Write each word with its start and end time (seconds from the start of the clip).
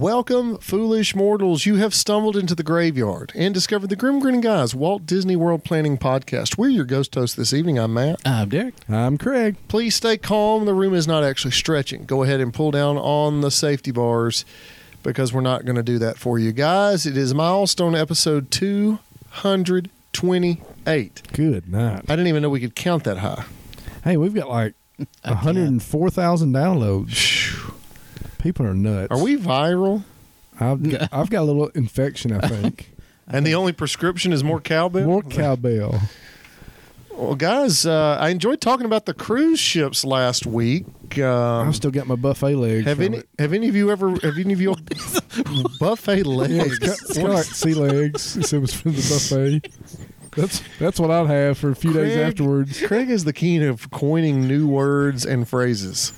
Welcome, 0.00 0.56
foolish 0.58 1.14
mortals. 1.14 1.64
You 1.66 1.76
have 1.76 1.94
stumbled 1.94 2.34
into 2.34 2.54
the 2.54 2.62
graveyard 2.62 3.32
and 3.34 3.52
discovered 3.52 3.88
the 3.88 3.96
Grim 3.96 4.18
Grinning 4.18 4.40
Guys 4.40 4.74
Walt 4.74 5.04
Disney 5.04 5.36
World 5.36 5.62
Planning 5.62 5.98
Podcast. 5.98 6.56
We're 6.56 6.70
your 6.70 6.86
ghost 6.86 7.14
hosts 7.14 7.36
this 7.36 7.52
evening. 7.52 7.78
I'm 7.78 7.92
Matt. 7.92 8.18
I'm 8.24 8.48
Derek. 8.48 8.72
I'm 8.88 9.18
Craig. 9.18 9.56
Please 9.68 9.94
stay 9.94 10.16
calm. 10.16 10.64
The 10.64 10.72
room 10.72 10.94
is 10.94 11.06
not 11.06 11.22
actually 11.22 11.50
stretching. 11.50 12.06
Go 12.06 12.22
ahead 12.22 12.40
and 12.40 12.54
pull 12.54 12.70
down 12.70 12.96
on 12.96 13.42
the 13.42 13.50
safety 13.50 13.90
bars 13.90 14.46
because 15.02 15.34
we're 15.34 15.42
not 15.42 15.66
going 15.66 15.76
to 15.76 15.82
do 15.82 15.98
that 15.98 16.16
for 16.16 16.38
you 16.38 16.52
guys. 16.52 17.04
It 17.04 17.18
is 17.18 17.34
milestone 17.34 17.94
episode 17.94 18.50
228. 18.50 21.32
Good 21.34 21.70
night. 21.70 22.06
I 22.08 22.16
didn't 22.16 22.28
even 22.28 22.42
know 22.42 22.48
we 22.48 22.60
could 22.60 22.74
count 22.74 23.04
that 23.04 23.18
high. 23.18 23.44
Hey, 24.02 24.16
we've 24.16 24.32
got 24.32 24.48
like 24.48 24.72
104,000 25.24 26.54
downloads. 26.54 27.76
People 28.42 28.66
are 28.66 28.74
nuts. 28.74 29.08
Are 29.10 29.22
we 29.22 29.36
viral? 29.36 30.04
I've 30.58 30.82
got, 30.90 31.08
I've 31.12 31.30
got 31.30 31.42
a 31.42 31.44
little 31.44 31.68
infection, 31.68 32.32
I 32.32 32.46
think. 32.46 32.92
And 33.32 33.46
the 33.46 33.54
only 33.54 33.70
prescription 33.72 34.32
is 34.32 34.42
more 34.42 34.60
cowbell? 34.60 35.06
More 35.06 35.22
cowbell. 35.22 36.00
Well, 37.12 37.36
guys, 37.36 37.86
uh, 37.86 38.16
I 38.20 38.30
enjoyed 38.30 38.60
talking 38.60 38.86
about 38.86 39.06
the 39.06 39.14
cruise 39.14 39.60
ships 39.60 40.04
last 40.04 40.46
week. 40.46 40.84
Um, 41.16 41.68
I've 41.68 41.76
still 41.76 41.92
got 41.92 42.08
my 42.08 42.16
buffet 42.16 42.56
legs. 42.56 42.86
have 42.86 43.00
any 43.00 43.18
it. 43.18 43.28
have 43.38 43.52
any 43.52 43.68
of 43.68 43.76
you 43.76 43.92
ever 43.92 44.10
have 44.10 44.36
any 44.36 44.52
of 44.52 44.60
you 44.60 44.74
buffet 45.78 46.26
Yeah, 46.26 46.34
legs? 46.34 46.78
it's 46.82 47.14
kind 47.14 47.28
of 47.28 47.34
like 47.34 47.44
sea 47.44 47.74
legs. 47.74 48.52
It 48.52 48.58
was 48.58 48.74
from 48.74 48.94
the 48.94 49.02
buffet. 49.02 49.68
That's 50.36 50.62
that's 50.80 50.98
what 50.98 51.12
I'd 51.12 51.28
have 51.28 51.56
for 51.58 51.70
a 51.70 51.76
few 51.76 51.92
days 51.92 52.16
afterwards. 52.16 52.84
Craig 52.84 53.10
is 53.10 53.22
the 53.22 53.32
king 53.32 53.62
of 53.62 53.92
coining 53.92 54.48
new 54.48 54.66
words 54.66 55.24
and 55.24 55.46
phrases 55.48 56.12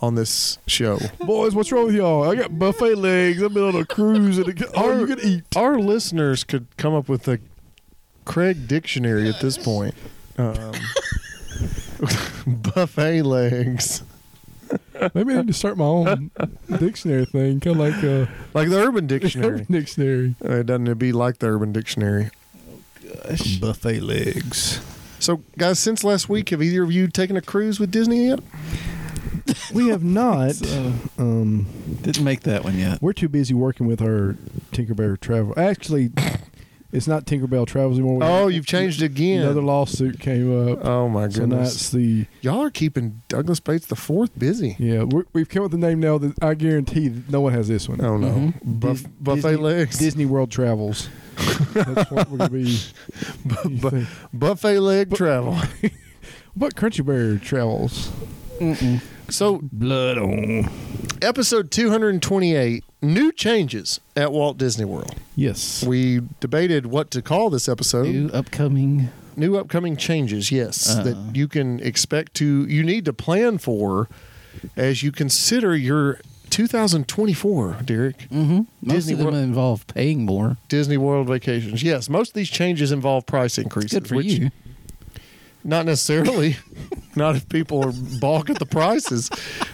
on 0.00 0.14
this 0.14 0.58
show. 0.66 0.98
Boys, 1.20 1.54
what's 1.54 1.70
wrong 1.72 1.86
with 1.86 1.94
y'all? 1.94 2.28
I 2.30 2.34
got 2.34 2.58
buffet 2.58 2.94
legs. 2.96 3.42
I've 3.42 3.54
been 3.54 3.64
on 3.64 3.76
a 3.76 3.84
cruise 3.84 4.38
and 4.38 4.48
it, 4.48 4.74
all 4.74 4.98
you 4.98 5.06
can 5.06 5.20
eat. 5.20 5.44
Our 5.56 5.78
listeners 5.78 6.44
could 6.44 6.66
come 6.76 6.94
up 6.94 7.08
with 7.08 7.26
a 7.28 7.38
Craig 8.24 8.66
dictionary 8.68 9.28
at 9.28 9.40
this 9.40 9.58
point. 9.58 9.94
Um, 10.38 10.72
buffet 12.46 13.22
legs, 13.22 14.02
Maybe 15.14 15.34
I 15.34 15.38
need 15.38 15.48
to 15.48 15.52
start 15.52 15.76
my 15.76 15.84
own 15.84 16.30
dictionary 16.78 17.24
thing, 17.26 17.60
kind 17.60 17.76
of 17.76 17.80
like 17.80 18.02
a 18.02 18.28
like 18.54 18.68
the 18.68 18.78
Urban 18.78 19.06
Dictionary. 19.06 19.66
dictionary. 19.70 20.34
Uh, 20.44 20.62
doesn't 20.62 20.88
it 20.88 20.98
be 20.98 21.12
like 21.12 21.38
the 21.38 21.48
Urban 21.48 21.72
Dictionary? 21.72 22.30
Gosh. 23.02 23.58
Buffet 23.58 24.00
legs. 24.00 24.80
So, 25.18 25.42
guys, 25.56 25.78
since 25.78 26.04
last 26.04 26.28
week, 26.28 26.50
have 26.50 26.62
either 26.62 26.82
of 26.82 26.92
you 26.92 27.08
taken 27.08 27.36
a 27.36 27.40
cruise 27.42 27.80
with 27.80 27.90
Disney 27.90 28.26
yet? 28.28 28.40
We 29.72 29.88
have 29.88 30.02
not. 30.22 30.52
So, 30.56 30.92
Um, 31.18 31.66
didn't 32.02 32.24
make 32.24 32.40
that 32.40 32.64
one 32.64 32.78
yet. 32.78 33.00
we're 33.02 33.12
too 33.12 33.28
busy 33.28 33.54
working 33.54 33.86
with 33.86 34.00
our 34.02 34.36
Tinkerbell 34.72 35.20
travel. 35.20 35.52
Actually, 35.56 36.10
it's 36.92 37.06
not 37.08 37.26
Tinkerbell 37.26 37.66
Travels 37.66 37.98
anymore. 37.98 38.20
Oh, 38.22 38.46
you've 38.48 38.66
changed 38.66 39.02
again. 39.02 39.42
Another 39.42 39.60
lawsuit 39.62 40.20
came 40.20 40.68
up. 40.70 40.84
Oh 40.84 41.08
my 41.08 41.28
so 41.28 41.44
now 41.44 41.56
goodness! 41.56 41.90
the 41.90 42.26
Y'all 42.40 42.62
are 42.62 42.70
keeping 42.70 43.20
Douglas 43.28 43.58
Bates 43.60 43.86
the 43.86 43.96
fourth 43.96 44.38
busy. 44.38 44.76
yeah. 44.78 45.02
We're, 45.02 45.24
we've 45.32 45.48
come 45.48 45.64
up 45.64 45.72
with 45.72 45.82
a 45.82 45.86
name 45.86 45.98
now 46.00 46.18
that 46.18 46.42
I 46.42 46.54
guarantee 46.54 47.08
that 47.08 47.28
no 47.30 47.40
one 47.40 47.52
has 47.52 47.66
this 47.68 47.88
one. 47.88 48.00
Oh 48.00 48.16
no, 48.16 48.28
Mhm. 48.28 48.54
Buff, 48.80 49.02
Dis- 49.02 49.06
buffet 49.20 49.42
Disney, 49.42 49.56
legs, 49.56 49.98
Disney 49.98 50.26
World 50.26 50.50
Travels. 50.50 51.08
That's 51.74 52.10
what 52.12 52.30
we're 52.30 52.38
gonna 52.38 52.50
be. 52.50 52.78
Bu- 53.44 53.68
you 53.70 53.76
bu- 53.80 54.06
buffet 54.32 54.78
leg 54.80 55.14
travel. 55.14 55.58
But 56.56 56.76
Crunchy 56.76 57.04
Bear 57.04 57.36
Travels. 57.38 58.12
So, 59.28 59.60
Blood 59.72 60.18
on. 60.18 60.70
episode 61.22 61.70
two 61.70 61.90
hundred 61.90 62.10
and 62.10 62.22
twenty-eight: 62.22 62.84
new 63.02 63.32
changes 63.32 64.00
at 64.16 64.32
Walt 64.32 64.58
Disney 64.58 64.84
World. 64.84 65.14
Yes. 65.34 65.84
We 65.84 66.20
debated 66.40 66.86
what 66.86 67.10
to 67.12 67.22
call 67.22 67.50
this 67.50 67.68
episode. 67.68 68.06
New 68.08 68.28
upcoming. 68.28 69.08
new 69.36 69.56
upcoming 69.56 69.96
changes, 69.96 70.52
yes, 70.52 70.88
Uh. 70.88 71.02
that 71.02 71.36
you 71.36 71.48
can 71.48 71.80
expect 71.80 72.34
to, 72.34 72.64
you 72.68 72.84
need 72.84 73.04
to 73.06 73.12
plan 73.12 73.58
for 73.58 74.08
as 74.76 75.02
you 75.02 75.10
consider 75.10 75.74
your 75.74 76.20
2024, 76.50 77.78
Derek, 77.84 78.28
Mm-hmm. 78.30 78.58
Most 78.82 78.94
Disney 78.94 79.12
of 79.14 79.18
them 79.18 79.26
World- 79.32 79.38
involve 79.42 79.86
paying 79.88 80.24
more. 80.24 80.56
Disney 80.68 80.96
World 80.98 81.26
vacations. 81.26 81.82
Yes, 81.82 82.08
most 82.08 82.28
of 82.28 82.34
these 82.34 82.48
changes 82.48 82.92
involve 82.92 83.26
price 83.26 83.58
increases. 83.58 83.92
Good 83.98 84.06
for 84.08 84.14
which 84.14 84.26
you. 84.26 84.50
Not 85.64 85.86
necessarily. 85.86 86.58
not 87.16 87.36
if 87.36 87.48
people 87.48 87.82
are 87.82 87.92
balk 88.20 88.50
at 88.50 88.58
the 88.58 88.66
prices, 88.66 89.30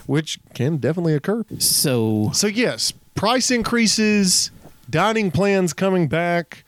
which 0.07 0.39
can 0.55 0.77
definitely 0.77 1.15
occur. 1.15 1.45
So 1.59 2.31
So, 2.33 2.47
yes, 2.47 2.93
price 3.15 3.51
increases, 3.51 4.51
dining 4.89 5.31
plans 5.31 5.73
coming 5.73 6.07
back, 6.09 6.65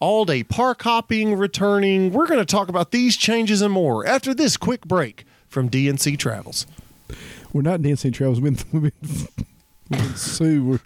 all 0.00 0.24
day 0.24 0.42
park 0.42 0.82
hopping 0.82 1.36
returning. 1.36 2.12
We're 2.12 2.26
going 2.26 2.40
to 2.40 2.44
talk 2.44 2.68
about 2.68 2.90
these 2.90 3.16
changes 3.16 3.62
and 3.62 3.72
more 3.72 4.06
after 4.06 4.34
this 4.34 4.56
quick 4.56 4.82
break 4.82 5.24
from 5.48 5.70
DNC 5.70 6.18
Travels. 6.18 6.66
We're 7.52 7.62
not 7.62 7.80
dancing 7.80 8.12
travels. 8.12 8.40
We've 8.40 8.56
been, 8.70 8.82
we've 8.82 9.00
been, 9.00 9.28
we've 9.88 10.00
been 10.00 10.16
sued. 10.16 10.66
We're, 10.66 10.80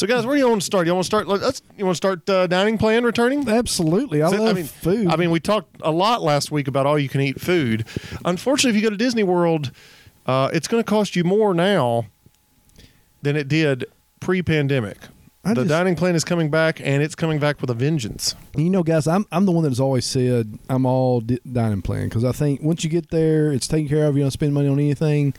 So, 0.00 0.06
guys, 0.06 0.24
where 0.24 0.34
do 0.34 0.40
you 0.40 0.48
want 0.48 0.62
to 0.62 0.64
start? 0.64 0.86
You 0.86 0.94
want 0.94 1.04
to 1.04 1.06
start? 1.06 1.28
Let's. 1.28 1.60
You 1.76 1.84
want 1.84 1.94
to 1.94 1.98
start 1.98 2.30
uh, 2.30 2.46
dining 2.46 2.78
plan 2.78 3.04
returning? 3.04 3.46
absolutely. 3.46 4.22
I 4.22 4.28
love 4.28 4.56
mean, 4.56 4.64
food. 4.64 5.08
I 5.08 5.16
mean, 5.16 5.30
we 5.30 5.40
talked 5.40 5.76
a 5.82 5.90
lot 5.90 6.22
last 6.22 6.50
week 6.50 6.68
about 6.68 6.86
all 6.86 6.98
you 6.98 7.10
can 7.10 7.20
eat 7.20 7.38
food. 7.38 7.84
Unfortunately, 8.24 8.70
if 8.70 8.82
you 8.82 8.88
go 8.88 8.88
to 8.88 8.96
Disney 8.96 9.24
World, 9.24 9.72
uh, 10.24 10.48
it's 10.54 10.68
going 10.68 10.82
to 10.82 10.88
cost 10.88 11.16
you 11.16 11.24
more 11.24 11.52
now 11.52 12.06
than 13.20 13.36
it 13.36 13.46
did 13.46 13.84
pre-pandemic. 14.20 14.96
I 15.44 15.50
the 15.52 15.64
just- 15.64 15.68
dining 15.68 15.96
plan 15.96 16.14
is 16.14 16.24
coming 16.24 16.48
back, 16.48 16.80
and 16.80 17.02
it's 17.02 17.14
coming 17.14 17.38
back 17.38 17.60
with 17.60 17.68
a 17.68 17.74
vengeance. 17.74 18.34
You 18.56 18.70
know, 18.70 18.82
guys, 18.82 19.06
I'm 19.06 19.26
I'm 19.30 19.44
the 19.44 19.52
one 19.52 19.64
that 19.64 19.70
has 19.70 19.80
always 19.80 20.06
said 20.06 20.58
I'm 20.70 20.86
all 20.86 21.20
di- 21.20 21.40
dining 21.52 21.82
plan 21.82 22.08
because 22.08 22.24
I 22.24 22.32
think 22.32 22.62
once 22.62 22.84
you 22.84 22.88
get 22.88 23.10
there, 23.10 23.52
it's 23.52 23.68
taken 23.68 23.86
care 23.86 24.06
of. 24.06 24.16
You 24.16 24.22
don't 24.22 24.30
spend 24.30 24.54
money 24.54 24.68
on 24.68 24.78
anything. 24.78 25.34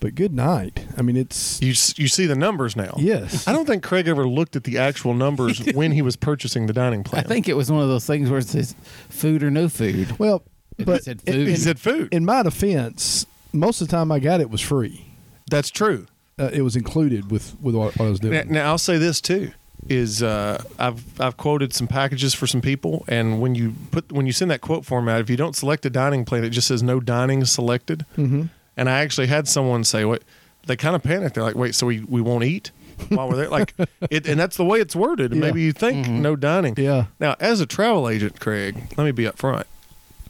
But 0.00 0.14
good 0.14 0.32
night. 0.34 0.86
I 0.96 1.02
mean, 1.02 1.16
it's 1.16 1.60
You 1.60 1.72
s- 1.72 1.98
you 1.98 2.08
see 2.08 2.24
the 2.26 2.34
numbers 2.34 2.74
now. 2.74 2.94
yes. 2.98 3.46
I 3.46 3.52
don't 3.52 3.66
think 3.66 3.82
Craig 3.82 4.08
ever 4.08 4.26
looked 4.26 4.56
at 4.56 4.64
the 4.64 4.78
actual 4.78 5.12
numbers 5.14 5.58
when 5.74 5.92
he 5.92 6.00
was 6.02 6.16
purchasing 6.16 6.66
the 6.66 6.72
dining 6.72 7.04
plate. 7.04 7.20
I 7.20 7.22
plan. 7.24 7.34
think 7.34 7.48
it 7.48 7.54
was 7.54 7.70
one 7.70 7.82
of 7.82 7.88
those 7.88 8.06
things 8.06 8.30
where 8.30 8.38
it 8.40 8.48
says 8.48 8.74
food 9.10 9.42
or 9.42 9.50
no 9.50 9.68
food. 9.68 10.18
well, 10.18 10.42
If 10.78 10.86
but 10.86 10.96
it 11.00 11.04
said 11.04 11.20
food. 11.22 11.46
he 11.46 11.52
in, 11.52 11.56
said 11.58 11.78
food. 11.78 12.08
in 12.12 12.24
my 12.24 12.42
defense, 12.42 13.26
most 13.52 13.80
of 13.82 13.88
the 13.88 13.92
time 13.96 14.10
I 14.10 14.18
got 14.20 14.40
it 14.40 14.48
was 14.50 14.60
free. 14.62 15.06
That's 15.50 15.70
true. 15.70 16.06
Uh, 16.38 16.48
it 16.52 16.62
was 16.62 16.76
included 16.76 17.30
with 17.30 17.54
with 17.60 17.74
what, 17.74 17.94
what 17.98 18.06
I 18.06 18.10
was 18.10 18.20
doing. 18.20 18.50
now 18.50 18.70
I'll 18.70 18.78
say 18.78 18.96
this 18.96 19.20
too: 19.20 19.52
is 19.90 20.22
uh, 20.22 20.62
I've 20.78 21.20
I've 21.20 21.36
quoted 21.36 21.74
some 21.74 21.86
packages 21.86 22.32
for 22.32 22.46
some 22.46 22.62
people, 22.62 23.04
and 23.06 23.42
when 23.42 23.54
you 23.54 23.74
put 23.90 24.10
when 24.10 24.24
you 24.26 24.32
send 24.32 24.50
that 24.50 24.62
quote 24.62 24.86
form 24.86 25.06
out, 25.10 25.20
if 25.20 25.28
you 25.28 25.36
don't 25.36 25.54
select 25.54 25.84
a 25.84 25.90
dining 25.90 26.24
plan, 26.24 26.42
it 26.44 26.50
just 26.50 26.68
says 26.68 26.82
no 26.82 27.00
dining 27.00 27.44
selected. 27.44 28.06
hmm 28.16 28.44
And 28.80 28.88
I 28.88 29.00
actually 29.00 29.26
had 29.28 29.46
someone 29.46 29.84
say, 29.84 30.04
"What?" 30.04 30.22
They 30.66 30.74
kind 30.74 30.96
of 30.96 31.02
panicked. 31.02 31.34
They're 31.36 31.44
like, 31.44 31.54
"Wait, 31.54 31.74
so 31.74 31.86
we, 31.86 32.00
we 32.00 32.20
won't 32.20 32.44
eat 32.44 32.70
while 33.10 33.28
we're 33.28 33.36
there?" 33.36 33.48
Like, 33.48 33.74
it, 34.10 34.26
and 34.26 34.40
that's 34.40 34.56
the 34.56 34.64
way 34.64 34.80
it's 34.80 34.96
worded. 34.96 35.32
Yeah. 35.34 35.40
Maybe 35.40 35.60
you 35.62 35.72
think 35.72 36.08
no 36.08 36.34
dining. 36.34 36.74
Yeah. 36.76 37.06
Now, 37.20 37.36
as 37.38 37.60
a 37.60 37.66
travel 37.66 38.08
agent, 38.08 38.40
Craig, 38.40 38.76
let 38.96 39.04
me 39.04 39.12
be 39.12 39.24
upfront. 39.24 39.64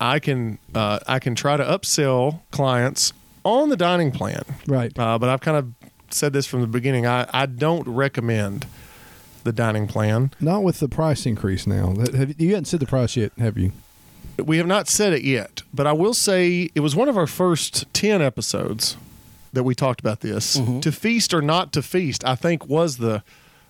I 0.00 0.18
can 0.18 0.58
uh, 0.74 0.98
I 1.06 1.20
can 1.20 1.34
try 1.34 1.56
to 1.56 1.64
upsell 1.64 2.40
clients 2.50 3.12
on 3.44 3.68
the 3.70 3.76
dining 3.76 4.10
plan, 4.10 4.42
Right. 4.66 4.92
uh, 4.98 5.16
but 5.18 5.28
I've 5.30 5.40
kind 5.40 5.56
of 5.56 5.72
said 6.10 6.32
this 6.32 6.46
from 6.46 6.60
the 6.60 6.66
beginning. 6.66 7.06
I, 7.06 7.26
I 7.32 7.46
don't 7.46 7.86
recommend 7.88 8.66
the 9.44 9.52
dining 9.52 9.86
plan. 9.86 10.32
Not 10.40 10.62
with 10.62 10.80
the 10.80 10.88
price 10.88 11.24
increase 11.24 11.66
now. 11.66 11.94
Have, 12.14 12.38
you 12.40 12.48
haven't 12.50 12.66
said 12.66 12.80
the 12.80 12.86
price 12.86 13.16
yet, 13.16 13.32
have 13.38 13.56
you? 13.56 13.72
We 14.46 14.58
have 14.58 14.66
not 14.66 14.88
said 14.88 15.12
it 15.12 15.22
yet, 15.22 15.62
but 15.72 15.86
I 15.86 15.92
will 15.92 16.14
say 16.14 16.70
it 16.74 16.80
was 16.80 16.94
one 16.96 17.08
of 17.08 17.16
our 17.16 17.26
first 17.26 17.92
10 17.94 18.20
episodes 18.22 18.96
that 19.52 19.64
we 19.64 19.74
talked 19.74 20.00
about 20.00 20.20
this. 20.20 20.54
To 20.82 20.92
feast 20.92 21.34
or 21.34 21.42
not 21.42 21.72
to 21.72 21.82
feast, 21.82 22.24
I 22.24 22.34
think 22.36 22.66
was 22.68 22.98
the, 22.98 23.22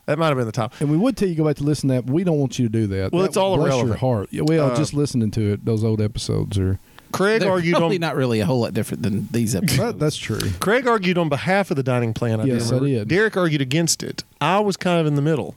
that 0.07 0.19
might 0.19 0.29
have 0.29 0.37
been 0.37 0.47
the 0.47 0.53
top. 0.53 0.75
And 0.81 0.91
we 0.91 0.97
would 0.97 1.17
tell 1.17 1.29
you 1.29 1.35
go 1.35 1.45
back 1.45 1.57
to 1.57 1.65
listen 1.65 1.89
to 1.89 1.95
that, 1.97 2.07
we 2.07 2.23
don't 2.25 2.39
want 2.39 2.59
you 2.59 2.67
to 2.69 2.73
do 2.73 2.87
that. 2.89 3.13
Well, 3.13 3.23
That 3.23 3.29
it's 3.29 3.37
all 3.37 3.53
would 3.53 3.59
bless 3.59 3.69
irrelevant. 3.75 3.89
your 3.89 3.97
heart. 3.99 4.29
Yeah, 4.31 4.43
well, 4.45 4.73
Uh, 4.73 4.77
just 4.77 4.93
listening 4.95 5.31
to 5.33 5.53
it, 5.55 5.65
those 5.65 5.83
old 5.85 6.01
episodes 6.01 6.59
are. 6.59 6.79
Craig 7.13 7.41
They're 7.41 7.51
argued 7.51 7.75
probably 7.77 7.97
on 7.97 8.01
not 8.03 8.15
really 8.15 8.39
a 8.39 8.47
whole 8.47 8.61
lot 8.61 8.73
different 8.73 9.03
than 9.03 9.27
these 9.33 9.57
episodes. 9.57 9.99
That's 9.99 10.17
true. 10.17 10.39
Craig 10.61 10.87
argued 10.87 11.19
on 11.19 11.29
behalf 11.29 11.71
of 11.73 11.77
the 11.77 11.83
dining 11.83 12.15
plan. 12.15 12.47
Yes, 12.47 12.71
I 12.71 12.79
did. 12.79 13.09
Derek 13.09 13.37
argued 13.37 13.61
against 13.61 14.05
it. 14.05 14.23
I 14.41 14.61
was 14.61 14.77
kind 14.77 15.01
of 15.01 15.07
in 15.09 15.17
the 15.17 15.23
middle, 15.23 15.57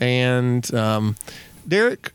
and 0.00 0.72
um, 0.74 1.16
Derek 1.66 2.12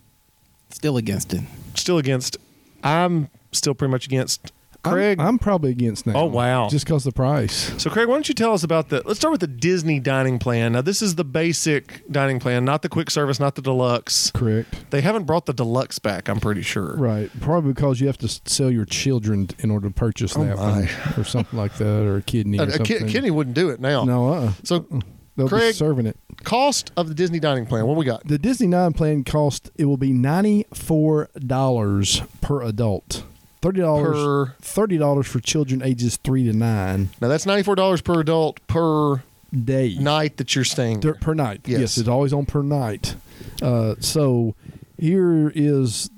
Still 0.74 0.98
against 0.98 1.34
it. 1.34 1.42
Still 1.76 1.98
against. 1.98 2.38
I'm 2.84 3.30
still 3.52 3.74
pretty 3.74 3.92
much 3.92 4.06
against. 4.06 4.52
Craig. 4.84 5.18
I'm, 5.18 5.28
I'm 5.28 5.40
probably 5.40 5.72
against 5.72 6.06
now. 6.06 6.14
Oh, 6.14 6.26
wow. 6.26 6.68
Just 6.68 6.84
because 6.84 7.06
the 7.06 7.14
price. 7.14 7.72
so 7.82 7.90
Craig, 7.90 8.10
why 8.10 8.16
don't 8.16 8.28
you 8.28 8.36
tell 8.36 8.52
us 8.54 8.64
about 8.64 8.90
the? 8.90 9.02
Let's 9.06 9.18
start 9.18 9.32
with 9.32 9.40
the 9.40 9.48
Disney 9.48 10.02
dining 10.02 10.40
plan. 10.40 10.74
Now 10.74 10.82
this 10.82 11.02
is 11.02 11.16
the 11.16 11.24
basic 11.24 12.04
dining 12.12 12.42
plan, 12.42 12.66
not 12.66 12.82
the 12.82 12.90
quick 12.90 13.10
service, 13.10 13.40
not 13.40 13.56
the 13.56 13.62
deluxe. 13.62 14.30
Correct. 14.32 14.90
They 14.92 15.00
haven't 15.00 15.24
brought 15.24 15.46
the 15.46 15.54
deluxe 15.54 16.00
back. 16.00 16.28
I'm 16.28 16.42
pretty 16.42 16.64
sure. 16.64 16.98
Right. 16.98 17.30
Probably 17.40 17.72
because 17.72 18.02
you 18.02 18.08
have 18.08 18.18
to 18.18 18.28
sell 18.46 18.70
your 18.70 18.84
children 18.84 19.48
in 19.60 19.72
order 19.72 19.88
to 19.88 19.94
purchase 19.94 20.36
Oh, 20.36 20.44
that 20.44 20.58
my. 20.58 20.82
one 20.82 20.90
or 21.16 21.24
something 21.24 21.58
like 21.58 21.76
that, 21.78 22.04
or 22.06 22.18
a 22.18 22.22
kidney 22.22 22.58
A, 22.58 22.64
or 22.64 22.66
a 22.66 22.80
ki- 22.80 22.96
something. 22.98 23.08
kidney 23.08 23.32
wouldn't 23.32 23.56
do 23.56 23.70
it 23.70 23.80
now. 23.80 24.04
No, 24.04 24.34
uh. 24.34 24.52
So 24.66 24.86
They'll 25.36 25.50
Craig- 25.50 25.70
be 25.74 25.78
serving 25.78 26.06
it. 26.06 26.18
cost 26.44 26.92
of 26.96 27.08
the 27.08 27.16
Disney 27.16 27.40
dining 27.40 27.66
plan. 27.66 27.86
What 27.88 27.98
we 27.98 28.06
got? 28.06 28.28
The 28.28 28.38
Disney 28.38 28.70
dining 28.70 28.94
plan 28.94 29.24
cost 29.24 29.72
it 29.78 29.86
will 29.86 29.98
be 29.98 30.12
ninety 30.12 30.66
four 30.74 31.30
dollars 31.40 32.22
per 32.42 32.62
adult. 32.62 33.24
Thirty 33.62 33.80
dollars 33.82 34.16
Per- 34.18 34.56
thirty 34.62 34.98
dollars 34.98 35.26
for 35.28 35.40
children 35.40 35.82
ages 35.82 36.18
three 36.18 36.44
to 36.44 36.54
nine 36.54 37.10
Now 37.22 37.30
that's 37.30 37.46
ninety 37.46 37.64
four 37.64 37.76
dollars 37.76 38.02
per 38.02 38.20
adult 38.20 38.60
per 38.68 39.24
day. 39.54 39.96
night 40.00 40.38
that 40.38 40.54
you're 40.54 40.66
staying. 40.66 41.00
There. 41.00 41.14
per 41.16 41.34
night. 41.34 41.62
Yes. 41.66 41.80
Yes. 41.80 41.98
it's 41.98 42.08
always 42.10 42.34
on 42.34 42.46
per 42.46 42.62
night. 42.62 43.16
Uh, 43.62 43.96
so 44.00 44.54
here 45.00 45.52
is 45.56 46.10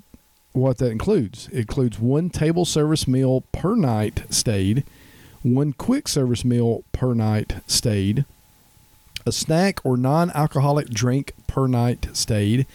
what 0.54 0.78
that 0.80 0.90
includes. 0.92 1.48
It 1.52 1.60
includes 1.60 2.00
one 2.00 2.30
table 2.30 2.66
service 2.66 3.08
meal 3.08 3.42
per 3.52 3.76
night 3.76 4.24
stayed, 4.30 4.84
one 5.44 5.72
quick 5.74 6.08
service 6.08 6.44
meal 6.44 6.84
per 6.94 7.14
night 7.14 7.58
stayed, 7.68 8.26
a 9.26 9.32
snack 9.32 9.80
or 9.86 9.98
non-alcoholic 9.98 10.90
drink 10.90 11.34
per 11.48 11.68
night 11.68 12.08
stayed, 12.14 12.66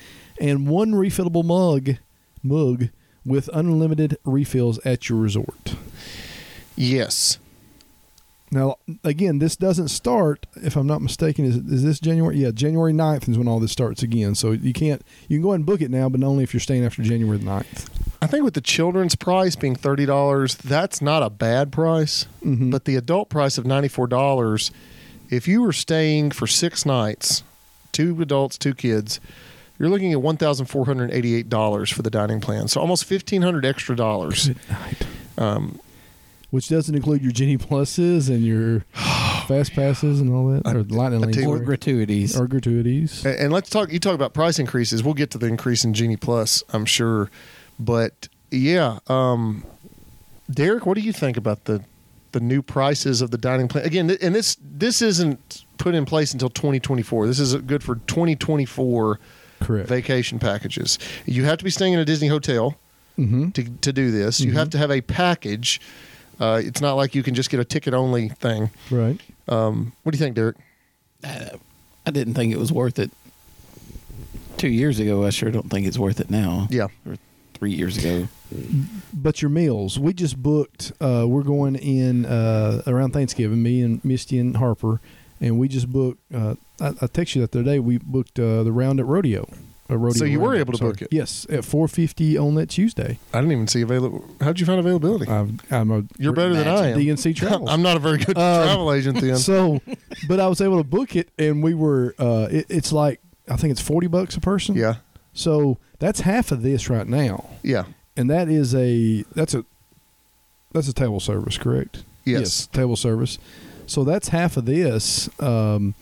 and 0.41 0.69
one 0.69 0.93
refillable 0.93 1.45
mug 1.45 1.97
mug 2.43 2.89
with 3.25 3.51
unlimited 3.53 4.17
refills 4.25 4.79
at 4.85 5.09
your 5.09 5.19
resort. 5.19 5.75
Yes. 6.77 7.39
Now, 8.53 8.77
again, 9.05 9.39
this 9.39 9.55
doesn't 9.55 9.89
start, 9.89 10.47
if 10.57 10.75
I'm 10.75 10.87
not 10.87 11.03
mistaken, 11.03 11.45
is, 11.45 11.57
is 11.57 11.85
this 11.85 12.01
January? 12.01 12.39
Yeah, 12.39 12.51
January 12.51 12.93
9th 12.93 13.29
is 13.29 13.39
when 13.39 13.47
all 13.47 13.61
this 13.61 13.71
starts 13.71 14.03
again. 14.03 14.35
So 14.35 14.51
you 14.53 14.73
can't, 14.73 15.03
you 15.29 15.37
can 15.37 15.43
go 15.43 15.51
ahead 15.51 15.61
and 15.61 15.67
book 15.67 15.81
it 15.81 15.91
now, 15.91 16.09
but 16.09 16.23
only 16.25 16.43
if 16.43 16.53
you're 16.53 16.61
staying 16.61 16.85
after 16.85 17.03
January 17.03 17.39
the 17.39 17.45
9th. 17.45 17.89
I 18.23 18.27
think 18.27 18.43
with 18.45 18.55
the 18.55 18.61
children's 18.61 19.15
price 19.15 19.57
being 19.57 19.75
thirty 19.77 20.05
dollars, 20.05 20.55
that's 20.57 21.01
not 21.01 21.23
a 21.23 21.31
bad 21.31 21.73
price. 21.73 22.27
Mhm. 22.45 22.71
But 22.71 22.85
the 22.85 22.97
adult 22.97 23.31
price 23.31 23.57
of 23.57 23.65
ninety 23.65 23.89
four 23.89 24.07
dollars, 24.07 24.71
if 25.31 25.47
you 25.49 25.63
were 25.63 25.73
staying 25.73 26.33
for 26.33 26.47
six 26.47 26.85
nights, 26.85 27.43
two 27.93 28.21
adults, 28.21 28.59
two 28.59 28.75
kids, 28.75 29.21
you're 29.79 29.89
looking 29.89 30.13
at 30.13 30.21
one 30.21 30.37
thousand 30.37 30.67
four 30.67 30.85
hundred 30.87 31.11
eighty 31.13 31.35
eight 31.35 31.49
dollars 31.49 31.91
for 31.91 32.03
the 32.03 32.11
dining 32.11 32.41
plan. 32.41 32.69
So 32.69 32.81
almost 32.81 33.05
fifteen 33.05 33.43
hundred 33.43 33.65
extra 33.65 33.97
dollars. 33.97 34.49
Good. 34.49 34.59
Um, 35.39 35.81
Which 36.51 36.69
doesn't 36.69 36.95
include 36.95 37.23
your 37.23 37.33
Genie 37.33 37.57
Pluses 37.57 38.29
and 38.29 38.45
your 38.45 38.81
Fast 39.47 39.73
Passes 39.73 40.21
and 40.21 40.33
all 40.33 40.49
that, 40.49 40.67
I- 40.67 40.73
or 40.75 40.83
Lightning 40.83 41.23
I 41.23 41.27
Lanes, 41.29 41.47
Or 41.47 41.59
gratuities. 41.61 42.39
or 42.39 42.47
gratuities. 42.47 43.25
And, 43.25 43.39
and 43.39 43.53
let's 43.53 43.71
talk. 43.71 43.91
You 43.93 43.99
talk 44.01 44.15
about 44.15 44.35
price 44.35 44.59
increases. 44.59 45.03
We'll 45.03 45.15
get 45.15 45.31
to 45.31 45.39
the 45.39 45.47
increase 45.47 45.85
in 45.85 45.95
Genie 45.95 46.17
Plus, 46.17 46.63
I'm 46.73 46.85
sure. 46.85 47.31
But 47.79 48.29
yeah, 48.51 48.99
um, 49.07 49.65
Derek, 50.51 50.85
what 50.85 50.95
do 50.97 51.01
you 51.01 51.13
think 51.13 51.37
about 51.39 51.65
the 51.65 51.83
the 52.33 52.41
new 52.41 52.63
prices 52.63 53.23
of 53.23 53.31
the 53.31 53.39
dining 53.39 53.69
plan? 53.69 53.85
Again, 53.85 54.11
and 54.21 54.35
this 54.35 54.57
this 54.61 55.03
isn't 55.03 55.65
put 55.79 55.95
in 55.95 56.05
place 56.05 56.33
until 56.33 56.51
2024. 56.51 57.27
This 57.27 57.41
is 57.41 57.55
good 57.57 57.83
for 57.83 57.97
2024 57.97 59.21
Correct. 59.61 59.89
vacation 59.89 60.39
packages. 60.39 60.99
You 61.27 61.45
have 61.45 61.59
to 61.59 61.65
be 61.65 61.71
staying 61.71 61.95
in 61.95 61.99
a 61.99 62.05
Disney 62.05 62.29
hotel 62.29 62.77
mm-hmm. 63.19 63.51
to 63.51 63.65
to 63.65 63.93
do 63.93 64.11
this. 64.11 64.41
You 64.41 64.53
have 64.53 64.71
to 64.71 64.79
have 64.79 64.91
a 64.91 65.01
package. 65.01 65.81
Uh, 66.39 66.61
it's 66.65 66.81
not 66.81 66.95
like 66.95 67.15
you 67.15 67.23
can 67.23 67.35
just 67.35 67.51
get 67.51 67.61
a 67.61 67.65
ticket 67.65 67.93
only 67.93 68.31
thing. 68.31 68.71
Right. 68.91 69.21
Um, 69.47 69.93
what 70.03 70.13
do 70.13 70.19
you 70.19 70.25
think, 70.25 70.37
Derek? 70.37 70.57
Uh, 71.23 71.51
I 72.07 72.11
didn't 72.11 72.33
think 72.33 72.53
it 72.53 72.59
was 72.59 72.73
worth 72.73 72.99
it 72.99 73.11
two 74.57 74.69
years 74.69 74.99
ago. 74.99 75.25
I 75.25 75.31
sure 75.31 75.51
don't 75.51 75.71
think 75.71 75.87
it's 75.87 75.99
worth 75.99 76.19
it 76.19 76.31
now. 76.31 76.67
Yeah. 76.71 76.89
Or 77.07 77.17
three 77.55 77.73
years 77.73 77.99
ago. 77.99 78.29
But 79.13 79.43
your 79.43 79.51
meals, 79.51 79.99
we 79.99 80.13
just 80.13 80.37
booked. 80.43 80.93
Uh, 81.01 81.25
we're 81.29 81.43
going 81.43 81.77
in 81.77 82.27
uh, 82.27 82.83
around 82.87 83.13
Thanksgiving. 83.13 83.63
Me 83.63 83.83
and 83.83 84.05
Misty 84.05 84.39
and 84.39 84.57
Harper, 84.57 85.01
and 85.41 85.59
we 85.59 85.69
just 85.69 85.91
booked. 85.91 86.21
Uh, 86.35 86.55
I, 86.81 86.89
I 86.89 86.91
texted 87.07 87.37
you 87.37 87.41
that 87.43 87.53
the 87.53 87.61
other 87.61 87.71
day. 87.71 87.79
We 87.79 87.99
booked 87.99 88.39
uh, 88.39 88.63
the 88.63 88.73
Roundup 88.73 89.07
Rodeo. 89.07 89.49
A 89.89 89.99
rodeo 89.99 90.17
So 90.19 90.25
you 90.25 90.39
were 90.39 90.55
able 90.55 90.73
to 90.75 90.79
sorry. 90.79 90.93
book 90.93 91.03
it? 91.03 91.09
Yes, 91.11 91.47
at 91.51 91.65
four 91.65 91.89
fifty 91.89 92.39
on 92.39 92.55
that 92.55 92.69
Tuesday. 92.71 93.19
I 93.35 93.39
didn't 93.41 93.51
even 93.53 93.67
see 93.67 93.81
available. 93.81 94.25
How'd 94.41 94.61
you 94.61 94.65
find 94.67 94.79
availability? 94.79 95.27
I've, 95.27 95.51
I'm 95.73 95.91
a 95.91 96.05
You're 96.17 96.33
better 96.33 96.55
than 96.55 96.69
I 96.69 96.91
am. 96.91 96.99
DNC 96.99 97.35
travel. 97.35 97.69
I'm 97.69 97.83
not 97.83 97.97
a 97.97 98.01
very 98.01 98.19
good 98.19 98.29
Um, 98.39 98.63
travel 98.67 98.93
agent 98.93 99.21
then. 99.21 99.37
so, 99.39 99.81
but 100.29 100.39
I 100.39 100.47
was 100.47 100.61
able 100.61 100.79
to 100.79 100.85
book 100.85 101.17
it, 101.17 101.31
and 101.39 101.61
we 101.61 101.75
were. 101.75 102.15
Uh, 102.21 102.47
it, 102.53 102.67
it's 102.69 102.93
like 102.93 103.21
I 103.49 103.57
think 103.57 103.73
it's 103.73 103.81
forty 103.81 104.07
bucks 104.07 104.37
a 104.37 104.41
person. 104.41 104.77
yeah, 104.77 104.97
So 105.33 105.79
that's 105.99 106.21
half 106.21 106.53
of 106.53 106.63
this 106.63 106.89
right 106.89 107.09
now, 107.09 107.51
yeah, 107.65 107.87
and 108.21 108.29
that 108.29 108.49
is 108.49 108.75
a 108.75 109.25
that's 109.35 109.55
a 109.55 109.65
that's 110.73 110.89
a 110.89 110.93
table 110.93 111.21
service, 111.21 111.57
correct? 111.57 112.05
yes. 112.25 112.67
table 112.67 112.97
service. 112.97 113.39
So 113.87 114.05
that's 114.05 114.29
half 114.29 114.57
of 114.57 114.67
this. 114.67 115.29
Um, 115.41 115.95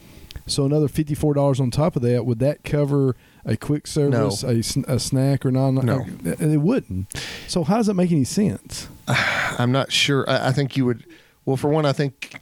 so 0.46 0.64
another 0.66 0.88
fifty 0.88 1.14
four 1.14 1.32
dollars 1.32 1.60
on 1.60 1.70
top 1.70 1.94
of 1.94 2.02
that. 2.02 2.26
Would 2.26 2.40
that 2.40 2.64
cover 2.64 3.14
a 3.44 3.56
quick 3.56 3.86
service, 3.86 4.42
a, 4.42 4.58
a 4.90 4.98
snack, 4.98 5.46
or 5.46 5.52
non? 5.52 5.76
No. 5.76 6.00
And 6.24 6.52
it 6.52 6.60
wouldn't. 6.60 7.06
So 7.46 7.62
how 7.64 7.76
does 7.76 7.86
that 7.86 7.94
make 7.94 8.10
any 8.10 8.24
sense? 8.24 8.88
I'm 9.08 9.70
not 9.70 9.92
sure. 9.92 10.28
I, 10.28 10.48
I 10.48 10.52
think 10.52 10.76
you 10.76 10.84
would. 10.86 11.04
Well, 11.44 11.56
for 11.56 11.68
one, 11.68 11.86
I 11.86 11.92
think 11.92 12.40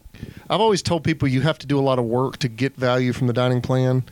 I've 0.49 0.59
always 0.59 0.81
told 0.81 1.03
people 1.03 1.27
you 1.27 1.41
have 1.41 1.59
to 1.59 1.67
do 1.67 1.79
a 1.79 1.81
lot 1.81 1.99
of 1.99 2.05
work 2.05 2.37
to 2.37 2.47
get 2.47 2.75
value 2.75 3.13
from 3.13 3.27
the 3.27 3.33
dining 3.33 3.61
plan. 3.61 4.03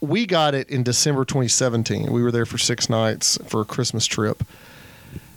We 0.00 0.24
got 0.24 0.54
it 0.54 0.70
in 0.70 0.84
December 0.84 1.24
2017. 1.24 2.10
We 2.10 2.22
were 2.22 2.32
there 2.32 2.46
for 2.46 2.58
six 2.58 2.88
nights 2.88 3.38
for 3.46 3.60
a 3.60 3.64
Christmas 3.64 4.06
trip. 4.06 4.42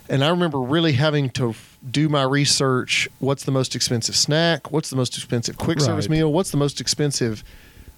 And 0.10 0.24
I 0.24 0.30
remember 0.30 0.60
really 0.60 0.94
having 0.94 1.30
to 1.32 1.56
do 1.90 2.10
my 2.10 2.24
research. 2.24 3.08
What's 3.20 3.46
the 3.46 3.52
most 3.52 3.76
expensive 3.76 4.16
snack? 4.16 4.72
What's 4.72 4.90
the 4.90 4.96
most 4.96 5.16
expensive 5.16 5.58
quick 5.58 5.80
service 5.80 6.06
Right. 6.06 6.18
meal? 6.18 6.32
What's 6.32 6.52
the 6.52 6.58
most 6.58 6.82
expensive 6.82 7.44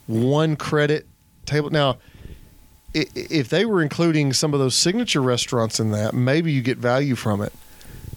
one 0.08 0.56
credit 0.56 1.08
table? 1.46 1.70
Now, 1.72 1.98
if 2.94 3.50
they 3.50 3.66
were 3.66 3.82
including 3.82 4.34
some 4.34 4.54
of 4.54 4.60
those 4.60 4.76
signature 4.76 5.22
restaurants 5.22 5.80
in 5.80 5.92
that, 5.92 6.14
maybe 6.14 6.52
you 6.52 6.62
get 6.62 6.78
value 6.78 7.16
from 7.16 7.42
it. 7.42 7.52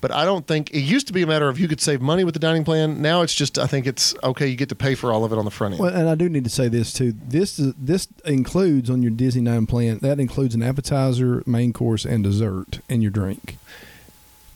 But 0.01 0.13
I 0.13 0.25
don't 0.25 0.47
think 0.47 0.71
it 0.73 0.81
used 0.81 1.07
to 1.09 1.13
be 1.13 1.23
a 1.23 1.27
matter 1.27 1.49
of 1.49 1.59
you 1.59 1.67
could 1.69 1.81
save 1.81 2.01
money 2.01 2.25
with 2.25 2.35
the 2.35 2.41
dining 2.41 2.65
plan. 2.65 3.03
Now 3.03 3.23
it's 3.23 3.35
just 3.35 3.59
I 3.59 3.67
think 3.67 3.87
it's 3.87 4.15
okay. 4.23 4.47
You 4.47 4.57
get 4.57 4.69
to 4.69 4.75
pay 4.75 4.95
for 4.95 5.13
all 5.13 5.25
of 5.25 5.33
it 5.33 5.39
on 5.39 5.45
the 5.45 5.51
front 5.51 5.75
end. 5.75 5.83
Well, 5.83 5.95
and 5.95 6.09
I 6.09 6.15
do 6.15 6.29
need 6.29 6.45
to 6.45 6.51
say 6.51 6.69
this 6.69 6.93
too. 6.93 7.13
This 7.13 7.59
is, 7.59 7.75
this 7.79 8.07
includes 8.25 8.91
on 8.91 9.03
your 9.03 9.11
Disney 9.11 9.43
dining 9.45 9.67
plan. 9.67 9.99
That 9.99 10.21
includes 10.21 10.55
an 10.55 10.63
appetizer, 10.63 11.43
main 11.47 11.73
course, 11.73 12.05
and 12.05 12.23
dessert, 12.23 12.81
and 12.89 13.03
your 13.03 13.11
drink. 13.11 13.57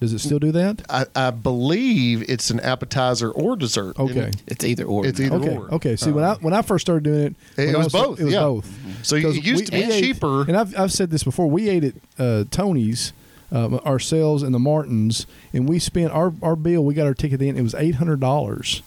Does 0.00 0.12
it 0.12 0.18
still 0.18 0.40
do 0.40 0.50
that? 0.50 0.82
I, 0.90 1.06
I 1.14 1.30
believe 1.30 2.28
it's 2.28 2.50
an 2.50 2.58
appetizer 2.58 3.30
or 3.30 3.54
dessert. 3.54 3.96
Okay. 4.00 4.32
It's 4.48 4.64
either 4.64 4.82
or. 4.82 5.06
It's 5.06 5.20
either 5.20 5.36
Okay. 5.36 5.56
or. 5.56 5.72
Okay. 5.74 5.94
See, 5.94 6.10
when 6.10 6.24
I 6.24 6.34
when 6.40 6.52
I 6.52 6.62
first 6.62 6.84
started 6.84 7.04
doing 7.04 7.20
it, 7.20 7.34
It 7.56 7.66
when 7.66 7.76
I 7.76 7.78
was 7.78 7.92
both, 7.92 8.18
It 8.20 8.24
was 8.24 8.32
yeah. 8.34 8.40
both. 8.40 9.04
So 9.06 9.14
it 9.14 9.22
used 9.44 9.44
we- 9.46 9.66
to 9.66 9.70
be 9.70 9.78
we 9.86 9.92
ate- 9.92 10.02
cheaper. 10.04 10.42
And 10.42 10.56
I've, 10.56 10.76
I've 10.76 10.92
said 10.92 11.10
this 11.10 11.22
before. 11.22 11.48
We 11.48 11.68
ate 11.68 11.84
at 11.84 11.94
uh, 12.18 12.44
Tony's, 12.50 13.12
um, 13.52 13.74
ourselves 13.86 14.42
and 14.42 14.52
the 14.54 14.58
Martins, 14.58 15.26
and 15.52 15.68
we 15.68 15.78
spent 15.78 16.10
our, 16.10 16.32
our 16.42 16.56
bill. 16.56 16.84
We 16.84 16.94
got 16.94 17.06
our 17.06 17.14
ticket 17.14 17.40
in. 17.42 17.56
It 17.56 17.62
was 17.62 17.74
eight 17.74 17.96
hundred 17.96 18.18
dollars, 18.18 18.82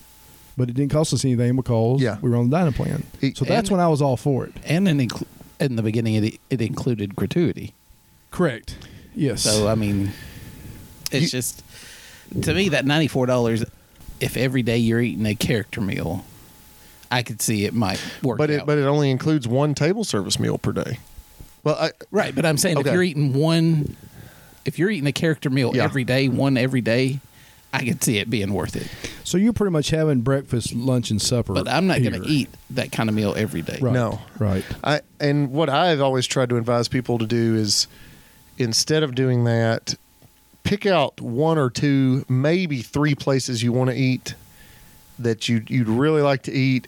but 0.57 0.69
it 0.69 0.73
didn't 0.73 0.91
cost 0.91 1.13
us 1.13 1.23
anything 1.23 1.55
because 1.55 2.01
Yeah. 2.01 2.17
we 2.21 2.29
were 2.29 2.35
on 2.35 2.49
the 2.49 2.57
dining 2.57 2.73
plan. 2.73 3.03
It- 3.21 3.37
so 3.37 3.45
that's 3.45 3.69
and- 3.69 3.77
when 3.77 3.85
I 3.85 3.87
was 3.87 4.01
all 4.01 4.17
for 4.17 4.45
it. 4.45 4.53
And 4.65 4.87
in, 4.87 5.07
in 5.59 5.75
the 5.75 5.83
beginning, 5.83 6.15
it, 6.15 6.39
it 6.49 6.61
included 6.61 7.15
gratuity. 7.15 7.73
Correct. 8.31 8.75
Yes. 9.15 9.43
So 9.43 9.67
I 9.67 9.75
mean, 9.75 10.11
it's 11.11 11.25
You- 11.25 11.29
just 11.39 11.63
to 12.41 12.53
me 12.53 12.69
that 12.69 12.85
ninety 12.85 13.07
four 13.07 13.25
dollars. 13.27 13.63
If 14.21 14.37
every 14.37 14.63
day 14.63 14.77
you're 14.77 15.01
eating 15.01 15.25
a 15.25 15.35
character 15.35 15.81
meal, 15.81 16.23
I 17.11 17.21
could 17.21 17.41
see 17.41 17.65
it 17.65 17.73
might 17.73 18.01
work. 18.23 18.37
but 18.37 18.49
it 18.49 18.61
out. 18.61 18.65
but 18.65 18.77
it 18.77 18.85
only 18.85 19.11
includes 19.11 19.45
one 19.45 19.75
table 19.75 20.05
service 20.05 20.39
meal 20.39 20.57
per 20.57 20.71
day. 20.71 20.99
Well, 21.65 21.75
I, 21.75 21.91
right. 22.11 22.33
But 22.33 22.45
I'm 22.45 22.57
saying 22.57 22.77
Okay. 22.77 22.89
if 22.89 22.93
you're 22.93 23.03
eating 23.03 23.33
one, 23.33 23.95
if 24.65 24.77
you're 24.79 24.89
eating 24.89 25.07
a 25.07 25.11
character 25.13 25.49
meal 25.49 25.71
Yeah. 25.75 25.83
every 25.83 26.03
day, 26.03 26.27
one 26.27 26.57
every 26.57 26.81
day, 26.81 27.19
I 27.73 27.83
could 27.83 28.03
see 28.03 28.17
it 28.19 28.29
being 28.29 28.53
worth 28.53 28.75
it. 28.75 28.87
so 29.23 29.37
you're 29.37 29.51
pretty 29.53 29.71
much 29.71 29.89
having 29.89 30.21
breakfast, 30.21 30.73
lunch, 30.73 31.11
and 31.11 31.21
supper. 31.21 31.53
But 31.53 31.67
I'm 31.67 31.87
not 31.87 32.01
going 32.01 32.21
to 32.21 32.27
eat 32.27 32.49
that 32.71 32.91
kind 32.91 33.09
of 33.09 33.15
meal 33.15 33.33
every 33.35 33.61
day. 33.61 33.77
Right. 33.81 33.93
No. 33.93 34.19
Right. 34.39 34.63
I 34.83 35.01
and 35.19 35.51
what 35.51 35.69
I've 35.69 35.99
always 36.01 36.25
tried 36.25 36.49
to 36.49 36.57
advise 36.57 36.87
people 36.87 37.17
to 37.19 37.25
do 37.27 37.55
is 37.55 37.87
instead 38.57 39.03
of 39.03 39.13
doing 39.15 39.43
that, 39.43 39.95
pick 40.63 40.85
out 40.85 41.19
one 41.19 41.57
or 41.57 41.69
two, 41.69 42.25
maybe 42.29 42.81
three 42.81 43.13
places 43.15 43.61
you 43.61 43.73
want 43.73 43.89
to 43.89 43.95
eat 43.95 44.35
that 45.19 45.47
you 45.49 45.61
you'd 45.67 45.89
really 45.89 46.21
like 46.21 46.43
to 46.43 46.53
eat. 46.53 46.87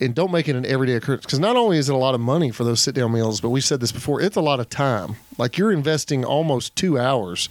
And 0.00 0.14
don't 0.14 0.30
make 0.30 0.48
it 0.48 0.54
an 0.56 0.64
everyday 0.66 0.94
occurrence 0.94 1.24
because 1.24 1.38
not 1.40 1.56
only 1.56 1.78
is 1.78 1.88
it 1.88 1.94
a 1.94 1.98
lot 1.98 2.14
of 2.14 2.20
money 2.20 2.50
for 2.50 2.64
those 2.64 2.80
sit 2.80 2.94
down 2.94 3.12
meals, 3.12 3.40
but 3.40 3.48
we've 3.50 3.64
said 3.64 3.80
this 3.80 3.92
before, 3.92 4.20
it's 4.20 4.36
a 4.36 4.40
lot 4.40 4.60
of 4.60 4.68
time. 4.70 5.16
Like 5.38 5.58
you're 5.58 5.72
investing 5.72 6.24
almost 6.24 6.76
two 6.76 6.98
hours 6.98 7.48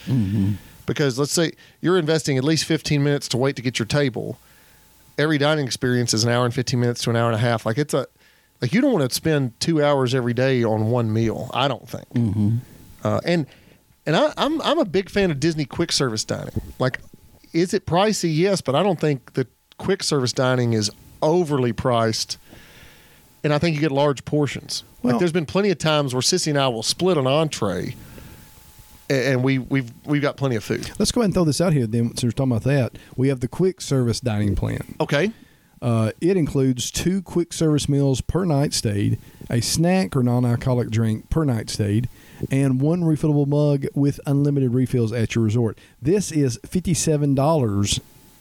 because 0.86 1.20
let's 1.20 1.32
say 1.34 1.51
you're 1.82 1.98
investing 1.98 2.38
at 2.38 2.44
least 2.44 2.66
15 2.66 3.04
minutes 3.04 3.27
to 3.30 3.38
wait 3.38 3.56
to 3.58 3.62
get 3.62 3.80
your 3.80 3.86
table. 3.86 4.38
Every 5.18 5.38
dining 5.38 5.66
experience 5.66 6.13
is 6.13 6.24
an 6.24 6.30
hour 6.30 6.46
and 6.46 6.54
15 6.54 6.80
minutes 6.80 7.01
to 7.04 7.10
an 7.10 7.16
hour 7.16 7.27
and 7.27 7.36
a 7.36 7.39
half. 7.39 7.66
Like 7.66 7.77
it's 7.77 7.94
a, 7.94 8.08
like 8.62 8.74
you 8.74 8.82
don't 8.82 8.94
want 8.94 9.10
to 9.10 9.13
spend 9.13 9.60
two 9.60 9.84
hours 9.84 10.16
every 10.16 10.34
day 10.34 10.63
on 10.63 10.89
one 10.89 11.12
meal. 11.12 11.50
I 11.54 11.68
don't 11.68 11.88
think. 11.89 12.06
Uh, 13.04 13.20
and 13.25 13.46
and 14.06 14.16
I, 14.16 14.34
I'm 14.38 14.62
I'm 14.62 14.80
a 14.80 14.86
big 14.86 15.10
fan 15.10 15.32
of 15.32 15.39
Disney 15.39 15.66
quick 15.66 15.92
service 15.92 16.24
dining. 16.24 16.62
Like, 16.80 17.00
is 17.54 17.74
it 17.74 17.86
pricey? 17.86 18.34
Yes, 18.36 18.62
but 18.62 18.74
I 18.75 18.84
don't 18.84 19.00
think 19.00 19.34
that 19.34 19.48
quick 19.77 20.01
service 20.01 20.34
dining 20.34 20.74
is 20.74 20.89
overly 21.21 21.74
priced. 21.74 22.38
And 23.43 23.53
I 23.53 23.59
think 23.59 23.75
you 23.75 23.81
get 23.81 23.91
large 23.91 24.25
portions. 24.25 24.83
Well- 25.01 25.13
like, 25.13 25.19
there's 25.19 25.31
been 25.31 25.45
plenty 25.45 25.69
of 25.69 25.77
times 25.77 26.13
where 26.13 26.21
Sissy 26.21 26.47
and 26.47 26.57
I 26.57 26.67
will 26.67 26.83
split 26.83 27.17
an 27.17 27.27
entree, 27.27 27.95
and 29.09 29.43
we 29.43 29.59
we've 29.59 29.91
we've 30.05 30.21
got 30.21 30.36
plenty 30.38 30.55
of 30.57 30.63
food. 30.63 30.91
Let's 31.00 31.12
go 31.12 31.21
ahead 31.21 31.27
and 31.27 31.33
throw 31.33 31.45
this 31.45 31.62
out 31.62 31.71
here. 31.71 31.88
Then, 31.88 32.09
since 32.09 32.24
we're 32.24 32.31
talking 32.31 32.51
about 32.51 32.63
that, 32.63 32.97
we 33.15 33.29
have 33.29 33.39
the 33.39 33.47
quick 33.47 33.79
service 33.79 34.19
dining 34.19 34.55
plan. 34.55 34.95
Okay. 35.00 35.31
Uh, 35.79 36.12
it 36.19 36.36
includes 36.36 36.89
two 36.89 37.21
quick 37.21 37.53
service 37.53 37.88
meals 37.88 38.19
per 38.19 38.43
night 38.43 38.74
stayed, 38.74 39.19
a 39.47 39.62
snack 39.62 40.15
or 40.15 40.24
non-alcoholic 40.24 40.89
drink 40.89 41.29
per 41.29 41.43
night 41.43 41.69
stayed, 41.69 42.09
and 42.50 42.81
one 42.81 43.01
refillable 43.03 43.45
mug 43.45 43.86
with 43.93 44.19
unlimited 44.25 44.74
refills 44.74 45.13
at 45.13 45.36
your 45.36 45.43
resort. 45.43 45.77
This 46.01 46.31
is 46.31 46.59
fifty-seven 46.65 47.36
dollars 47.36 48.00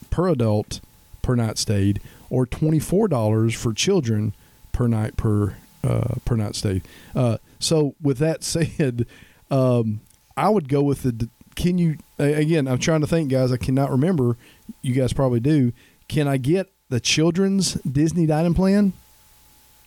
per 0.09 0.29
adult 0.29 0.81
per 1.21 1.35
night 1.37 1.59
stayed, 1.59 2.01
or 2.37 2.45
twenty-four 2.45 3.09
dollars 3.09 3.55
for 3.55 3.73
children 3.73 4.35
per 4.73 4.87
night 4.87 5.17
per 5.17 5.57
uh, 5.83 6.17
per 6.27 6.37
night 6.37 6.55
stay. 6.55 6.83
Uh, 7.15 7.39
so, 7.59 7.95
with 8.03 8.19
that 8.19 8.45
said, 8.45 9.07
um, 9.51 10.01
I 10.37 10.51
would 10.51 10.69
go 10.69 10.83
with 10.83 11.03
the. 11.03 11.31
Can 11.55 11.79
you 11.79 11.97
again? 12.19 12.69
I'm 12.69 12.79
trying 12.79 13.01
to 13.01 13.07
think, 13.07 13.31
guys. 13.31 13.51
I 13.51 13.57
cannot 13.57 13.91
remember. 13.91 14.37
You 14.83 14.93
guys 14.93 15.15
probably 15.15 15.41
do. 15.41 15.73
Can 16.09 16.29
I 16.29 16.37
get 16.37 16.71
the 16.91 17.01
children's 17.01 17.75
Disney 17.75 18.27
dining 18.27 18.53
plan? 18.53 18.93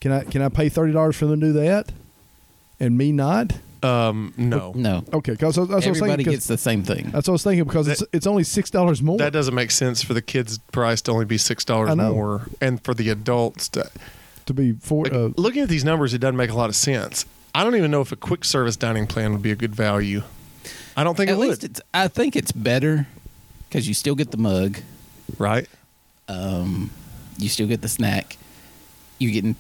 Can 0.01 0.12
I 0.12 0.24
can 0.24 0.41
I 0.41 0.50
pay 0.50 0.70
thirty 0.70 0.91
dollars 0.91 1.15
for 1.15 1.27
them 1.27 1.39
to 1.41 1.48
do 1.48 1.53
that, 1.53 1.91
and 2.79 2.98
me 2.98 3.12
not? 3.12 3.53
Um, 3.84 4.34
no, 4.38 4.72
No. 4.76 5.04
Okay, 5.14 5.32
because 5.32 5.56
that's 5.56 5.58
what 5.58 5.72
I 5.72 5.76
was 5.76 5.84
thinking. 5.84 6.02
Everybody 6.04 6.24
'cause- 6.26 6.34
gets 6.34 6.48
the 6.48 6.58
same 6.58 6.84
thing. 6.84 7.06
that's 7.12 7.28
what 7.28 7.30
I 7.30 7.32
was 7.34 7.44
thinking 7.44 7.64
because 7.64 7.88
it's 7.88 8.04
it's 8.12 8.28
only 8.28 8.44
six 8.44 8.70
dollars 8.70 9.02
more. 9.02 9.18
that 9.20 9.32
doesn't 9.34 9.56
make 9.56 9.72
sense 9.72 10.02
for 10.04 10.14
the 10.14 10.22
kids' 10.22 10.58
price 10.72 11.02
to 11.04 11.12
only 11.12 11.26
be 11.26 11.38
six 11.38 11.64
dollars 11.66 11.96
know. 11.96 12.14
more, 12.14 12.48
and 12.62 12.84
for 12.84 12.94
the 12.94 13.10
adults 13.10 13.70
to. 13.70 13.90
to 14.46 14.54
be 14.54 14.72
four. 14.74 15.04
Like, 15.06 15.14
Uh, 15.14 15.30
looking 15.38 15.62
at 15.62 15.70
these 15.70 15.86
numbers, 15.86 16.14
it 16.14 16.18
doesn't 16.18 16.36
make 16.36 16.50
a 16.50 16.56
lot 16.56 16.70
of 16.70 16.76
sense. 16.76 17.26
I 17.54 17.64
don't 17.64 17.76
even 17.76 17.92
know 17.92 18.02
if 18.02 18.12
a 18.12 18.16
quick 18.16 18.44
service 18.44 18.76
dining 18.76 19.06
plan 19.08 19.32
would 19.32 19.42
be 19.44 19.52
a 19.52 19.56
good 19.56 19.76
value. 19.76 20.24
I 20.98 21.04
don't 21.04 21.16
think 21.16 21.30
At 21.30 21.36
it 21.36 21.40
least 21.40 21.62
would. 21.62 21.72
it's. 21.72 21.82
I 21.94 22.08
think 22.08 22.36
it's 22.36 22.52
better 22.52 23.08
because 23.70 23.88
you 23.88 23.94
still 23.94 24.16
get 24.16 24.32
the 24.32 24.38
mug. 24.38 24.80
right? 25.38 25.68
Um, 26.28 26.90
you 27.38 27.48
still 27.50 27.68
get 27.68 27.82
the 27.82 27.88
snack. 27.88 28.38
You 29.20 29.32
getting 29.32 29.56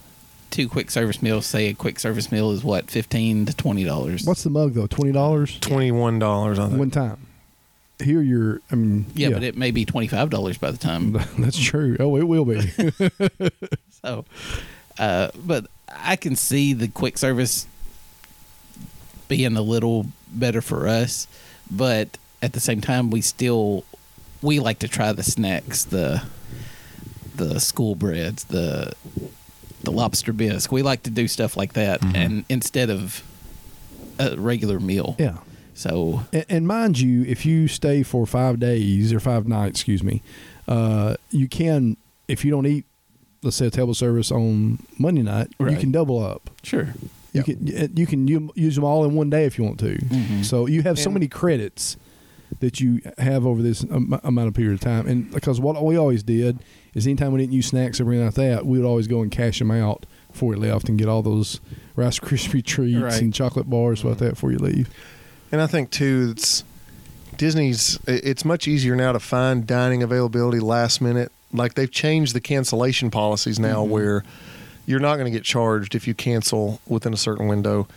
two 0.49 0.67
quick 0.69 0.91
service 0.91 1.21
meals. 1.21 1.45
Say 1.45 1.67
a 1.69 1.73
quick 1.73 1.99
service 1.99 2.31
meal 2.31 2.51
is 2.51 2.63
what 2.63 2.89
fifteen 2.89 3.45
to 3.45 3.55
twenty 3.55 3.83
dollars. 3.83 4.25
what's 4.25 4.43
the 4.43 4.49
mug 4.49 4.73
though? 4.73 4.87
Twenty 4.87 5.11
dollars 5.11 5.59
Twenty-one 5.59 6.19
dollars. 6.19 6.59
I 6.59 6.67
think. 6.67 6.79
one 6.79 6.91
time. 6.91 7.25
Here 8.01 8.21
you're. 8.21 8.61
I 8.71 8.75
mean, 8.75 9.05
yeah, 9.13 9.29
but 9.29 9.43
it 9.43 9.57
may 9.57 9.71
be 9.71 9.85
twenty 9.85 10.07
five 10.07 10.29
dollars 10.29 10.57
by 10.57 10.71
the 10.71 10.77
time. 10.77 11.11
that's 11.37 11.59
true. 11.59 11.97
Oh, 11.99 12.15
it 12.17 12.23
will 12.23 12.45
be. 12.45 12.61
So, 14.01 14.23
uh, 14.97 15.29
but 15.35 15.65
I 15.93 16.15
can 16.15 16.37
see 16.37 16.71
the 16.71 16.87
quick 16.87 17.17
service 17.17 17.67
being 19.27 19.57
a 19.57 19.61
little 19.61 20.05
better 20.29 20.61
for 20.61 20.87
us, 20.87 21.27
but 21.69 22.17
at 22.41 22.53
the 22.53 22.61
same 22.61 22.79
time, 22.79 23.11
we 23.11 23.19
still 23.19 23.83
we 24.41 24.61
like 24.61 24.79
to 24.79 24.87
try 24.87 25.11
the 25.11 25.23
snacks, 25.23 25.83
the 25.83 26.23
the 27.35 27.59
school 27.59 27.95
breads, 27.95 28.45
the 28.45 28.93
the 29.83 29.91
lobster 29.91 30.33
bisque. 30.33 30.71
We 30.71 30.81
like 30.81 31.03
to 31.03 31.09
do 31.09 31.27
stuff 31.27 31.55
like 31.57 31.73
that, 31.73 32.01
and 32.15 32.45
instead 32.49 32.89
of 32.89 33.23
a 34.19 34.35
regular 34.37 34.79
meal. 34.79 35.15
yeah. 35.19 35.37
So 35.73 36.25
And, 36.33 36.45
and 36.49 36.67
mind 36.67 36.99
you, 36.99 37.23
if 37.23 37.45
you 37.45 37.67
stay 37.69 38.03
for 38.03 38.25
five 38.25 38.59
days 38.59 39.13
or 39.13 39.19
five 39.21 39.47
nights, 39.47 39.79
excuse 39.79 40.03
me, 40.03 40.21
uh, 40.67 41.15
you 41.31 41.47
can 41.47 41.95
if 42.27 42.43
you 42.43 42.51
don't 42.51 42.65
eat, 42.67 42.83
let's 43.43 43.55
say 43.55 43.67
a 43.67 43.71
table 43.71 43.93
service 43.93 44.29
on 44.31 44.79
Monday 44.97 45.21
night, 45.23 45.47
you 45.59 45.77
can 45.77 45.91
double 45.91 46.21
up. 46.23 46.49
sure, 46.63 46.93
You 47.31 47.43
can 47.43 47.91
you 47.95 48.05
can 48.05 48.27
use 48.55 48.75
them 48.75 48.83
all 48.83 49.05
in 49.05 49.13
one 49.15 49.29
day 49.29 49.45
if 49.45 49.57
you 49.57 49.63
want 49.63 49.79
to. 49.79 49.95
Mhm. 49.97 50.43
So 50.43 50.65
you 50.67 50.81
have 50.81 50.99
so 50.99 51.05
And- 51.05 51.13
many 51.13 51.27
credits 51.29 51.95
that 52.59 52.79
you 52.79 53.01
have 53.17 53.45
over 53.45 53.61
this 53.61 53.83
am- 53.85 54.19
amount 54.23 54.47
of 54.47 54.53
period 54.53 54.73
of 54.73 54.79
time. 54.79 55.07
And 55.07 55.31
because 55.31 55.59
what 55.59 55.83
we 55.83 55.97
always 55.97 56.23
did 56.23 56.59
is 56.93 57.05
anytime 57.05 57.31
we 57.31 57.39
didn't 57.39 57.53
use 57.53 57.67
snacks 57.67 57.99
or 57.99 58.07
anything 58.09 58.25
like 58.25 58.35
that, 58.35 58.65
we 58.65 58.77
would 58.79 58.87
always 58.87 59.07
go 59.07 59.21
and 59.21 59.31
cash 59.31 59.59
them 59.59 59.71
out 59.71 60.05
before 60.31 60.49
we 60.49 60.55
left 60.55 60.89
and 60.89 60.97
get 60.97 61.07
all 61.07 61.21
those 61.21 61.59
Rice 61.95 62.19
Krispie 62.19 62.65
treats 62.65 62.97
Right. 62.97 63.21
and 63.21 63.33
chocolate 63.33 63.69
bars 63.69 64.03
like 64.03 64.15
mm-hmm. 64.15 64.25
that 64.25 64.29
before 64.31 64.51
you 64.51 64.57
leave. 64.57 64.89
And 65.51 65.61
I 65.61 65.67
think 65.67 65.91
too, 65.91 66.29
it's 66.31 66.63
Disney's. 67.37 67.99
It's 68.07 68.45
much 68.45 68.67
easier 68.67 68.95
now 68.95 69.11
to 69.13 69.19
find 69.19 69.65
dining 69.65 70.03
availability 70.03 70.59
last 70.59 71.01
minute. 71.01 71.31
Like 71.51 71.73
they've 71.73 71.89
changed 71.89 72.35
the 72.35 72.41
cancellation 72.41 73.09
policies 73.09 73.59
now, 73.59 73.81
mm-hmm. 73.81 73.91
where 73.91 74.23
you're 74.85 74.99
not 74.99 75.15
going 75.15 75.25
to 75.25 75.31
get 75.31 75.43
charged 75.43 75.95
if 75.95 76.07
you 76.07 76.13
cancel 76.13 76.81
within 76.87 77.13
a 77.13 77.17
certain 77.17 77.47
window. 77.47 77.87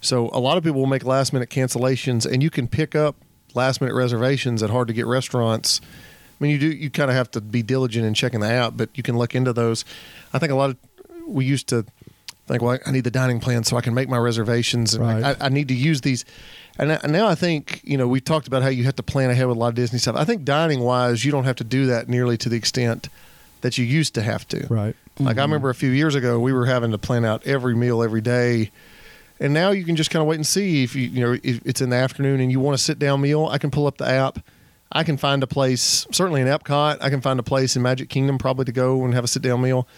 So 0.00 0.30
a 0.32 0.40
lot 0.40 0.56
of 0.56 0.64
people 0.64 0.80
will 0.80 0.86
make 0.86 1.04
last 1.04 1.32
minute 1.32 1.50
cancellations, 1.50 2.30
and 2.30 2.42
you 2.42 2.50
can 2.50 2.68
pick 2.68 2.94
up 2.94 3.16
last 3.54 3.80
minute 3.80 3.94
reservations 3.94 4.62
at 4.62 4.70
hard 4.70 4.88
to 4.88 4.94
get 4.94 5.06
restaurants. 5.06 5.80
I 5.82 6.44
mean, 6.44 6.52
you 6.52 6.58
do 6.58 6.70
you 6.70 6.90
kind 6.90 7.10
of 7.10 7.16
have 7.16 7.30
to 7.32 7.40
be 7.40 7.62
diligent 7.62 8.04
in 8.04 8.14
checking 8.14 8.40
the 8.40 8.50
app, 8.50 8.74
but 8.76 8.90
you 8.94 9.02
can 9.02 9.16
look 9.16 9.34
into 9.34 9.52
those. 9.52 9.84
I 10.32 10.38
think 10.38 10.52
a 10.52 10.56
lot 10.56 10.70
of 10.70 10.76
we 11.26 11.44
used 11.44 11.68
to 11.68 11.84
think, 12.46 12.62
well, 12.62 12.78
I 12.84 12.90
need 12.90 13.04
the 13.04 13.10
dining 13.10 13.40
plan 13.40 13.64
so 13.64 13.76
I 13.76 13.80
can 13.80 13.94
make 13.94 14.08
my 14.08 14.18
reservations, 14.18 14.94
and 14.94 15.04
Right. 15.04 15.36
I, 15.40 15.46
I 15.46 15.48
need 15.48 15.68
to 15.68 15.74
use 15.74 16.00
these. 16.00 16.24
And 16.78 16.90
and 16.90 17.12
now 17.12 17.28
I 17.28 17.34
think 17.34 17.80
you 17.84 17.96
know 17.96 18.08
we 18.08 18.20
talked 18.20 18.46
about 18.46 18.62
how 18.62 18.68
you 18.68 18.84
have 18.84 18.96
to 18.96 19.02
plan 19.02 19.30
ahead 19.30 19.46
with 19.46 19.56
a 19.56 19.60
lot 19.60 19.68
of 19.68 19.74
Disney 19.74 19.98
stuff. 19.98 20.16
I 20.16 20.24
think 20.24 20.44
dining 20.44 20.80
wise, 20.80 21.24
you 21.24 21.32
don't 21.32 21.44
have 21.44 21.56
to 21.56 21.64
do 21.64 21.86
that 21.86 22.08
nearly 22.08 22.36
to 22.38 22.48
the 22.48 22.56
extent 22.56 23.08
that 23.60 23.78
you 23.78 23.84
used 23.84 24.14
to 24.14 24.22
have 24.22 24.46
to. 24.48 24.66
Right. 24.68 24.96
Like 25.18 25.26
I 25.26 25.30
mm-hmm. 25.30 25.40
remember 25.40 25.70
a 25.70 25.74
few 25.74 25.90
years 25.90 26.14
ago, 26.14 26.40
we 26.40 26.52
were 26.52 26.66
having 26.66 26.90
to 26.90 26.98
plan 26.98 27.24
out 27.24 27.46
every 27.46 27.76
meal 27.76 28.02
every 28.02 28.20
day, 28.20 28.70
and 29.42 29.52
now 29.52 29.72
you 29.72 29.84
can 29.84 29.96
just 29.96 30.10
kind 30.10 30.20
of 30.20 30.28
wait 30.28 30.36
and 30.36 30.46
see 30.46 30.84
if 30.84 30.94
you 30.94 31.08
you 31.08 31.20
know 31.20 31.36
if 31.42 31.60
it's 31.66 31.80
in 31.80 31.90
the 31.90 31.96
afternoon 31.96 32.40
and 32.40 32.50
you 32.50 32.60
want 32.60 32.76
a 32.76 32.78
sit 32.78 32.98
down 32.98 33.20
meal. 33.20 33.48
I 33.50 33.58
can 33.58 33.70
pull 33.70 33.86
up 33.86 33.98
the 33.98 34.08
app. 34.08 34.38
I 34.92 35.04
can 35.04 35.16
find 35.16 35.42
a 35.42 35.46
place, 35.46 36.06
certainly 36.12 36.42
in 36.42 36.46
Epcot. 36.46 36.98
I 37.00 37.10
can 37.10 37.20
find 37.20 37.40
a 37.40 37.42
place 37.42 37.74
in 37.74 37.82
Magic 37.82 38.08
Kingdom 38.08 38.38
probably 38.38 38.66
to 38.66 38.72
go 38.72 39.04
and 39.04 39.14
have 39.14 39.24
a 39.24 39.28
sit 39.28 39.42
down 39.42 39.60
meal, 39.60 39.88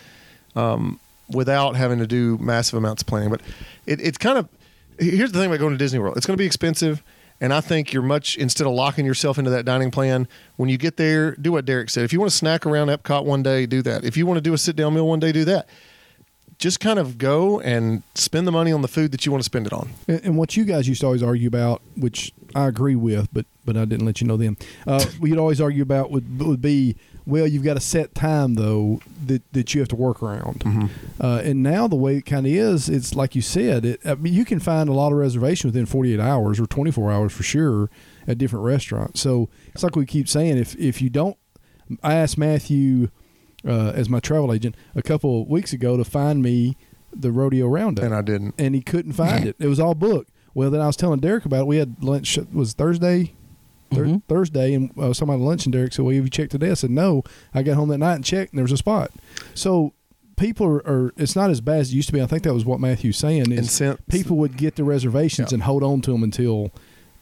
um, 0.56 0.98
without 1.28 1.76
having 1.76 1.98
to 1.98 2.06
do 2.06 2.38
massive 2.38 2.78
amounts 2.78 3.02
of 3.02 3.06
planning. 3.06 3.28
But 3.28 3.42
it, 3.86 4.00
it's 4.00 4.16
kind 4.16 4.38
of 4.38 4.48
here's 4.98 5.32
the 5.32 5.38
thing 5.38 5.48
about 5.48 5.60
going 5.60 5.72
to 5.72 5.78
Disney 5.78 5.98
World. 5.98 6.16
It's 6.16 6.26
going 6.26 6.36
to 6.36 6.40
be 6.40 6.46
expensive. 6.46 7.02
And 7.40 7.52
I 7.52 7.60
think 7.60 7.92
you're 7.92 8.02
much 8.02 8.38
instead 8.38 8.66
of 8.66 8.72
locking 8.72 9.04
yourself 9.04 9.38
into 9.38 9.50
that 9.50 9.64
dining 9.64 9.90
plan. 9.90 10.28
When 10.56 10.70
you 10.70 10.78
get 10.78 10.96
there, 10.96 11.34
do 11.34 11.52
what 11.52 11.66
Derek 11.66 11.90
said. 11.90 12.04
If 12.04 12.12
you 12.12 12.20
want 12.20 12.30
to 12.30 12.36
snack 12.36 12.64
around 12.64 12.88
Epcot 12.88 13.24
one 13.24 13.42
day, 13.42 13.66
do 13.66 13.82
that. 13.82 14.04
If 14.04 14.16
you 14.16 14.24
want 14.24 14.38
to 14.38 14.40
do 14.40 14.54
a 14.54 14.58
sit 14.58 14.76
down 14.76 14.94
meal 14.94 15.06
one 15.06 15.20
day, 15.20 15.32
do 15.32 15.44
that. 15.44 15.68
Just 16.58 16.80
kind 16.80 16.99
of 16.99 17.18
go 17.18 17.61
and 17.61 18.02
spend 18.14 18.46
the 18.46 18.52
money 18.52 18.73
on 18.73 18.82
the 18.82 18.88
food 18.88 19.12
that 19.12 19.26
you 19.26 19.32
want 19.32 19.42
to 19.42 19.46
spend 19.46 19.66
it 19.66 19.73
on. 19.73 19.90
And, 20.08 20.20
and 20.25 20.38
what 20.38 20.56
you 20.56 20.64
guys 20.64 20.88
used 20.88 21.00
to 21.00 21.06
always 21.06 21.23
argue 21.23 21.49
about, 21.49 21.82
which 21.96 22.32
I 22.54 22.66
agree 22.66 22.96
with, 22.96 23.28
but 23.32 23.46
but 23.64 23.76
I 23.76 23.84
didn't 23.87 24.04
let 24.06 24.20
you 24.20 24.26
know 24.26 24.37
them. 24.37 24.56
Uh, 24.87 25.04
we'd 25.20 25.38
always 25.38 25.61
argue 25.61 25.82
about 25.82 26.11
would 26.11 26.40
would 26.40 26.62
be 26.62 26.96
well, 27.26 27.46
you've 27.46 27.64
got 27.64 27.76
a 27.76 27.80
set 27.80 28.14
time 28.14 28.54
though 28.54 29.00
that 29.26 29.42
that 29.52 29.75
you 29.75 29.80
have 29.80 29.88
to 29.88 29.96
work 29.96 30.23
around. 30.23 30.62
Uh, 31.20 31.40
and 31.42 31.62
now 31.62 31.88
the 31.88 31.96
way 31.96 32.16
it 32.16 32.26
kind 32.26 32.46
of 32.46 32.52
is, 32.52 32.88
it's 32.88 33.14
like 33.14 33.34
you 33.34 33.42
said. 33.42 33.84
It, 33.84 34.00
I 34.04 34.14
mean, 34.14 34.34
you 34.34 34.44
can 34.44 34.61
find 34.61 34.88
a 34.88 34.92
lot 34.92 35.11
of 35.12 35.18
reservation 35.18 35.68
within 35.68 35.87
48 35.87 36.20
hours 36.20 36.61
or 36.61 36.66
24 36.66 37.11
hours 37.11 37.32
for 37.32 37.42
sure 37.42 37.90
at 38.26 38.38
different 38.38 38.64
restaurants. 38.64 39.20
So 39.20 39.49
it's 39.68 39.82
like 39.82 39.96
we 39.96 40.06
keep 40.06 40.28
saying, 40.28 40.58
if 40.58 40.76
if 40.76 41.00
you 41.00 41.11
don't, 41.11 41.37
I 42.02 42.14
asked 42.14 42.38
Matthew. 42.38 43.08
Uh, 43.66 43.92
as 43.94 44.09
my 44.11 44.21
travel 44.21 44.52
agent, 44.52 44.75
a 44.94 45.00
couple 45.02 45.42
of 45.42 45.49
weeks 45.49 45.73
ago 45.73 45.97
to 45.97 46.04
find 46.04 46.42
me 46.42 46.76
the 47.14 47.30
rodeo 47.33 47.66
roundup, 47.66 48.04
And 48.04 48.14
I 48.14 48.21
didn't. 48.21 48.54
and 48.59 48.75
he 48.75 48.83
couldn't 48.83 49.12
find 49.14 49.47
it. 49.47 49.56
It 49.59 49.68
was 49.68 49.80
all 49.80 49.94
booked. 49.94 50.30
Well, 50.52 50.71
then 50.71 50.80
I 50.83 50.87
was 50.87 50.97
telling 50.97 51.21
Derek 51.21 51.44
about 51.47 51.61
it. 51.62 51.66
We 51.66 51.78
had 51.78 52.02
lunch. 52.02 52.37
It 52.37 52.52
was 52.52 52.75
Thursday, 52.75 53.33
Thur- 53.92 54.06
Mhm. 54.06 54.23
Thursday, 54.28 54.75
and 54.75 54.90
uh, 54.99 55.12
somebody 55.12 55.40
at 55.40 55.47
lunch, 55.47 55.64
and 55.66 55.73
Derek 55.73 55.92
said, 55.92 56.04
"Well, 56.04 56.14
have 56.14 56.25
you 56.25 56.30
checked 56.30 56.50
today?" 56.52 56.71
I 56.71 56.75
said, 56.75 56.90
"No." 56.90 57.23
I 57.54 57.62
got 57.62 57.76
home 57.76 57.88
that 57.90 57.99
night 57.99 58.16
and 58.16 58.25
checked, 58.25 58.52
and 58.52 58.59
there 58.59 58.64
was 58.64 58.73
a 58.73 58.76
spot. 58.76 59.12
So 59.54 59.92
people 60.37 60.66
are, 60.66 60.87
are 60.87 61.14
it's 61.16 61.37
not 61.37 61.49
as 61.50 61.61
bad 61.61 61.78
as 61.80 61.90
it 61.92 61.94
used 61.97 62.09
to 62.09 62.12
be. 62.12 62.21
I 62.21 62.26
think 62.26 62.42
that 62.42 62.52
was 62.54 62.64
what 62.64 62.80
Matthew's 62.80 63.16
saying 63.16 63.42
And 63.42 63.52
is 63.52 63.71
since 63.71 63.99
people 64.09 64.37
would 64.38 64.56
get 64.56 64.75
the 64.76 64.85
reservations 64.85 65.52
Yeah. 65.52 65.56
and 65.56 65.62
hold 65.62 65.83
on 65.85 66.00
to 66.02 66.11
them 66.12 66.23
until 66.25 66.71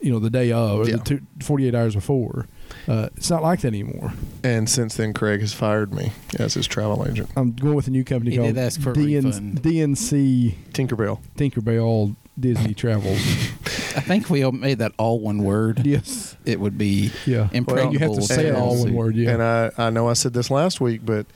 you 0.00 0.11
know, 0.11 0.18
the 0.18 0.30
day 0.30 0.50
of 0.50 0.80
or 0.80 0.88
Yeah. 0.88 0.96
the 0.96 1.02
two, 1.04 1.20
48 1.40 1.75
hours 1.76 1.94
before. 1.94 2.49
Uh, 2.88 3.08
it's 3.16 3.30
not 3.30 3.42
like 3.42 3.60
that 3.60 3.68
anymore. 3.68 4.12
And 4.44 4.68
since 4.68 4.96
then, 4.96 5.12
Craig 5.12 5.40
has 5.40 5.52
fired 5.52 5.92
me 5.92 6.12
as 6.38 6.54
his 6.54 6.66
travel 6.66 7.06
agent. 7.08 7.30
I'm 7.36 7.52
going 7.52 7.74
with 7.74 7.86
a 7.86 7.90
new 7.90 8.04
company 8.04 8.32
He 8.32 8.36
called 8.38 8.54
did 8.54 8.58
ask 8.58 8.80
for 8.80 8.90
a 8.90 8.94
DN- 8.94 9.24
refund. 9.24 9.62
DNC 9.62 10.54
Tinkerbell. 10.72 11.20
Tinkerbell 11.36 12.16
Disney 12.38 12.74
Travels. 12.74 13.18
I 13.94 14.00
think 14.00 14.30
we 14.30 14.42
all 14.42 14.52
made 14.52 14.78
that 14.78 14.92
all 14.98 15.20
one 15.20 15.42
word. 15.44 15.84
yes. 15.86 16.36
It 16.46 16.58
would 16.60 16.78
be 16.78 17.10
Yeah. 17.26 17.48
impregnable. 17.52 17.92
you 17.92 17.98
have 18.00 18.14
to 18.14 18.22
say 18.22 18.46
it 18.46 18.54
all 18.56 18.78
one 18.78 18.94
word. 18.94 19.14
Yeah. 19.16 19.30
And 19.32 19.42
I, 19.42 19.70
I 19.76 19.90
know 19.90 20.08
I 20.08 20.14
said 20.14 20.32
this 20.32 20.50
last 20.50 20.80
week, 20.80 21.02
but 21.04 21.26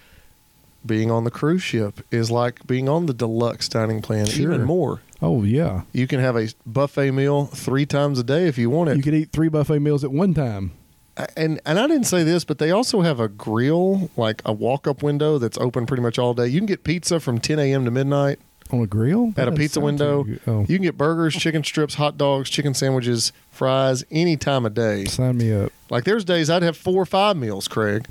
being 0.84 1.10
on 1.10 1.24
the 1.24 1.30
cruise 1.30 1.62
ship 1.62 2.00
is 2.10 2.30
like 2.30 2.66
being 2.66 2.88
on 2.88 3.06
the 3.06 3.12
deluxe 3.14 3.68
dining 3.68 4.00
plan, 4.00 4.24
Sure. 4.26 4.52
even 4.52 4.64
more. 4.64 5.00
oh 5.20 5.42
yeah. 5.42 5.82
You 5.92 6.06
can 6.06 6.20
have 6.20 6.36
a 6.36 6.48
buffet 6.64 7.10
meal 7.10 7.46
three 7.46 7.84
times 7.86 8.18
a 8.18 8.24
day 8.24 8.46
if 8.48 8.56
you 8.56 8.70
want 8.70 8.90
it. 8.90 8.96
You 8.96 9.02
could 9.02 9.14
eat 9.14 9.32
three 9.32 9.48
buffet 9.48 9.80
meals 9.80 10.02
at 10.04 10.10
one 10.12 10.32
time. 10.32 10.72
I- 11.18 11.26
and 11.36 11.60
and 11.64 11.78
I 11.78 11.86
didn't 11.86 12.04
say 12.04 12.22
this, 12.24 12.44
but 12.44 12.58
they 12.58 12.70
also 12.70 13.00
have 13.00 13.20
a 13.20 13.28
grill, 13.28 14.10
like 14.16 14.42
a 14.44 14.52
walk 14.52 14.86
up 14.86 15.02
window 15.02 15.38
that's 15.38 15.56
open 15.58 15.86
pretty 15.86 16.02
much 16.02 16.18
all 16.18 16.34
day. 16.34 16.46
You 16.48 16.58
can 16.60 16.66
get 16.66 16.84
pizza 16.84 17.20
from 17.20 17.38
10 17.38 17.58
a.m. 17.58 17.84
to 17.86 17.90
midnight 17.90 18.38
On 18.70 18.80
a 18.82 18.86
grill? 18.86 19.32
at 19.36 19.48
a 19.48 19.52
pizza 19.52 19.80
window. 19.80 20.26
Oh, 20.46 20.60
You 20.68 20.76
can 20.76 20.82
get 20.82 20.98
burgers, 20.98 21.34
chicken 21.34 21.64
strips, 21.64 21.94
hot 21.94 22.18
dogs, 22.18 22.50
chicken 22.50 22.74
sandwiches, 22.74 23.32
fries 23.50 24.04
any 24.10 24.36
time 24.36 24.66
of 24.66 24.74
day. 24.74 25.04
sign 25.06 25.38
me 25.38 25.52
up. 25.52 25.72
Like 25.88 26.04
there's 26.04 26.24
days 26.24 26.50
I'd 26.50 26.62
have 26.62 26.76
four 26.76 27.00
or 27.02 27.06
five 27.06 27.36
meals, 27.36 27.66
Craig. 27.68 28.06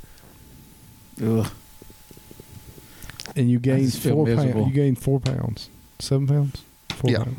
Ugh. 1.24 1.46
And 3.36 3.50
you 3.50 3.58
gain 3.58 3.88
four 3.90 4.26
pounds. 4.26 4.44
You 4.66 4.72
gain 4.72 4.94
four 4.94 5.20
pounds. 5.20 5.68
Seven 5.98 6.26
pounds. 6.26 6.62
Four 6.90 7.10
Yeah. 7.10 7.18
pounds. 7.24 7.36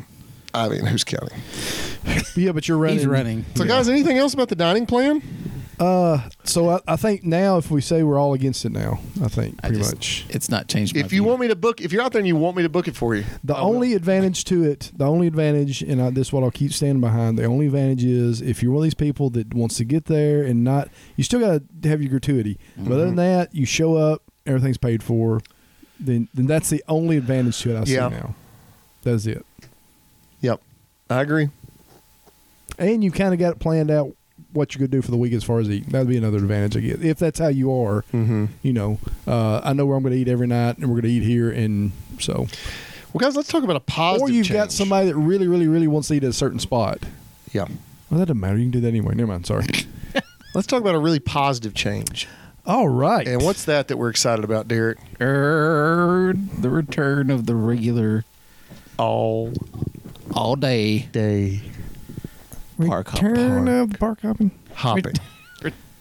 I 0.54 0.68
mean, 0.68 0.86
who's 0.86 1.04
counting? 1.04 1.38
Yeah, 2.36 2.52
but 2.52 2.66
you're 2.68 2.78
running. 2.78 2.98
He's 2.98 3.06
running. 3.06 3.44
So, 3.54 3.64
guys, 3.64 3.88
anything 3.88 4.16
else 4.16 4.32
about 4.32 4.48
the 4.48 4.54
dining 4.56 4.86
plan? 4.86 5.22
Uh, 5.80 6.28
so 6.44 6.70
I, 6.70 6.80
I 6.88 6.96
think 6.96 7.22
now 7.24 7.56
if 7.58 7.70
we 7.70 7.80
say 7.80 8.02
we're 8.02 8.18
all 8.18 8.34
against 8.34 8.64
it 8.64 8.72
now, 8.72 8.98
I 9.22 9.28
think 9.28 9.54
I 9.62 9.68
pretty 9.68 9.78
just, 9.82 9.94
much. 9.94 10.26
It's 10.28 10.48
not 10.48 10.66
changed. 10.66 10.94
my 10.94 11.00
If 11.00 11.12
you 11.12 11.20
view. 11.22 11.24
want 11.24 11.40
me 11.40 11.48
to 11.48 11.54
book, 11.56 11.80
if 11.80 11.92
you're 11.92 12.02
out 12.02 12.12
there 12.12 12.18
and 12.18 12.26
you 12.26 12.34
want 12.36 12.56
me 12.56 12.64
to 12.64 12.68
book 12.68 12.88
it 12.88 12.96
for 12.96 13.14
you, 13.14 13.24
The 13.44 13.54
I 13.54 13.60
will. 13.62 13.68
only 13.76 13.94
advantage 13.94 14.44
to 14.46 14.64
it, 14.64 14.90
the 14.96 15.04
only 15.06 15.26
advantage, 15.28 15.82
and 15.82 16.02
I, 16.02 16.10
this 16.10 16.28
is 16.28 16.32
what 16.32 16.42
I'll 16.42 16.50
keep 16.50 16.72
standing 16.72 17.00
behind. 17.00 17.38
The 17.38 17.44
only 17.44 17.66
advantage 17.66 18.02
is 18.04 18.40
if 18.40 18.62
you're 18.62 18.72
one 18.72 18.80
of 18.80 18.84
these 18.84 18.94
people 18.94 19.30
that 19.30 19.54
wants 19.54 19.76
to 19.76 19.84
get 19.84 20.06
there 20.06 20.42
and 20.42 20.64
not, 20.64 20.88
you 21.16 21.22
still 21.24 21.40
got 21.40 21.62
to 21.82 21.88
have 21.88 22.02
your 22.02 22.10
gratuity. 22.10 22.58
But 22.76 22.92
other 22.94 23.04
than 23.06 23.16
that, 23.16 23.54
you 23.54 23.64
show 23.64 23.94
up, 23.96 24.22
everything's 24.46 24.78
paid 24.78 25.02
for. 25.02 25.40
Then, 26.00 26.28
then 26.34 26.46
that's 26.46 26.70
the 26.70 26.82
only 26.88 27.16
advantage 27.16 27.60
to 27.62 27.70
it. 27.70 27.76
I 27.76 27.78
Yeah. 27.84 28.08
see 28.10 28.16
now. 28.16 28.34
That's 29.04 29.26
it. 29.26 29.44
Yep, 30.40 30.60
I 31.10 31.20
agree. 31.22 31.50
And 32.78 33.02
you 33.02 33.10
kind 33.10 33.32
of 33.32 33.40
got 33.40 33.52
it 33.54 33.58
planned 33.58 33.90
out 33.90 34.14
what 34.52 34.74
you 34.74 34.80
could 34.80 34.90
do 34.90 35.02
for 35.02 35.10
the 35.10 35.16
week 35.16 35.32
as 35.32 35.44
far 35.44 35.60
as 35.60 35.70
eating. 35.70 35.90
That'd 35.90 36.08
be 36.08 36.16
another 36.16 36.38
advantage 36.38 36.76
I 36.76 36.80
get 36.80 37.04
if 37.04 37.18
that's 37.18 37.38
how 37.38 37.48
you 37.48 37.70
are. 37.72 38.02
Mm-hmm. 38.12 38.46
You 38.62 38.72
know, 38.72 38.98
uh, 39.26 39.60
I 39.62 39.72
know 39.72 39.86
where 39.86 39.96
I'm 39.96 40.02
going 40.02 40.14
to 40.14 40.20
eat 40.20 40.28
every 40.28 40.46
night, 40.46 40.78
and 40.78 40.86
we're 40.86 41.00
going 41.00 41.02
to 41.02 41.10
eat 41.10 41.22
here, 41.22 41.50
and 41.50 41.92
so. 42.20 42.46
Well, 43.12 43.20
guys, 43.20 43.36
let's 43.36 43.48
talk 43.48 43.62
about 43.62 43.76
a 43.76 43.80
positive. 43.80 44.28
or 44.28 44.30
you've 44.30 44.50
got 44.50 44.70
somebody 44.70 45.06
that 45.06 45.16
really, 45.16 45.48
really, 45.48 45.66
really 45.66 45.88
wants 45.88 46.08
to 46.08 46.14
eat 46.14 46.24
at 46.24 46.30
a 46.30 46.34
certain 46.34 46.58
spot. 46.58 46.98
Yeah, 47.52 47.64
Well, 48.10 48.20
that 48.20 48.26
doesn't 48.26 48.40
matter. 48.40 48.58
You 48.58 48.64
can 48.64 48.70
do 48.72 48.80
that 48.80 48.88
anyway. 48.88 49.14
Never 49.14 49.28
mind. 49.28 49.46
Sorry. 49.46 49.64
let's 50.54 50.66
talk 50.66 50.80
about 50.82 50.94
a 50.94 50.98
really 50.98 51.20
positive 51.20 51.74
change. 51.74 52.28
All 52.66 52.88
right. 52.88 53.26
And 53.26 53.42
what's 53.42 53.64
that 53.64 53.88
that 53.88 53.96
we're 53.96 54.10
excited 54.10 54.44
about, 54.44 54.68
Derek? 54.68 54.98
Er, 55.22 56.34
the 56.58 56.68
return 56.68 57.30
of 57.30 57.46
the 57.46 57.54
regular 57.54 58.24
All 58.98 59.54
all 60.34 60.54
day 60.56 61.08
day 61.12 61.62
park 62.86 63.08
hop. 63.08 63.22
Return 63.22 63.68
of 63.68 63.92
the 63.92 63.98
park 63.98 64.20
hopping. 64.22 64.50
hopping. 64.74 65.14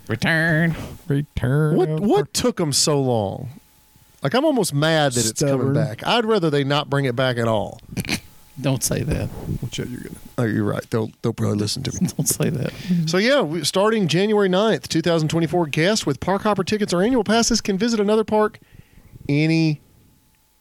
return. 0.07 0.75
Return. 1.07 1.75
What 1.75 1.89
of 1.89 1.99
what 2.01 2.15
park- 2.15 2.33
took 2.33 2.57
them 2.57 2.71
so 2.73 3.01
long? 3.01 3.49
Like 4.23 4.33
I'm 4.33 4.45
almost 4.45 4.73
mad 4.73 5.13
that 5.13 5.25
it's 5.29 5.39
coming 5.41 5.55
Stubborn. 5.57 5.73
back. 5.73 6.05
I'd 6.05 6.25
rather 6.25 6.49
they 6.49 6.63
not 6.63 6.89
bring 6.89 7.05
it 7.05 7.15
back 7.15 7.37
at 7.37 7.47
all. 7.47 7.79
Don't 8.61 8.83
say 8.83 9.03
that. 9.03 9.29
Watch 9.61 9.79
out, 9.79 9.87
you're 9.87 9.99
gonna. 10.01 10.15
Oh, 10.39 10.43
you're 10.43 10.63
right. 10.63 10.83
They'll 10.89 11.11
they'll 11.21 11.33
probably 11.33 11.57
listen 11.59 11.83
to 11.83 11.93
me. 12.01 12.07
Don't 12.17 12.25
say 12.27 12.49
that. 12.49 12.73
So 13.05 13.17
yeah, 13.19 13.41
we, 13.41 13.63
starting 13.63 14.07
January 14.07 14.49
9th, 14.49 14.87
2024, 14.87 15.67
guests 15.67 16.05
with 16.07 16.19
park 16.19 16.41
hopper 16.41 16.63
tickets 16.63 16.91
or 16.91 17.03
annual 17.03 17.23
passes 17.23 17.61
can 17.61 17.77
visit 17.77 17.99
another 17.99 18.23
park 18.23 18.57
any 19.29 19.81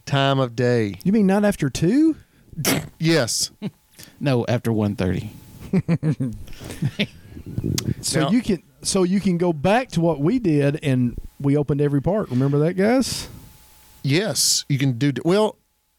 time 0.05 0.39
of 0.39 0.55
day. 0.55 0.97
You 1.05 1.13
mean 1.13 1.27
not 1.27 1.45
after 1.47 1.71
two? 1.71 2.17
Yes. 2.99 3.51
No, 4.21 4.45
after 4.47 4.71
1.30. 4.71 5.29
So 8.01 8.21
Now- 8.23 8.31
you 8.31 8.43
can. 8.43 8.63
So 8.83 9.03
you 9.03 9.21
can 9.21 9.37
go 9.37 9.53
back 9.53 9.89
to 9.91 10.01
what 10.01 10.21
we 10.21 10.39
did, 10.39 10.79
and 10.83 11.17
we 11.41 11.57
opened 11.57 11.81
every 11.81 12.01
park. 12.01 12.31
Remember 12.31 12.59
that, 12.61 12.75
guys? 12.75 13.29
Yes, 14.05 14.65
you 14.69 14.79
can 14.79 14.93
do. 14.93 15.13
Well, 15.25 15.57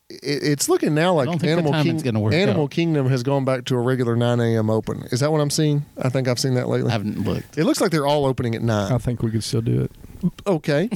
it, 0.09 0.19
it's 0.23 0.69
looking 0.69 0.93
now 0.95 1.13
like 1.15 1.25
don't 1.25 1.33
think 1.39 1.41
the 1.43 1.51
Animal, 1.51 1.71
timing's 1.73 2.03
King- 2.03 2.15
Animal 2.33 2.63
out. 2.63 2.71
Kingdom 2.71 3.09
has 3.09 3.23
gone 3.23 3.43
back 3.43 3.65
to 3.65 3.75
a 3.75 3.79
regular 3.79 4.15
9 4.15 4.39
a.m. 4.39 4.69
open. 4.69 5.03
Is 5.11 5.19
that 5.19 5.31
what 5.31 5.41
I'm 5.41 5.49
seeing? 5.49 5.85
I 5.97 6.07
think 6.09 6.27
I've 6.29 6.39
seen 6.39 6.53
that 6.53 6.69
lately. 6.69 6.89
I 6.89 6.93
haven't 6.93 7.19
looked. 7.25 7.57
it 7.57 7.65
looks 7.65 7.81
like 7.81 7.91
they're 7.91 8.07
all 8.07 8.25
opening 8.25 8.55
at 8.55 8.61
nine. 8.61 8.91
I 8.91 8.97
think 8.97 9.21
we 9.21 9.31
could 9.31 9.43
still 9.43 9.61
do 9.61 9.81
it. 9.81 9.91
Okay. 10.45 10.89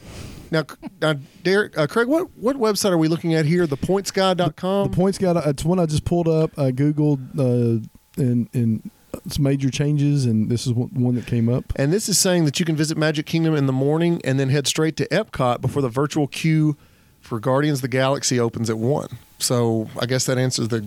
now, 0.50 0.64
now, 1.00 1.14
Derek, 1.44 1.78
uh, 1.78 1.86
Craig, 1.86 2.08
what 2.08 2.36
what 2.36 2.56
website 2.56 2.90
are 2.90 2.98
we 2.98 3.06
looking 3.06 3.34
at 3.34 3.44
here? 3.44 3.66
ThePointsGuy.com. 3.68 4.90
the 4.90 4.96
Points 4.96 5.18
Guy. 5.18 5.40
It's 5.46 5.64
one 5.64 5.78
I 5.78 5.86
just 5.86 6.04
pulled 6.04 6.26
up. 6.26 6.58
I 6.58 6.72
googled 6.72 7.38
uh, 7.38 7.86
and 8.16 8.48
and 8.52 8.90
some 9.28 9.44
major 9.44 9.70
changes, 9.70 10.24
and 10.24 10.50
this 10.50 10.66
is 10.66 10.72
one, 10.72 10.88
one 10.88 11.14
that 11.14 11.26
came 11.26 11.48
up. 11.48 11.64
And 11.76 11.92
this 11.92 12.08
is 12.08 12.18
saying 12.18 12.44
that 12.44 12.60
you 12.60 12.66
can 12.66 12.76
visit 12.76 12.98
Magic 12.98 13.26
Kingdom 13.26 13.54
in 13.54 13.66
the 13.66 13.72
morning 13.72 14.20
and 14.24 14.38
then 14.38 14.50
head 14.50 14.66
straight 14.66 14.96
to 14.96 15.08
Epcot 15.08 15.60
before 15.60 15.82
the 15.82 15.88
virtual 15.88 16.26
queue 16.26 16.76
for 17.20 17.40
Guardians 17.40 17.78
of 17.78 17.82
the 17.82 17.88
Galaxy 17.88 18.38
opens 18.38 18.70
at 18.70 18.78
1. 18.78 19.08
So 19.38 19.88
I 19.98 20.06
guess 20.06 20.26
that 20.26 20.38
answers 20.38 20.68
the 20.68 20.86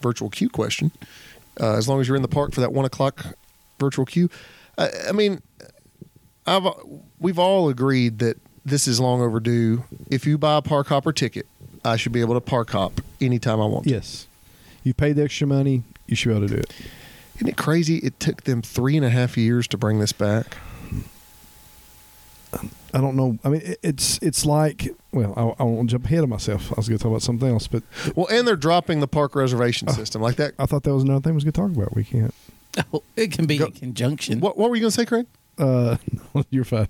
virtual 0.00 0.30
queue 0.30 0.48
question. 0.48 0.92
Uh, 1.60 1.74
as 1.74 1.88
long 1.88 2.00
as 2.00 2.06
you're 2.06 2.16
in 2.16 2.22
the 2.22 2.28
park 2.28 2.52
for 2.52 2.60
that 2.60 2.72
1 2.72 2.84
o'clock 2.84 3.24
virtual 3.78 4.04
queue. 4.04 4.28
I, 4.78 4.90
I 5.08 5.12
mean, 5.12 5.40
I've, 6.46 6.66
we've 7.18 7.38
all 7.38 7.68
agreed 7.68 8.18
that 8.20 8.38
this 8.64 8.86
is 8.86 9.00
long 9.00 9.20
overdue. 9.22 9.84
If 10.10 10.26
you 10.26 10.38
buy 10.38 10.58
a 10.58 10.62
park 10.62 10.88
hopper 10.88 11.12
ticket, 11.12 11.46
I 11.84 11.96
should 11.96 12.12
be 12.12 12.20
able 12.20 12.34
to 12.34 12.40
park 12.40 12.70
hop 12.70 13.00
anytime 13.20 13.60
I 13.60 13.66
want 13.66 13.84
to. 13.84 13.90
Yes, 13.90 14.26
you 14.82 14.92
paid 14.92 15.16
the 15.16 15.22
extra 15.22 15.46
money. 15.46 15.82
You 16.06 16.16
should 16.16 16.30
be 16.30 16.36
able 16.36 16.48
to 16.48 16.54
do 16.54 16.60
it. 16.60 16.72
Isn't 17.36 17.48
it 17.48 17.56
crazy? 17.56 17.96
It 17.98 18.18
took 18.20 18.44
them 18.44 18.62
three 18.62 18.96
and 18.96 19.04
a 19.04 19.10
half 19.10 19.36
years 19.36 19.66
to 19.68 19.76
bring 19.78 19.98
this 19.98 20.12
back. 20.12 20.56
I 22.94 23.00
don't 23.00 23.16
know. 23.16 23.38
I 23.44 23.48
mean, 23.50 23.60
it, 23.62 23.78
it's 23.82 24.18
it's 24.22 24.46
like. 24.46 24.88
Well, 25.12 25.34
I, 25.36 25.62
I 25.62 25.64
won't 25.64 25.90
jump 25.90 26.04
ahead 26.06 26.22
of 26.22 26.28
myself. 26.30 26.72
I 26.72 26.76
was 26.76 26.88
going 26.88 26.96
to 26.98 27.02
talk 27.02 27.10
about 27.10 27.22
something 27.22 27.48
else, 27.48 27.66
but 27.66 27.82
Well, 28.14 28.26
and 28.30 28.46
they're 28.46 28.56
dropping 28.56 29.00
the 29.00 29.08
park 29.08 29.34
reservation 29.34 29.88
system 29.88 30.22
like 30.22 30.36
that. 30.36 30.54
I 30.58 30.66
thought 30.66 30.82
that 30.84 30.94
was 30.94 31.02
another 31.02 31.20
thing 31.20 31.32
we 31.32 31.36
was 31.36 31.44
going 31.44 31.52
to 31.52 31.60
talk 31.60 31.70
about. 31.70 31.94
We 31.94 32.04
can't. 32.04 32.34
Oh, 32.92 33.02
it 33.16 33.32
can 33.32 33.46
be 33.46 33.58
Go- 33.58 33.66
in 33.66 33.72
conjunction. 33.72 34.40
What, 34.40 34.56
what 34.58 34.68
were 34.70 34.76
you 34.76 34.80
going 34.82 34.90
to 34.90 34.94
say, 34.96 35.06
Craig? 35.06 35.26
Uh, 35.58 35.96
you're 36.50 36.64
fine. 36.64 36.88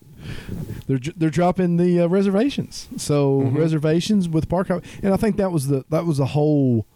They're 0.88 0.98
they're 1.16 1.30
dropping 1.30 1.76
the 1.76 2.00
uh, 2.00 2.06
reservations. 2.08 2.88
So 2.96 3.42
Mhm. 3.42 3.56
reservations 3.56 4.28
with 4.28 4.48
park 4.48 4.70
and 4.70 4.82
I 5.14 5.16
think 5.16 5.36
that 5.36 5.50
was 5.52 5.68
the 5.68 5.84
that 5.90 6.04
was 6.04 6.18
the 6.18 6.26
whole. 6.26 6.86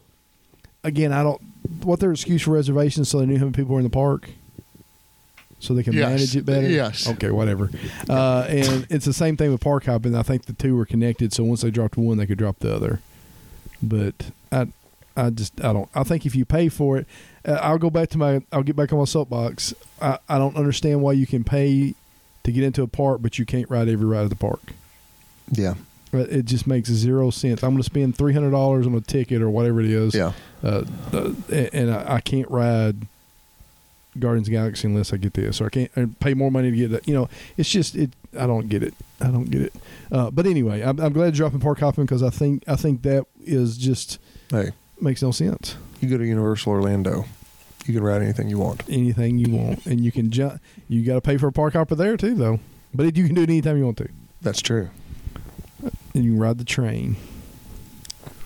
Again, 0.82 1.12
I 1.12 1.22
don't 1.22 1.40
what 1.84 2.00
their 2.00 2.10
excuse 2.12 2.42
for 2.42 2.52
reservations 2.52 3.08
so 3.08 3.18
they 3.18 3.26
knew 3.26 3.36
how 3.38 3.44
many 3.44 3.54
people 3.54 3.74
were 3.74 3.80
in 3.80 3.84
the 3.84 3.90
park, 3.90 4.30
so 5.58 5.74
they 5.74 5.82
can 5.82 5.92
Yes. 5.92 6.08
manage 6.08 6.36
it 6.36 6.46
better. 6.46 6.68
Yes. 6.68 7.06
Okay, 7.08 7.30
whatever. 7.30 7.70
Uh, 8.08 8.46
and 8.48 8.86
it's 8.90 9.04
the 9.04 9.12
same 9.12 9.36
thing 9.36 9.50
with 9.52 9.60
park 9.60 9.84
hopping. 9.84 10.14
I 10.14 10.22
think 10.22 10.46
the 10.46 10.52
two 10.54 10.74
were 10.76 10.86
connected, 10.86 11.32
so 11.32 11.44
once 11.44 11.60
they 11.60 11.70
dropped 11.70 11.96
one, 11.98 12.16
they 12.16 12.26
could 12.26 12.38
drop 12.38 12.58
the 12.60 12.74
other. 12.74 13.00
But 13.82 14.30
I, 14.50 14.68
I 15.16 15.30
just 15.30 15.62
I 15.62 15.72
don't. 15.72 15.88
I 15.94 16.02
think 16.02 16.24
if 16.26 16.34
you 16.34 16.44
pay 16.44 16.68
for 16.70 16.96
it, 16.98 17.06
uh, 17.46 17.52
I'll 17.62 17.78
go 17.78 17.90
back 17.90 18.08
to 18.10 18.18
my. 18.18 18.42
I'll 18.52 18.62
get 18.62 18.76
back 18.76 18.92
on 18.92 18.98
my 18.98 19.04
soapbox. 19.04 19.74
I, 20.00 20.18
I 20.28 20.38
don't 20.38 20.56
understand 20.56 21.02
why 21.02 21.12
you 21.12 21.26
can 21.26 21.44
pay 21.44 21.94
to 22.44 22.52
get 22.52 22.64
into 22.64 22.82
a 22.82 22.86
park, 22.88 23.20
but 23.20 23.38
you 23.38 23.44
can't 23.44 23.68
ride 23.68 23.88
every 23.88 24.06
ride 24.06 24.24
at 24.24 24.30
the 24.30 24.36
park. 24.36 24.72
Yeah. 25.50 25.74
But 26.12 26.28
It 26.30 26.44
just 26.44 26.66
makes 26.66 26.88
zero 26.90 27.30
sense. 27.30 27.62
I'm 27.62 27.70
going 27.70 27.78
to 27.82 27.84
spend 27.84 28.16
three 28.16 28.32
hundred 28.32 28.50
dollars 28.50 28.86
on 28.86 28.94
a 28.94 29.00
ticket 29.00 29.42
or 29.42 29.50
whatever 29.50 29.80
it 29.80 29.86
is. 29.90 30.14
Yeah. 30.14 30.32
Uh, 30.62 30.84
uh, 31.12 31.32
and 31.72 31.90
I, 31.90 32.14
I 32.16 32.20
can't 32.20 32.50
ride 32.50 33.06
Guardians 34.18 34.48
of 34.48 34.52
Galaxy 34.52 34.88
unless 34.88 35.12
I 35.12 35.16
get 35.18 35.34
this, 35.34 35.60
or 35.60 35.66
I 35.66 35.68
can't 35.68 35.90
and 35.94 36.18
pay 36.18 36.34
more 36.34 36.50
money 36.50 36.70
to 36.70 36.76
get 36.76 36.90
that. 36.90 37.06
You 37.08 37.14
know, 37.14 37.28
it's 37.56 37.70
just 37.70 37.94
it. 37.94 38.10
I 38.38 38.46
don't 38.46 38.68
get 38.68 38.82
it. 38.82 38.94
I 39.20 39.28
don't 39.28 39.50
get 39.50 39.62
it. 39.62 39.74
Uh, 40.10 40.30
but 40.30 40.46
anyway, 40.46 40.82
I'm, 40.82 40.98
I'm 41.00 41.12
glad 41.12 41.26
you're 41.36 41.48
dropping 41.48 41.60
park 41.60 41.78
hopping 41.80 42.04
because 42.04 42.22
I 42.22 42.30
think 42.30 42.64
I 42.68 42.74
think 42.76 43.02
that 43.02 43.26
is 43.44 43.78
just 43.78 44.18
Hey, 44.50 44.70
makes 45.00 45.22
no 45.22 45.30
sense. 45.30 45.76
you 46.00 46.08
go 46.08 46.18
to 46.18 46.24
Universal 46.26 46.72
Orlando, 46.72 47.24
you 47.86 47.94
can 47.94 48.02
ride 48.02 48.20
anything 48.22 48.48
you 48.48 48.58
want. 48.58 48.82
Anything 48.88 49.38
you 49.38 49.54
want, 49.56 49.86
and 49.86 50.00
you 50.04 50.10
can 50.10 50.30
jump. 50.30 50.60
You 50.88 51.04
got 51.04 51.14
to 51.14 51.20
pay 51.20 51.36
for 51.36 51.46
a 51.46 51.52
park 51.52 51.74
hopper 51.74 51.94
there 51.94 52.16
too, 52.16 52.34
though. 52.34 52.58
But 52.92 53.16
you 53.16 53.24
can 53.26 53.36
do 53.36 53.42
it 53.42 53.48
anytime 53.48 53.76
you 53.78 53.84
want 53.84 53.98
to, 53.98 54.08
That's 54.42 54.60
true. 54.60 54.90
And 56.14 56.24
you 56.24 56.32
can 56.32 56.40
ride 56.40 56.58
the 56.58 56.64
train. 56.64 57.16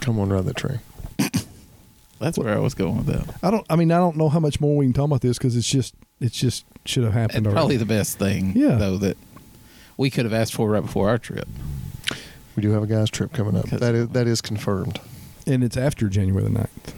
Come 0.01 0.19
on, 0.21 0.31
ride 0.31 0.45
the 0.45 0.55
train. 0.55 0.81
That's 2.21 2.39
where 2.39 2.55
I 2.55 2.59
was 2.59 2.75
going 2.75 2.97
with 2.99 3.07
that. 3.07 3.35
I 3.43 3.51
don't. 3.51 3.67
I 3.69 3.77
mean, 3.77 3.91
I 3.91 3.99
don't 3.99 4.17
know 4.17 4.29
how 4.29 4.41
much 4.41 4.61
more 4.61 4.77
we 4.77 4.87
can 4.87 4.93
talk 4.93 5.07
about 5.07 5.21
this 5.21 5.39
because 5.39 5.57
it's 5.57 5.69
just 5.69 5.95
it's 6.21 6.39
just 6.39 6.65
should 6.85 7.05
have 7.05 7.13
happened. 7.13 7.47
And 7.47 7.55
probably 7.55 7.77
the 7.77 7.85
best 7.87 8.19
thing, 8.19 8.53
Yeah. 8.57 8.77
though, 8.77 8.97
that 8.99 9.17
we 9.97 10.11
could 10.11 10.25
have 10.25 10.33
asked 10.35 10.55
for 10.55 10.71
right 10.71 10.83
before 10.83 11.09
our 11.09 11.19
trip. 11.19 11.49
We 12.57 12.63
do 12.63 12.71
have 12.71 12.83
a 12.83 12.87
guys 12.87 13.11
trip 13.11 13.33
coming 13.33 13.57
up. 13.57 13.65
Because- 13.65 13.81
That 13.81 13.95
is 13.95 14.09
that 14.11 14.27
is 14.27 14.41
confirmed. 14.41 15.01
and 15.47 15.65
it's 15.65 15.77
after 15.77 16.09
January 16.09 16.45
the 16.45 16.51
9th. 16.51 16.95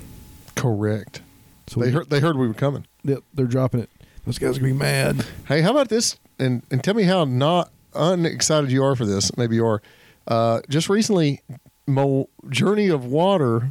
Correct. 0.55 1.23
So 1.67 1.81
they 1.81 1.87
we- 1.87 1.93
heard 1.93 2.11
they 2.11 2.21
heard 2.21 2.37
we 2.37 2.47
were 2.47 2.55
coming. 2.55 2.87
Yep, 3.05 3.23
they're 3.35 3.47
dropping 3.47 3.81
it. 3.81 3.91
Those 4.27 4.39
guys 4.39 4.57
are 4.57 4.61
gonna 4.61 4.73
be 4.73 4.79
mad. 4.79 5.25
Hey, 5.49 5.63
how 5.63 5.71
about 5.71 5.89
this? 5.89 6.17
And 6.39 6.63
and 6.71 6.85
tell 6.85 6.95
me 6.95 7.05
how 7.05 7.25
not 7.25 7.71
unexcited 7.95 8.71
you 8.71 8.85
are 8.85 8.95
for 8.95 9.07
this. 9.07 9.35
Maybe 9.37 9.57
you 9.57 9.65
are. 9.67 9.81
Uh, 10.27 10.61
just 10.69 10.89
recently, 10.89 11.41
Mo 11.87 12.29
Journey 12.49 12.89
of 12.89 13.05
Water, 13.05 13.71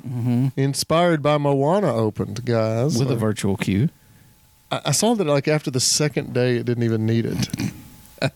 inspired 0.56 1.22
by 1.22 1.38
Moana, 1.38 1.94
opened, 1.94 2.46
guys. 2.46 2.94
Mm-hmm. 2.94 3.00
with 3.00 3.12
a 3.12 3.15
virtual 3.15 3.58
queue. 3.58 3.89
I, 4.72 4.82
I 4.86 4.91
saw 4.91 5.13
that 5.15 5.26
like 5.26 5.48
after 5.48 5.70
the 5.70 5.80
second 5.80 6.34
day, 6.34 6.58
it 6.58 6.65
didn't 6.65 6.84
even 6.84 7.06
need 7.06 7.26
it. 7.26 7.50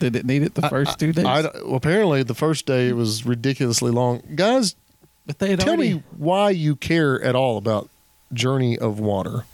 Did 0.00 0.16
it 0.16 0.26
need 0.26 0.42
it 0.42 0.54
the 0.54 0.68
first 0.68 0.98
two 0.98 1.12
days? 1.12 1.24
I, 1.24 1.42
well, 1.42 1.76
apparently, 1.76 2.24
the 2.24 2.34
first 2.34 2.66
day 2.66 2.88
it 2.88 2.96
was 2.96 3.24
ridiculously 3.24 3.92
long. 3.92 4.20
Guys, 4.34 4.74
but 5.26 5.38
they 5.38 5.54
tell 5.54 5.68
already, 5.68 5.94
me 5.94 6.02
why 6.16 6.50
you 6.50 6.74
care 6.74 7.22
at 7.22 7.36
all 7.36 7.56
about 7.56 7.88
Journey 8.32 8.76
of 8.76 8.98
Water. 8.98 9.44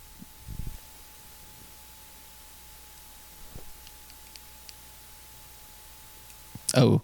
Oh, 6.75 7.03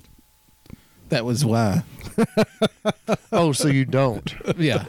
that 1.15 1.25
was 1.25 1.45
why. 1.45 1.83
Oh, 3.33 3.53
so 3.53 3.67
you 3.69 3.85
don't? 3.85 4.33
Yeah. 4.57 4.85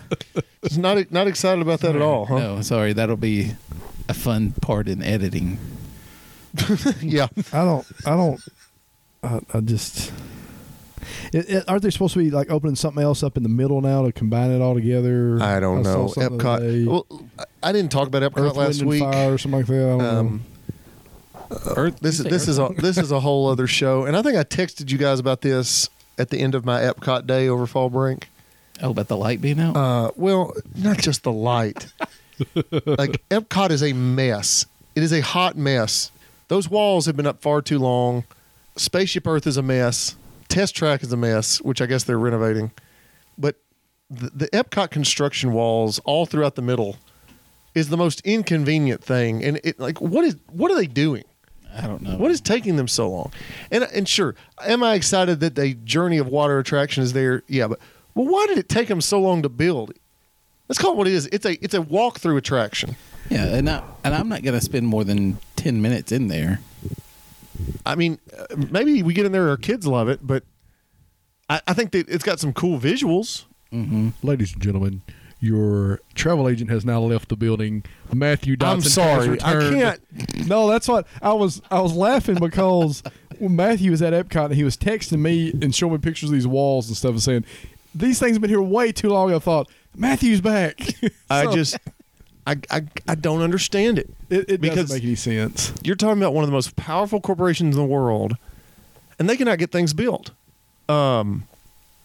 It's 0.63 0.77
not 0.77 1.11
not 1.11 1.27
excited 1.27 1.61
about 1.61 1.79
that 1.81 1.95
at 1.95 2.01
all, 2.01 2.25
huh? 2.25 2.37
No, 2.39 2.61
sorry. 2.61 2.93
That'll 2.93 3.15
be 3.17 3.51
a 4.09 4.13
fun 4.13 4.51
part 4.61 4.87
in 4.87 5.01
editing. 5.01 5.57
Yeah. 7.01 7.27
I 7.51 7.65
don't. 7.65 7.87
I 8.05 8.09
don't. 8.15 8.41
I, 9.23 9.39
I 9.53 9.59
just. 9.61 10.11
It, 11.33 11.49
it- 11.49 11.63
aren't 11.67 11.81
they 11.83 11.89
supposed 11.89 12.13
to 12.13 12.19
be 12.19 12.29
like 12.31 12.49
opening 12.51 12.75
something 12.75 13.01
else 13.03 13.23
up 13.23 13.35
in 13.37 13.43
the 13.43 13.49
middle 13.49 13.81
now 13.81 14.03
to 14.05 14.11
combine 14.11 14.51
it 14.51 14.61
all 14.61 14.75
together? 14.75 15.39
I 15.41 15.59
don't 15.59 15.83
saw 15.83 15.93
know. 15.93 16.07
something 16.07 16.37
the 16.37 16.47
other 16.49 16.59
day. 16.71 16.85
Epcot. 16.85 16.87
Well, 17.09 17.23
I- 17.39 17.69
I 17.69 17.71
didn't 17.71 17.91
talk 17.91 18.07
about 18.07 18.21
Epcot 18.21 18.47
Earth, 18.49 18.55
last 18.55 18.77
Wind, 18.79 18.89
week. 18.89 19.01
and 19.03 19.13
Fire 19.13 19.33
or 19.33 19.37
something 19.39 19.59
like 19.61 19.67
that. 19.67 19.75
I 19.75 19.87
don't 19.89 19.97
know. 19.99 20.19
Um, 20.19 20.43
Earth, 21.75 21.99
this 21.99 22.19
is 22.19 22.25
this 22.25 22.43
Earth? 22.43 22.49
is 22.49 22.59
a 22.59 22.69
this 22.77 22.97
is 22.97 23.11
a 23.11 23.19
whole 23.19 23.47
other 23.49 23.65
show, 23.67 24.05
and 24.05 24.15
I 24.15 24.21
think 24.21 24.35
I 24.37 24.43
texted 24.43 24.91
you 24.91 24.97
guys 24.99 25.19
about 25.19 25.41
this 25.41 25.89
at 26.17 26.29
the 26.29 26.39
end 26.39 26.55
of 26.55 26.65
my 26.65 26.81
Epcot 26.81 27.27
day 27.27 27.47
over 27.47 27.65
fall 27.65 27.89
break. 27.89 28.29
Oh, 28.81 28.91
about 28.91 29.07
the 29.07 29.17
light 29.17 29.41
being 29.41 29.59
out? 29.59 29.77
Uh, 29.77 30.11
well, 30.15 30.53
not 30.75 30.97
just 30.97 31.23
the 31.23 31.31
light. 31.31 31.91
like 32.85 33.21
Epcot 33.29 33.69
is 33.69 33.81
a 33.81 33.93
mess. 33.93 34.65
It 34.95 35.03
is 35.03 35.13
a 35.13 35.21
hot 35.21 35.55
mess. 35.55 36.11
Those 36.47 36.69
walls 36.69 37.05
have 37.05 37.15
been 37.15 37.27
up 37.27 37.41
far 37.41 37.61
too 37.61 37.79
long. 37.79 38.25
Spaceship 38.75 39.25
Earth 39.25 39.47
is 39.47 39.57
a 39.57 39.61
mess. 39.61 40.15
Test 40.47 40.75
Track 40.75 41.03
is 41.03 41.11
a 41.11 41.17
mess, 41.17 41.61
which 41.61 41.81
I 41.81 41.85
guess 41.85 42.03
they're 42.03 42.19
renovating. 42.19 42.71
But 43.37 43.55
the, 44.09 44.29
the 44.29 44.47
Epcot 44.49 44.91
construction 44.91 45.53
walls 45.53 45.99
all 45.99 46.25
throughout 46.25 46.55
the 46.55 46.61
middle 46.61 46.97
is 47.73 47.89
the 47.89 47.97
most 47.97 48.21
inconvenient 48.21 49.03
thing. 49.03 49.43
And 49.43 49.59
it 49.63 49.79
like 49.79 49.99
what 50.01 50.23
is 50.23 50.35
what 50.51 50.71
are 50.71 50.75
they 50.75 50.87
doing? 50.87 51.23
I 51.75 51.87
don't 51.87 52.01
know. 52.01 52.15
What 52.17 52.31
is 52.31 52.39
taking 52.41 52.77
them 52.77 52.87
so 52.87 53.09
long? 53.09 53.31
And 53.69 53.83
and 53.83 54.07
sure, 54.07 54.35
am 54.65 54.83
I 54.83 54.93
excited 54.95 55.41
that 55.41 55.55
the 55.55 55.73
Journey 55.73 56.17
of 56.17 56.27
Water 56.27 56.57
attraction 56.59 57.03
is 57.03 57.13
there? 57.13 57.43
Yeah, 57.47 57.67
but 57.67 57.79
well, 58.13 58.27
why 58.27 58.47
did 58.47 58.57
it 58.57 58.69
take 58.69 58.87
them 58.87 59.01
so 59.01 59.19
long 59.19 59.41
to 59.41 59.49
build? 59.49 59.93
Let's 60.69 60.79
call 60.79 60.93
it 60.93 60.97
what 60.97 61.07
it 61.07 61.13
is. 61.13 61.27
It's 61.27 61.45
a 61.45 61.63
it's 61.63 61.73
a 61.73 61.81
walkthrough 61.81 62.37
attraction. 62.37 62.95
Yeah, 63.29 63.45
and 63.45 63.69
I, 63.69 63.83
and 64.03 64.15
I'm 64.15 64.29
not 64.29 64.43
going 64.43 64.57
to 64.57 64.63
spend 64.63 64.87
more 64.87 65.03
than 65.03 65.37
ten 65.55 65.81
minutes 65.81 66.11
in 66.11 66.27
there. 66.27 66.59
I 67.85 67.95
mean, 67.95 68.19
uh, 68.37 68.55
maybe 68.71 69.03
we 69.03 69.13
get 69.13 69.25
in 69.25 69.31
there, 69.31 69.49
our 69.49 69.57
kids 69.57 69.85
love 69.87 70.07
it, 70.09 70.19
but 70.25 70.43
I, 71.49 71.61
I 71.67 71.73
think 71.73 71.91
that 71.91 72.09
it's 72.09 72.23
got 72.23 72.39
some 72.39 72.53
cool 72.53 72.79
visuals. 72.79 73.45
Ladies 74.23 74.53
and 74.53 74.61
gentlemen, 74.61 75.01
your 75.45 75.99
travel 76.13 76.49
agent 76.49 76.69
has 76.69 76.83
now 76.85 76.99
left 77.01 77.29
the 77.29 77.35
building. 77.35 77.83
Matthew 78.13 78.55
Dotson 78.55 78.71
I'm 78.71 78.81
sorry, 78.81 79.41
I 79.41 79.53
can't. 79.53 80.47
No, 80.47 80.67
that's 80.67 80.87
what 80.87 81.07
I 81.21 81.33
was. 81.33 81.61
I 81.69 81.79
was 81.81 81.93
laughing 81.93 82.35
because 82.35 83.03
when 83.39 83.55
Matthew 83.55 83.91
was 83.91 84.01
at 84.01 84.13
Epcot 84.13 84.45
and 84.45 84.55
he 84.55 84.63
was 84.63 84.77
texting 84.77 85.19
me 85.19 85.51
and 85.51 85.73
showing 85.73 85.93
me 85.93 85.99
pictures 85.99 86.29
of 86.29 86.33
these 86.33 86.47
walls 86.47 86.87
and 86.87 86.97
stuff 86.97 87.11
and 87.11 87.21
saying 87.23 87.45
these 87.93 88.19
things 88.19 88.33
have 88.33 88.41
been 88.41 88.49
here 88.49 88.61
way 88.61 88.91
too 88.91 89.09
long. 89.09 89.33
I 89.33 89.39
thought 89.39 89.69
Matthew's 89.95 90.41
back. 90.41 90.79
I 91.29 91.53
just, 91.53 91.77
I, 92.45 92.57
I, 92.69 92.83
I 93.07 93.15
don't 93.15 93.41
understand 93.41 93.99
it. 93.99 94.09
it, 94.29 94.49
it 94.49 94.61
because- 94.61 94.77
doesn't 94.89 94.95
make 94.97 95.03
any 95.03 95.15
sense. 95.15 95.73
You're 95.83 95.95
talking 95.95 96.21
about 96.21 96.33
one 96.33 96.43
of 96.43 96.49
the 96.49 96.53
most 96.53 96.75
powerful 96.75 97.21
corporations 97.21 97.75
in 97.75 97.81
the 97.81 97.87
world, 97.87 98.35
and 99.19 99.29
they 99.29 99.37
cannot 99.37 99.59
get 99.59 99.71
things 99.71 99.93
built. 99.93 100.31
Um, 100.89 101.47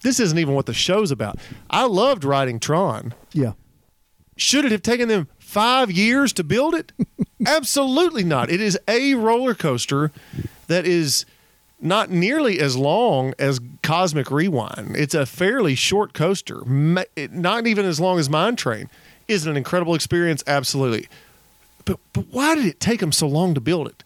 this 0.02 0.20
isn't 0.20 0.38
even 0.38 0.54
what 0.54 0.66
the 0.66 0.74
show's 0.74 1.10
about. 1.10 1.38
I 1.68 1.84
loved 1.86 2.24
riding 2.24 2.58
Tron. 2.60 3.14
Yeah, 3.32 3.52
Should 4.36 4.64
it 4.64 4.72
have 4.72 4.82
taken 4.82 5.08
them 5.08 5.28
five 5.38 5.90
years 5.90 6.32
to 6.34 6.44
build 6.44 6.74
it? 6.74 6.92
Absolutely 7.46 8.24
not. 8.24 8.50
It 8.50 8.60
is 8.60 8.78
a 8.88 9.14
roller 9.14 9.54
coaster 9.54 10.10
that 10.68 10.86
is 10.86 11.24
not 11.80 12.10
nearly 12.10 12.60
as 12.60 12.76
long 12.76 13.32
as 13.38 13.58
Cosmic 13.82 14.30
Rewind. 14.30 14.96
It's 14.96 15.14
a 15.14 15.24
fairly 15.26 15.74
short 15.74 16.12
coaster, 16.12 16.62
not 16.66 17.66
even 17.66 17.84
as 17.86 17.98
long 17.98 18.18
as 18.18 18.28
Mine 18.28 18.56
Train. 18.56 18.88
Is 19.28 19.46
it 19.46 19.50
an 19.50 19.56
incredible 19.56 19.94
experience? 19.94 20.42
Absolutely. 20.46 21.08
But 21.84 21.98
but 22.12 22.26
why 22.30 22.54
did 22.54 22.66
it 22.66 22.80
take 22.80 23.00
them 23.00 23.12
so 23.12 23.26
long 23.26 23.54
to 23.54 23.60
build 23.60 23.88
it? 23.88 24.04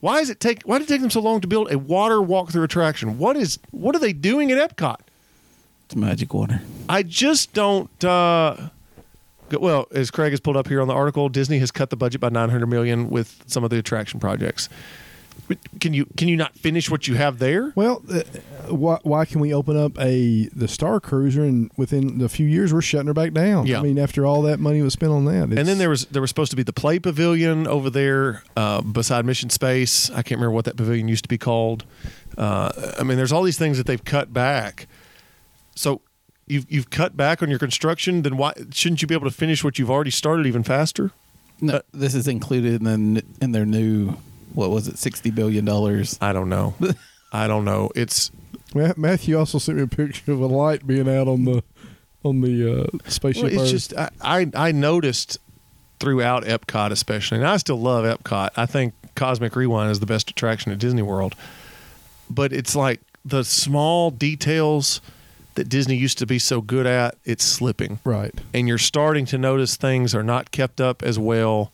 Why 0.00 0.20
does 0.20 0.30
it 0.30 0.40
take? 0.40 0.62
Why 0.62 0.78
did 0.78 0.88
it 0.88 0.92
take 0.92 1.00
them 1.00 1.10
so 1.10 1.20
long 1.20 1.40
to 1.40 1.46
build 1.48 1.70
a 1.70 1.78
water 1.78 2.16
walkthrough 2.16 2.64
attraction? 2.64 3.18
What 3.18 3.36
is? 3.36 3.58
What 3.70 3.94
are 3.94 3.98
they 3.98 4.12
doing 4.12 4.50
at 4.50 4.76
Epcot? 4.76 4.96
It's 5.86 5.96
magic 5.96 6.32
water. 6.32 6.62
I 6.88 7.02
just 7.02 7.52
don't. 7.52 8.04
Uh, 8.04 8.70
well, 9.50 9.86
as 9.92 10.10
Craig 10.10 10.32
has 10.32 10.40
pulled 10.40 10.56
up 10.56 10.68
here 10.68 10.80
on 10.80 10.88
the 10.88 10.94
article, 10.94 11.28
Disney 11.28 11.58
has 11.58 11.70
cut 11.70 11.90
the 11.90 11.96
budget 11.96 12.20
by 12.20 12.28
900 12.28 12.66
million 12.66 13.10
with 13.10 13.42
some 13.46 13.64
of 13.64 13.70
the 13.70 13.78
attraction 13.78 14.20
projects. 14.20 14.68
But 15.48 15.58
Can 15.80 15.94
you 15.94 16.06
can 16.16 16.28
you 16.28 16.36
not 16.36 16.54
finish 16.56 16.90
what 16.90 17.08
you 17.08 17.14
have 17.16 17.38
there? 17.38 17.72
Well, 17.74 18.02
uh, 18.12 18.22
why, 18.68 18.98
why 19.02 19.24
can 19.24 19.40
we 19.40 19.52
open 19.52 19.76
up 19.76 19.98
a 19.98 20.48
the 20.54 20.68
Star 20.68 21.00
Cruiser 21.00 21.42
and 21.42 21.70
within 21.76 22.20
a 22.22 22.28
few 22.28 22.46
years 22.46 22.72
we're 22.72 22.82
shutting 22.82 23.06
her 23.08 23.14
back 23.14 23.32
down? 23.32 23.66
Yeah. 23.66 23.80
I 23.80 23.82
mean, 23.82 23.98
after 23.98 24.24
all 24.26 24.42
that 24.42 24.60
money 24.60 24.82
was 24.82 24.92
spent 24.92 25.12
on 25.12 25.24
that, 25.26 25.44
And 25.44 25.66
then 25.68 25.78
there 25.78 25.90
was 25.90 26.06
there 26.06 26.20
was 26.22 26.30
supposed 26.30 26.50
to 26.50 26.56
be 26.56 26.62
the 26.62 26.72
play 26.72 26.98
pavilion 26.98 27.66
over 27.66 27.90
there 27.90 28.42
uh, 28.56 28.80
beside 28.82 29.24
Mission 29.24 29.50
Space. 29.50 30.10
I 30.10 30.22
can't 30.22 30.38
remember 30.38 30.52
what 30.52 30.64
that 30.66 30.76
pavilion 30.76 31.08
used 31.08 31.24
to 31.24 31.28
be 31.28 31.38
called. 31.38 31.84
Uh, 32.38 32.70
I 32.98 33.02
mean, 33.02 33.16
there's 33.16 33.32
all 33.32 33.42
these 33.42 33.58
things 33.58 33.76
that 33.78 33.86
they've 33.86 34.04
cut 34.04 34.32
back. 34.32 34.86
So 35.74 36.00
you've 36.46 36.66
you've 36.70 36.90
cut 36.90 37.16
back 37.16 37.42
on 37.42 37.50
your 37.50 37.58
construction. 37.58 38.22
Then 38.22 38.36
why 38.36 38.52
shouldn't 38.72 39.02
you 39.02 39.08
be 39.08 39.14
able 39.14 39.28
to 39.28 39.34
finish 39.34 39.64
what 39.64 39.78
you've 39.78 39.90
already 39.90 40.10
started 40.10 40.46
even 40.46 40.62
faster? 40.62 41.10
No, 41.60 41.74
Uh, 41.74 41.80
this 41.92 42.14
is 42.14 42.26
included 42.26 42.82
in 42.82 43.14
the, 43.14 43.22
in 43.42 43.52
their 43.52 43.66
new 43.66 44.16
what 44.54 44.70
was 44.70 44.88
it, 44.88 44.98
sixty 44.98 45.30
billion 45.30 45.64
dollars? 45.64 46.18
I 46.20 46.32
don't 46.32 46.48
know. 46.48 46.74
I 47.32 47.46
don't 47.46 47.64
know. 47.64 47.90
It's 47.94 48.30
Matthew 48.74 49.38
also 49.38 49.58
sent 49.58 49.78
me 49.78 49.84
a 49.84 49.86
picture 49.86 50.32
of 50.32 50.40
a 50.40 50.46
light 50.46 50.86
being 50.86 51.08
out 51.08 51.28
on 51.28 51.44
the 51.44 51.62
on 52.24 52.40
the 52.40 52.82
uh, 52.82 52.86
spaceship. 53.08 53.44
Well, 53.44 53.52
it's 53.52 53.62
Earth. 53.62 53.70
just 53.70 53.94
I, 53.96 54.10
I 54.20 54.50
I 54.54 54.72
noticed 54.72 55.38
throughout 55.98 56.44
Epcot, 56.44 56.90
especially, 56.90 57.38
and 57.38 57.46
I 57.46 57.56
still 57.58 57.80
love 57.80 58.04
Epcot. 58.04 58.50
I 58.56 58.66
think 58.66 58.94
Cosmic 59.14 59.54
Rewind 59.54 59.90
is 59.90 60.00
the 60.00 60.06
best 60.06 60.30
attraction 60.30 60.72
at 60.72 60.78
Disney 60.78 61.02
World, 61.02 61.34
but 62.28 62.52
it's 62.52 62.74
like 62.74 63.00
the 63.24 63.44
small 63.44 64.10
details 64.10 65.00
that 65.54 65.68
Disney 65.68 65.96
used 65.96 66.18
to 66.18 66.26
be 66.26 66.38
so 66.38 66.60
good 66.60 66.86
at. 66.86 67.16
It's 67.24 67.44
slipping, 67.44 67.98
right. 68.04 68.34
and 68.54 68.66
you're 68.68 68.78
starting 68.78 69.26
to 69.26 69.38
notice 69.38 69.76
things 69.76 70.14
are 70.14 70.22
not 70.22 70.50
kept 70.50 70.80
up 70.80 71.02
as 71.02 71.18
well. 71.18 71.72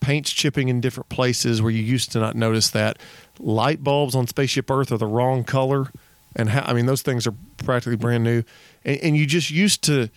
Paint's 0.00 0.32
chipping 0.32 0.68
in 0.68 0.80
different 0.80 1.08
places 1.08 1.60
where 1.60 1.70
you 1.70 1.82
used 1.82 2.12
to 2.12 2.20
not 2.20 2.36
notice 2.36 2.70
that. 2.70 2.98
Light 3.38 3.82
bulbs 3.82 4.14
on 4.14 4.26
Spaceship 4.26 4.70
Earth 4.70 4.92
are 4.92 4.98
the 4.98 5.06
wrong 5.06 5.44
color, 5.44 5.90
and 6.34 6.50
how, 6.50 6.62
I 6.62 6.72
mean 6.72 6.86
those 6.86 7.02
things 7.02 7.26
are 7.26 7.34
practically 7.58 7.96
brand 7.96 8.24
new, 8.24 8.42
and, 8.84 8.98
and 8.98 9.16
you 9.16 9.26
just 9.26 9.50
used 9.50 9.82
to. 9.84 10.08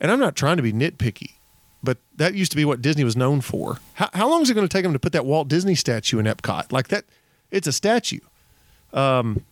And 0.00 0.12
I'm 0.12 0.20
not 0.20 0.36
trying 0.36 0.58
to 0.58 0.62
be 0.62 0.72
nitpicky, 0.72 1.32
but 1.82 1.98
that 2.16 2.34
used 2.34 2.52
to 2.52 2.56
be 2.56 2.64
what 2.64 2.80
Disney 2.82 3.04
was 3.04 3.16
known 3.16 3.40
for. 3.40 3.80
How, 3.94 4.08
how 4.12 4.28
long 4.28 4.42
is 4.42 4.50
it 4.50 4.54
going 4.54 4.66
to 4.66 4.72
take 4.72 4.84
them 4.84 4.92
to 4.92 4.98
put 4.98 5.12
that 5.12 5.26
Walt 5.26 5.48
Disney 5.48 5.74
statue 5.74 6.18
in 6.18 6.26
Epcot? 6.26 6.70
Like 6.70 6.88
that, 6.88 7.04
it's 7.50 7.66
a 7.66 7.72
statue. 7.72 8.20
Um, 8.92 9.44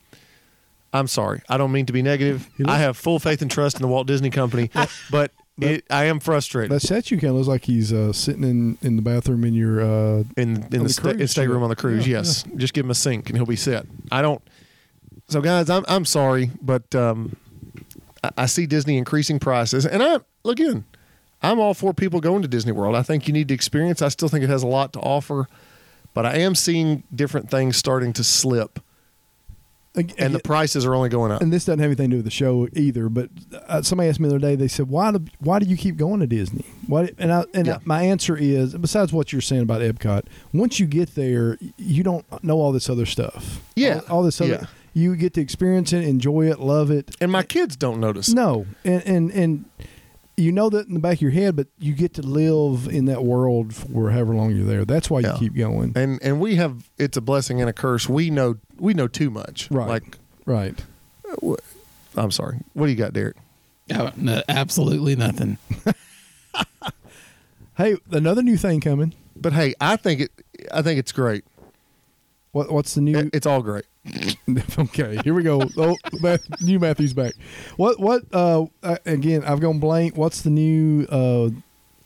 I'm 0.92 1.08
sorry, 1.08 1.42
I 1.48 1.56
don't 1.58 1.72
mean 1.72 1.86
to 1.86 1.92
be 1.92 2.02
negative. 2.02 2.48
I 2.64 2.78
have 2.78 2.96
full 2.96 3.18
faith 3.18 3.42
and 3.42 3.50
trust 3.50 3.76
in 3.76 3.82
the 3.82 3.88
Walt 3.88 4.06
Disney 4.06 4.30
Company, 4.30 4.70
but 5.10 5.32
it, 5.60 5.84
I 5.90 6.04
am 6.04 6.20
frustrated. 6.20 6.70
That 6.70 6.80
statue 6.80 7.16
kind 7.16 7.30
of 7.30 7.36
looks 7.36 7.48
like 7.48 7.64
he's 7.64 7.92
uh, 7.92 8.12
sitting 8.12 8.44
in, 8.44 8.78
in 8.82 8.96
the 8.96 9.02
bathroom 9.02 9.44
in 9.44 9.54
your. 9.54 9.80
Uh, 9.80 10.24
in 10.36 10.66
in 10.72 10.82
the, 10.82 10.88
sta- 10.88 11.12
cruise, 11.12 11.30
stateroom 11.30 11.62
on 11.62 11.70
the 11.70 11.76
cruise. 11.76 12.06
Yeah, 12.06 12.18
yes, 12.18 12.44
just 12.56 12.74
give 12.74 12.84
him 12.84 12.90
a 12.90 12.94
sink 12.94 13.28
and 13.28 13.38
he'll 13.38 13.46
be 13.46 13.56
set. 13.56 13.86
I 14.12 14.22
don't. 14.22 14.42
So 15.28 15.40
guys, 15.40 15.70
I'm 15.70 15.84
I'm 15.88 16.04
sorry, 16.04 16.50
but 16.60 16.94
um, 16.94 17.36
I, 18.22 18.30
I 18.38 18.46
see 18.46 18.66
Disney 18.66 18.98
increasing 18.98 19.38
prices, 19.38 19.86
and 19.86 20.02
I 20.02 20.18
look 20.44 20.60
again. 20.60 20.84
I'm 21.42 21.60
all 21.60 21.74
for 21.74 21.92
people 21.92 22.20
going 22.20 22.42
to 22.42 22.48
Disney 22.48 22.72
World. 22.72 22.96
I 22.96 23.02
think 23.02 23.28
you 23.28 23.32
need 23.32 23.48
to 23.48 23.54
experience. 23.54 24.02
I 24.02 24.08
still 24.08 24.28
think 24.28 24.42
it 24.42 24.50
has 24.50 24.62
a 24.62 24.66
lot 24.66 24.92
to 24.94 25.00
offer, 25.00 25.46
but 26.14 26.24
I 26.24 26.36
am 26.38 26.54
seeing 26.54 27.02
different 27.14 27.50
things 27.50 27.76
starting 27.76 28.12
to 28.14 28.24
slip, 28.24 28.80
and 30.18 30.34
the 30.34 30.38
prices 30.40 30.84
are 30.84 30.94
only 30.94 31.08
going 31.08 31.32
up. 31.32 31.40
and 31.42 31.52
this 31.52 31.64
doesn't 31.64 31.78
have 31.78 31.86
anything 31.88 32.10
to 32.10 32.14
do 32.14 32.18
with 32.18 32.24
the 32.24 32.30
show 32.30 32.68
either. 32.74 33.08
But 33.08 33.30
uh, 33.68 33.82
somebody 33.82 34.08
asked 34.10 34.20
me 34.20 34.28
the 34.28 34.34
other 34.36 34.40
day. 34.46 34.54
They 34.54 34.68
said, 34.68 34.88
"Why 34.88 35.10
do 35.12 35.24
why 35.40 35.58
do 35.58 35.66
you 35.66 35.76
keep 35.76 35.96
going 35.96 36.20
to 36.20 36.26
Disney?" 36.26 36.64
Why? 36.86 37.10
And 37.18 37.32
I, 37.32 37.44
and 37.54 37.66
Yeah. 37.66 37.78
my 37.84 38.02
answer 38.02 38.36
is, 38.36 38.74
besides 38.74 39.12
what 39.12 39.32
you're 39.32 39.40
saying 39.40 39.62
about 39.62 39.80
Epcot, 39.80 40.24
once 40.52 40.78
you 40.78 40.86
get 40.86 41.14
there, 41.14 41.58
you 41.76 42.02
don't 42.02 42.24
know 42.44 42.60
all 42.60 42.72
this 42.72 42.88
other 42.90 43.06
stuff. 43.06 43.62
Yeah. 43.74 44.00
all, 44.08 44.18
all 44.18 44.22
this 44.22 44.40
other. 44.40 44.50
Yeah. 44.62 44.66
You 44.92 45.14
get 45.14 45.34
to 45.34 45.42
experience 45.42 45.92
it, 45.92 46.04
enjoy 46.04 46.48
it, 46.50 46.58
love 46.58 46.90
it. 46.90 47.14
And 47.20 47.30
my 47.30 47.42
kids 47.42 47.76
don't 47.76 48.00
notice. 48.00 48.30
No, 48.30 48.64
and 48.84 49.02
and 49.06 49.30
and 49.30 49.64
you 50.36 50.52
know 50.52 50.68
that 50.70 50.86
in 50.86 50.94
the 50.94 51.00
back 51.00 51.14
of 51.14 51.22
your 51.22 51.30
head, 51.30 51.56
but 51.56 51.66
you 51.78 51.94
get 51.94 52.14
to 52.14 52.22
live 52.22 52.86
in 52.88 53.06
that 53.06 53.24
world 53.24 53.74
for 53.74 54.10
however 54.10 54.34
long 54.34 54.54
you're 54.54 54.66
there. 54.66 54.84
That's 54.84 55.08
why 55.10 55.20
you 55.20 55.28
Yeah. 55.28 55.36
keep 55.38 55.54
going. 55.54 55.92
And 55.96 56.18
and 56.22 56.40
we 56.40 56.56
have 56.56 56.88
it's 56.98 57.16
a 57.16 57.20
blessing 57.20 57.60
and 57.60 57.70
a 57.70 57.72
curse. 57.72 58.08
We 58.08 58.30
know 58.30 58.56
we 58.78 58.92
know 58.94 59.08
too 59.08 59.30
much. 59.30 59.70
Right. 59.70 59.88
Like 59.88 60.18
Right. 60.44 60.78
Uh, 61.42 61.54
I'm 62.16 62.30
sorry. 62.30 62.58
What 62.74 62.86
do 62.86 62.92
you 62.92 62.98
got, 62.98 63.12
Derek? 63.12 63.36
Oh, 63.94 64.10
no, 64.16 64.42
absolutely 64.48 65.16
nothing. 65.16 65.58
Hey, 67.76 67.96
another 68.10 68.42
new 68.42 68.56
thing 68.56 68.80
coming. 68.80 69.12
But 69.36 69.52
hey, 69.52 69.74
I 69.82 69.96
think 69.96 70.22
it. 70.22 70.30
I 70.72 70.80
think 70.80 70.98
it's 70.98 71.12
great. 71.12 71.44
What 72.56 72.72
what's 72.72 72.94
the 72.94 73.02
new? 73.02 73.28
It's 73.34 73.44
all 73.44 73.60
great. 73.60 73.84
okay, 74.78 75.20
here 75.22 75.34
we 75.34 75.42
go. 75.42 75.60
Oh, 75.76 75.94
Math, 76.22 76.62
new 76.62 76.78
Matthew's 76.78 77.12
back. 77.12 77.34
What 77.76 78.00
what? 78.00 78.22
Uh, 78.32 78.64
uh, 78.82 78.96
again, 79.04 79.44
I've 79.44 79.60
gone 79.60 79.78
blank. 79.78 80.16
What's 80.16 80.40
the 80.40 80.48
new 80.48 81.04
uh 81.10 81.50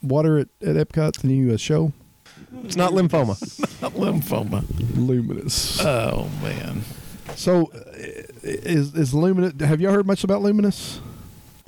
water 0.02 0.40
at, 0.40 0.48
at 0.60 0.74
Epcot? 0.74 1.20
The 1.20 1.28
new 1.28 1.54
uh, 1.54 1.56
show, 1.56 1.92
It's 2.64 2.74
not 2.74 2.90
lymphoma. 2.90 3.38
not 3.82 3.92
Lymphoma. 3.92 4.64
Luminous. 4.96 5.80
Oh 5.84 6.28
man, 6.42 6.82
so, 7.36 7.70
uh, 7.72 7.78
is 8.42 8.92
is 8.96 9.14
Luminous? 9.14 9.52
Have 9.60 9.80
y'all 9.80 9.92
heard 9.92 10.08
much 10.08 10.24
about 10.24 10.42
Luminous? 10.42 11.00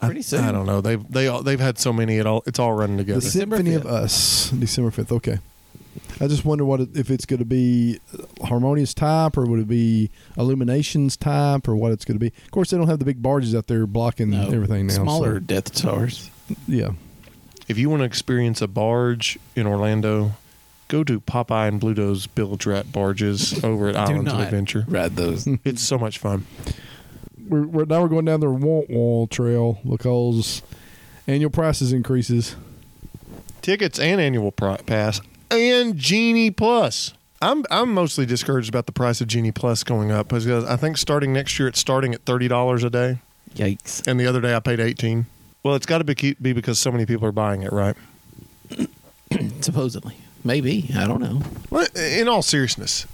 pretty 0.01 0.23
soon. 0.23 0.43
I 0.43 0.51
don't 0.51 0.67
know. 0.67 0.81
They've 0.81 1.09
they 1.09 1.29
all, 1.29 1.45
they've 1.45 1.61
had 1.61 1.79
so 1.79 1.93
many. 1.93 2.19
It 2.19 2.27
all 2.27 2.43
it's 2.47 2.59
all 2.59 2.73
running 2.73 2.97
together. 2.97 3.21
The 3.21 3.27
December 3.27 3.59
Symphony 3.59 3.77
of 3.77 3.87
Us, 3.87 4.51
December 4.51 4.91
fifth. 4.91 5.13
Okay. 5.13 5.39
I 6.21 6.27
just 6.29 6.45
wonder 6.45 6.65
what 6.65 6.81
it, 6.81 6.97
if 6.97 7.11
it's 7.11 7.25
going 7.27 7.39
to 7.41 7.45
be 7.45 7.99
uh, 8.19 8.47
harmonious 8.47 8.95
type 8.95 9.37
or 9.37 9.45
would 9.47 9.61
it 9.61 9.69
be 9.69 10.11
illuminations 10.37 11.17
type 11.17 11.67
or 11.69 11.75
what 11.77 11.93
it's 11.93 12.05
going 12.05 12.17
to 12.17 12.21
be. 12.21 12.33
Of 12.45 12.51
course, 12.51 12.71
they 12.71 12.77
don't 12.77 12.89
have 12.89 12.99
the 12.99 13.05
big 13.05 13.23
barges 13.23 13.55
out 13.55 13.67
there 13.67 13.87
blocking 13.87 14.31
No, 14.31 14.49
everything 14.51 14.87
now. 14.87 14.95
so- 14.95 15.03
Smaller 15.03 15.41
Death 15.41 15.75
Stars. 15.77 16.31
yeah. 16.69 16.91
if 17.69 17.79
you 17.79 17.89
want 17.91 18.01
to 18.01 18.05
experience 18.05 18.61
a 18.63 18.69
barge 18.69 19.39
in 19.57 19.67
Orlando, 19.67 20.33
go 20.89 21.03
to 21.05 21.21
Popeye 21.21 21.69
and 21.69 21.81
Bluto's 21.81 22.27
Bilge 22.27 22.67
Rat 22.67 22.93
barges 22.93 23.63
over 23.65 23.89
at 23.89 23.95
Do 23.95 24.01
Islands 24.13 24.33
of 24.33 24.41
Adventure. 24.41 24.85
ride 24.89 25.17
those. 25.17 25.47
It's 25.65 25.83
so 25.83 25.99
much 25.99 26.19
fun. 26.19 26.47
We're, 27.49 27.67
we're 27.67 27.85
now 27.87 28.03
we're 28.03 28.09
going 28.09 28.25
down 28.27 28.41
the 28.41 28.51
Walt 28.51 28.89
Wall 28.91 29.27
Trail 29.27 29.81
because 29.89 30.63
annual 31.27 31.51
prices 31.51 31.93
increases. 31.93 32.57
Tickets 33.63 33.99
and 33.99 34.21
annual 34.21 34.51
pri- 34.53 34.79
pass 34.79 35.21
and 35.53 35.97
Genie 35.97 36.51
Plus. 36.51 37.13
I'm 37.41 37.65
I'm 37.71 37.93
mostly 37.93 38.25
discouraged 38.25 38.69
about 38.69 38.87
the 38.87 38.93
price 38.93 39.21
of 39.21 39.27
Genie 39.27 39.53
Plus 39.53 39.83
going 39.85 40.11
up 40.11 40.29
because 40.29 40.65
I 40.65 40.77
think 40.77 40.97
starting 40.97 41.33
next 41.33 41.59
year 41.59 41.69
it's 41.69 41.81
starting 41.81 42.15
at 42.15 42.25
thirty 42.25 42.49
dollars 42.49 42.85
a 42.85 42.91
day, 42.91 43.19
Yikes! 43.55 44.07
and 44.07 44.19
the 44.19 44.27
other 44.27 44.41
day 44.41 44.55
I 44.55 44.61
paid 44.61 44.81
eighteen. 44.81 45.27
Well, 45.63 45.75
it's 45.75 45.87
got 45.87 45.99
to 45.99 46.05
be 46.05 46.37
be 46.41 46.53
because 46.53 46.79
so 46.79 46.93
many 46.93 47.05
people 47.05 47.27
are 47.27 47.33
buying 47.33 47.63
it, 47.63 47.73
right? 47.73 47.97
Supposedly, 49.61 50.17
maybe 50.45 50.91
I 50.97 51.07
don't 51.07 51.21
know. 51.21 51.43
Well, 51.71 51.87
in 51.97 52.29
all 52.29 52.43
seriousness, 52.43 53.07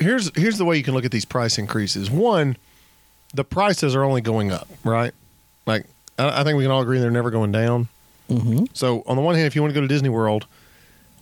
here's 0.00 0.36
here's 0.36 0.58
the 0.58 0.64
way 0.64 0.76
you 0.76 0.82
can 0.82 0.94
look 0.94 1.04
at 1.04 1.12
these 1.12 1.24
price 1.24 1.56
increases. 1.56 2.10
One, 2.10 2.56
the 3.32 3.44
prices 3.44 3.94
are 3.94 4.02
only 4.02 4.20
going 4.20 4.50
up, 4.50 4.68
right? 4.82 5.14
Like 5.64 5.86
I, 6.18 6.40
I 6.40 6.44
think 6.44 6.56
we 6.56 6.64
can 6.64 6.72
all 6.72 6.82
agree 6.82 6.98
they're 6.98 7.10
never 7.10 7.30
going 7.30 7.52
down. 7.52 7.88
Mm-hmm. 8.28 8.64
So 8.72 9.04
on 9.06 9.16
the 9.16 9.22
one 9.22 9.36
hand, 9.36 9.46
if 9.46 9.54
you 9.54 9.62
want 9.62 9.72
to 9.72 9.74
go 9.74 9.80
to 9.80 9.88
Disney 9.88 10.08
World, 10.08 10.46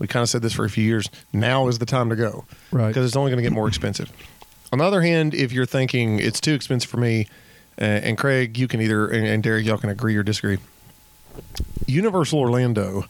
we 0.03 0.09
kind 0.09 0.25
of 0.25 0.29
said 0.29 0.43
this 0.43 0.53
for 0.53 0.65
a 0.65 0.69
few 0.69 0.83
years. 0.83 1.09
Now 1.33 1.69
is 1.69 1.79
the 1.79 1.87
time 1.87 2.11
to 2.11 2.17
go 2.17 2.45
Right. 2.73 2.88
because 2.88 3.07
it's 3.07 3.15
only 3.15 3.31
going 3.31 3.37
to 3.41 3.49
get 3.49 3.53
more 3.53 3.69
expensive. 3.69 4.11
On 4.73 4.81
the 4.81 4.85
other 4.85 5.01
hand, 5.01 5.33
if 5.33 5.53
you're 5.53 5.65
thinking 5.65 6.19
it's 6.19 6.41
too 6.41 6.55
expensive 6.55 6.91
for 6.91 6.97
me, 6.97 7.29
uh, 7.81 7.85
and 7.85 8.19
Craig, 8.19 8.59
you 8.59 8.67
can 8.67 8.81
either 8.81 9.07
and, 9.07 9.25
and 9.25 9.43
Derek, 9.45 9.65
y'all 9.65 9.79
can 9.79 9.91
agree 9.91 10.17
or 10.17 10.25
disagree. 10.25 10.59
Universal 11.87 12.41
Orlando 12.41 13.05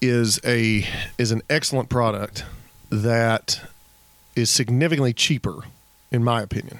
is 0.00 0.40
a 0.44 0.86
is 1.18 1.32
an 1.32 1.42
excellent 1.50 1.88
product 1.90 2.44
that 2.90 3.60
is 4.36 4.50
significantly 4.50 5.12
cheaper, 5.12 5.64
in 6.10 6.24
my 6.24 6.40
opinion, 6.42 6.78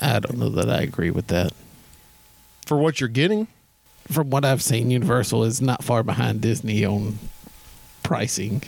I 0.00 0.20
don't 0.20 0.38
know 0.38 0.48
that 0.50 0.70
I 0.70 0.82
agree 0.82 1.10
with 1.10 1.26
that. 1.28 1.52
for 2.64 2.76
what 2.76 3.00
you're 3.00 3.08
getting. 3.08 3.48
From 4.08 4.30
what 4.30 4.44
I've 4.44 4.62
seen, 4.62 4.90
Universal 4.90 5.44
is 5.44 5.60
not 5.60 5.84
far 5.84 6.02
behind 6.02 6.40
Disney 6.40 6.84
on 6.84 7.18
pricing 8.10 8.60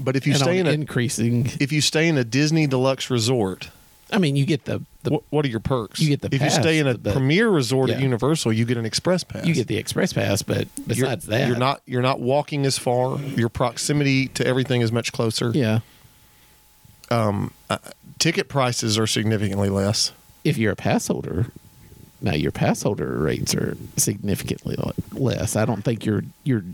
But 0.00 0.16
if 0.16 0.26
you 0.26 0.32
and 0.32 0.42
stay 0.42 0.58
in 0.58 0.66
a 0.66 0.70
increasing. 0.70 1.46
if 1.60 1.70
you 1.72 1.80
stay 1.80 2.08
in 2.08 2.18
a 2.18 2.24
Disney 2.24 2.66
deluxe 2.66 3.08
resort, 3.08 3.70
I 4.10 4.18
mean, 4.18 4.34
you 4.36 4.46
get 4.46 4.64
the, 4.64 4.82
the 5.04 5.10
what, 5.10 5.22
what 5.30 5.44
are 5.44 5.48
your 5.48 5.60
perks? 5.60 6.00
you 6.00 6.08
get 6.08 6.22
the 6.22 6.34
if 6.34 6.42
you 6.42 6.50
stay 6.50 6.78
in 6.80 6.86
a 6.88 6.94
pass, 6.94 7.02
but- 7.04 7.12
premier 7.14 7.48
resort 7.48 7.90
at. 7.90 8.00
Universal, 8.00 8.52
you 8.52 8.64
get 8.64 8.78
an 8.78 8.84
express 8.86 9.22
pass. 9.22 9.44
you 9.46 9.54
get 9.54 9.68
the 9.68 9.76
express 9.76 10.12
pass, 10.12 10.42
but 10.42 10.66
You're- 10.76 10.86
besides 10.88 11.26
that, 11.26 11.46
you're 11.46 11.56
not 11.56 11.80
you're 11.86 12.02
not 12.02 12.18
walking 12.20 12.66
as 12.66 12.78
far. 12.78 13.18
Your 13.20 13.48
proximity 13.48 14.26
to 14.28 14.44
everything 14.46 14.80
is 14.80 14.90
much 14.90 15.12
closer. 15.12 15.52
Yeah, 15.54 15.80
um 17.10 17.52
Ticket 18.18 18.48
prices 18.48 18.98
are 18.98 19.06
significantly 19.06 19.68
less. 19.70 20.10
if 20.42 20.58
you're 20.58 20.72
a 20.72 20.76
pass 20.76 21.06
holder, 21.06 21.46
now 22.20 22.34
your 22.34 22.50
pass 22.50 22.82
holder 22.82 23.18
rates 23.18 23.54
are 23.54 23.76
significantly 23.96 24.74
less. 25.12 25.54
I 25.54 25.64
don't 25.64 25.82
think 25.84 26.04
your 26.04 26.24
your 26.42 26.64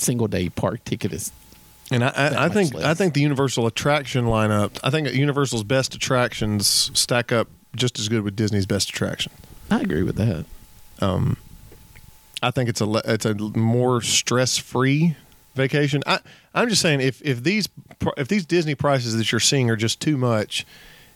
single 0.00 0.28
day 0.28 0.48
park 0.48 0.84
ticket 0.84 1.12
is. 1.12 1.32
And 1.90 2.04
I, 2.04 2.08
I, 2.08 2.44
I 2.44 2.48
think 2.48 2.74
less. 2.74 2.84
I 2.84 2.94
think 2.94 3.14
the 3.14 3.20
Universal 3.20 3.66
attraction 3.66 4.26
lineup. 4.26 4.78
I 4.82 4.90
think 4.90 5.12
Universal's 5.12 5.64
best 5.64 5.94
attractions 5.94 6.90
stack 6.94 7.32
up 7.32 7.48
just 7.74 7.98
as 7.98 8.08
good 8.08 8.22
with 8.22 8.36
Disney's 8.36 8.66
best 8.66 8.90
attraction. 8.90 9.32
I 9.70 9.80
agree 9.80 10.02
with 10.02 10.16
that. 10.16 10.44
I 12.42 12.50
think 12.50 12.68
it's 12.68 12.80
a 12.80 13.02
it's 13.04 13.24
a 13.24 13.34
more 13.34 14.00
stress 14.00 14.58
free 14.58 15.16
vacation. 15.54 16.02
I 16.06 16.20
I'm 16.54 16.68
just 16.68 16.82
saying 16.82 17.00
if 17.00 17.20
if 17.22 17.42
these 17.42 17.68
if 18.16 18.28
these 18.28 18.46
Disney 18.46 18.74
prices 18.74 19.16
that 19.16 19.32
you're 19.32 19.40
seeing 19.40 19.70
are 19.70 19.76
just 19.76 20.00
too 20.00 20.16
much, 20.16 20.66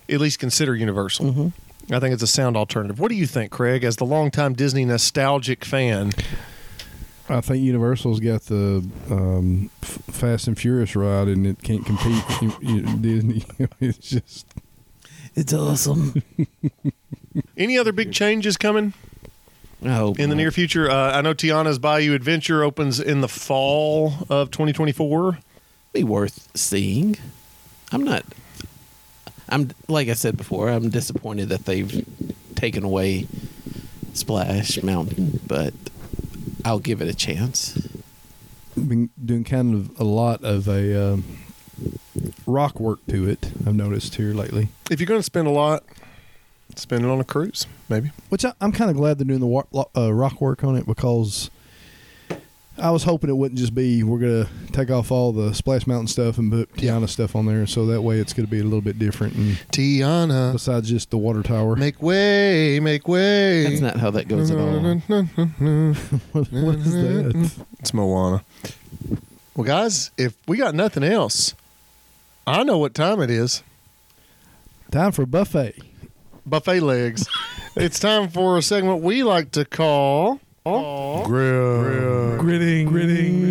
at 0.09 0.21
least 0.21 0.39
consider 0.39 0.75
Universal. 0.75 1.27
Mm-hmm. 1.27 1.95
I 1.95 2.01
think 2.01 2.15
it's 2.15 2.23
a 2.23 2.29
sound 2.29 2.57
alternative. 2.57 3.01
What 3.01 3.09
do 3.09 3.17
you 3.17 3.27
think, 3.27 3.51
Craig, 3.51 3.85
as 3.85 3.97
the 3.97 4.05
longtime 4.07 4.55
Disney 4.55 4.85
nostalgic 4.85 5.65
fan? 5.65 6.13
I 7.33 7.41
think 7.41 7.63
Universal's 7.65 8.21
got 8.21 8.43
the 8.43 8.87
um, 9.11 9.71
F- 9.83 9.89
Fast 10.11 10.47
and 10.49 10.59
Furious 10.59 10.95
ride, 10.95 11.29
and 11.29 11.47
it 11.47 11.63
can't 11.63 11.85
compete 11.85 12.23
with 12.29 12.43
you- 12.63 12.75
you- 12.77 12.97
Disney. 12.99 13.45
it's 13.81 13.99
just 14.11 14.47
It's 15.35 15.53
awesome. 15.53 16.23
Any 17.57 17.79
other 17.79 17.93
big 17.93 18.13
changes 18.13 18.57
coming 18.57 18.93
oh, 19.85 20.15
in 20.19 20.29
the 20.29 20.37
near 20.37 20.51
future? 20.51 20.91
Uh, 20.91 21.13
I 21.17 21.23
know 21.23 21.33
Tiana's 21.35 21.79
Bayou 21.79 22.15
Adventure 22.15 22.63
opens 22.63 23.01
in 23.01 23.21
the 23.23 23.29
fall 23.29 24.13
of 24.29 24.51
2024. 24.51 25.39
be 25.95 26.05
worth 26.05 26.49
seeing. 26.55 27.17
I'm 27.91 28.05
not. 28.05 28.25
I'm 29.49 29.71
like 29.89 30.09
I 30.09 30.15
said 30.15 30.37
before. 30.37 30.69
I'm 30.69 30.91
disappointed 30.91 31.49
that 31.51 31.65
they've 31.65 32.07
taken 32.55 32.85
away 32.85 33.27
Splash 34.15 34.83
Mountain, 34.83 35.41
but 35.47 35.75
I'll 36.65 36.79
give 36.79 37.01
it 37.03 37.09
a 37.09 37.15
chance. 37.15 37.75
been 38.77 39.11
doing 39.23 39.45
kind 39.45 39.75
of 39.75 39.99
a 40.01 40.05
lot 40.05 40.43
of 40.45 40.69
a 40.69 41.13
um, 41.15 41.25
rock 42.47 42.79
work 42.81 43.01
to 43.09 43.29
it. 43.29 43.51
I've 43.67 43.75
noticed 43.75 44.15
here 44.17 44.33
lately, 44.35 44.69
If 44.91 45.01
you're 45.01 45.07
going 45.07 45.19
to 45.21 45.25
spend 45.25 45.47
a 45.49 45.51
lot, 45.51 45.83
spend 46.77 47.05
it 47.05 47.09
on 47.09 47.21
a 47.21 47.25
cruise, 47.25 47.67
maybe. 47.89 48.11
which 48.29 48.45
I, 48.45 48.53
I'm 48.61 48.73
kind 48.73 48.91
of 48.91 48.97
glad 48.97 49.19
they're 49.19 49.27
doing 49.27 49.41
the 49.41 49.47
wa- 49.47 49.65
uh, 49.97 50.13
rock 50.13 50.41
work 50.41 50.63
on 50.65 50.77
it 50.77 50.87
because 50.87 51.51
I 52.83 52.91
was 52.91 53.05
hoping 53.05 53.31
it 53.31 53.35
wouldn't 53.35 53.61
just 53.61 53.77
be 53.77 54.03
we're 54.03 54.19
gonna 54.19 54.49
take 54.73 54.91
off 54.91 55.13
all 55.13 55.31
the 55.31 55.55
Splash 55.55 55.87
Mountain 55.87 56.09
stuff 56.09 56.37
and 56.37 56.51
put 56.51 56.73
Tiana 56.75 57.09
stuff 57.09 57.37
on 57.37 57.47
there, 57.47 57.65
so 57.65 57.87
that 57.87 58.03
way 58.03 58.19
it's 58.19 58.33
gonna 58.33 58.49
be 58.49 58.59
a 58.59 58.65
little 58.65 58.81
bit 58.81 58.99
different. 58.99 59.35
And 59.37 59.57
Tiana, 59.71 60.53
besides 60.53 60.89
just 60.89 61.11
the 61.11 61.17
water 61.17 61.45
tower, 61.45 61.77
make 61.77 62.03
way, 62.03 62.81
make 62.81 63.07
way. 63.07 63.63
That's 63.69 63.81
not 63.81 63.99
how 63.99 64.11
that 64.11 64.27
goes 64.27 64.51
at 64.51 64.59
all. 64.59 64.81
what 66.41 66.75
is 66.75 66.93
that? 66.93 67.65
It's 67.79 67.95
Moana. 67.95 68.45
Well, 69.55 69.65
guys, 69.65 70.11
if 70.19 70.35
we 70.49 70.57
got 70.57 70.75
nothing 70.75 71.05
else, 71.05 71.55
I 72.49 72.65
know 72.65 72.79
what 72.79 72.95
time 72.95 73.21
it 73.21 73.31
is. 73.31 73.63
Time 74.91 75.13
for 75.13 75.25
buffet. 75.25 75.77
Buffet 76.45 76.81
legs. 76.81 77.29
it's 77.77 78.01
time 78.01 78.29
for 78.29 78.59
a 78.59 78.63
segment 78.63 79.03
we 79.03 79.23
like 79.23 79.53
to 79.53 79.65
call. 79.65 80.41
Grill. 80.65 82.39
Gritting. 82.39 82.87
Gritting. 82.87 83.43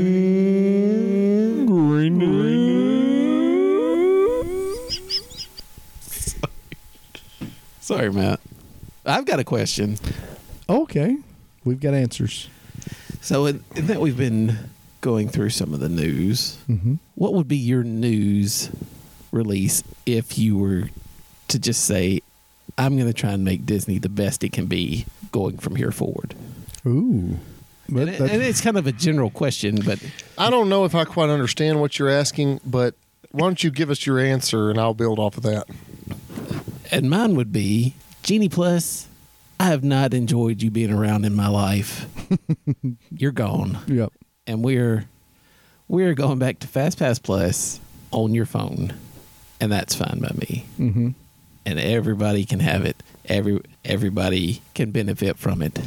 Sorry, 7.79 8.11
Matt. 8.11 8.39
I've 9.05 9.25
got 9.25 9.39
a 9.39 9.43
question. 9.43 9.97
Okay. 10.69 11.17
We've 11.65 11.79
got 11.79 11.93
answers. 11.93 12.47
So, 13.21 13.45
in, 13.45 13.63
in 13.75 13.87
that 13.87 13.99
we've 13.99 14.17
been 14.17 14.57
going 15.01 15.29
through 15.29 15.49
some 15.49 15.73
of 15.73 15.79
the 15.79 15.89
news, 15.89 16.57
Mm-hmm. 16.69 16.95
what 17.15 17.33
would 17.33 17.47
be 17.47 17.57
your 17.57 17.83
news 17.83 18.69
release 19.31 19.83
if 20.05 20.37
you 20.37 20.57
were 20.57 20.89
to 21.47 21.59
just 21.59 21.83
say, 21.85 22.21
I'm 22.77 22.95
going 22.95 23.07
to 23.07 23.13
try 23.13 23.31
and 23.31 23.43
make 23.43 23.65
Disney 23.65 23.97
the 23.97 24.09
best 24.09 24.43
it 24.43 24.53
can 24.53 24.65
be 24.67 25.05
going 25.31 25.57
from 25.57 25.75
here 25.75 25.91
forward? 25.91 26.35
Ooh. 26.85 27.37
But 27.89 28.07
And, 28.07 28.09
it- 28.09 28.21
and 28.31 28.41
it's 28.41 28.61
kind 28.61 28.77
of 28.77 28.87
a 28.87 28.91
general 28.91 29.29
question, 29.29 29.79
but 29.85 29.99
I 30.37 30.49
don't 30.49 30.69
know 30.69 30.85
if 30.85 30.95
I 30.95 31.03
quite 31.03 31.29
understand 31.29 31.81
what 31.81 31.99
you're 31.99 32.09
asking, 32.09 32.61
but 32.65 32.95
why 33.31 33.41
don't 33.47 33.63
you 33.63 33.71
give 33.71 33.89
us 33.89 34.05
your 34.05 34.19
answer 34.19 34.69
and 34.69 34.79
I'll 34.79 34.93
build 34.93 35.19
off 35.19 35.37
of 35.37 35.43
that. 35.43 35.67
and 36.91 37.09
mine 37.09 37.35
would 37.35 37.51
be 37.51 37.95
Genie 38.23 38.49
Plus. 38.49 39.07
I 39.59 39.65
have 39.65 39.83
not 39.83 40.13
enjoyed 40.13 40.61
you 40.61 40.71
being 40.71 40.91
around 40.91 41.23
in 41.25 41.35
my 41.35 41.47
life. 41.47 42.07
You're 43.11 43.31
gone. 43.31 43.77
yep. 43.87 44.11
and 44.47 44.63
we're 44.63 45.05
we're 45.87 46.13
going 46.13 46.39
back 46.39 46.59
to 46.59 46.67
FastPass 46.67 47.21
Plus 47.21 47.79
on 48.11 48.33
your 48.33 48.45
phone, 48.45 48.93
and 49.59 49.71
that's 49.71 49.93
fine 49.93 50.19
by 50.19 50.31
me. 50.35 50.65
Mm-hmm. 50.79 51.09
And 51.65 51.79
everybody 51.79 52.43
can 52.45 52.59
have 52.59 52.85
it. 52.85 53.03
Every 53.25 53.61
everybody 53.85 54.61
can 54.73 54.89
benefit 54.91 55.37
from 55.37 55.61
it. 55.61 55.77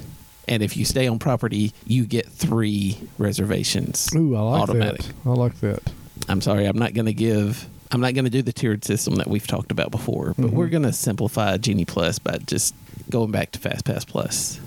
And 0.46 0.62
if 0.62 0.76
you 0.76 0.84
stay 0.84 1.06
on 1.08 1.18
property, 1.18 1.72
you 1.86 2.04
get 2.04 2.26
three 2.26 2.98
reservations. 3.18 4.08
Ooh, 4.14 4.36
I 4.36 4.40
like 4.40 4.62
automatic. 4.62 5.00
that. 5.02 5.14
I 5.26 5.30
like 5.30 5.58
that. 5.60 5.82
I'm 6.28 6.40
sorry, 6.40 6.66
I'm 6.66 6.78
not 6.78 6.92
going 6.94 7.06
to 7.06 7.14
give. 7.14 7.66
I'm 7.90 8.00
not 8.00 8.14
going 8.14 8.24
to 8.24 8.30
do 8.30 8.42
the 8.42 8.52
tiered 8.52 8.84
system 8.84 9.14
that 9.16 9.28
we've 9.28 9.46
talked 9.46 9.70
about 9.70 9.90
before, 9.90 10.34
but 10.38 10.50
Mhm. 10.50 10.52
we're 10.52 10.68
going 10.68 10.82
to 10.82 10.92
simplify 10.92 11.56
Genie 11.58 11.84
Plus 11.84 12.18
by 12.18 12.38
just 12.38 12.74
going 13.10 13.30
back 13.30 13.52
to 13.52 13.58
FastPass 13.58 14.06
Plus 14.06 14.58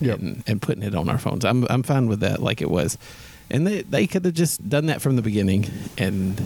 Yep. 0.00 0.18
and, 0.20 0.42
and 0.46 0.62
putting 0.62 0.82
it 0.82 0.94
on 0.94 1.08
our 1.08 1.18
phones. 1.18 1.44
I'm 1.44 1.66
I'm 1.70 1.82
fine 1.82 2.06
with 2.06 2.20
that, 2.20 2.42
like 2.42 2.60
it 2.62 2.70
was, 2.70 2.96
and 3.50 3.66
they 3.66 3.82
they 3.82 4.06
could 4.06 4.24
have 4.24 4.34
just 4.34 4.68
done 4.68 4.86
that 4.86 5.00
from 5.02 5.16
the 5.16 5.22
beginning 5.22 5.66
and 5.98 6.40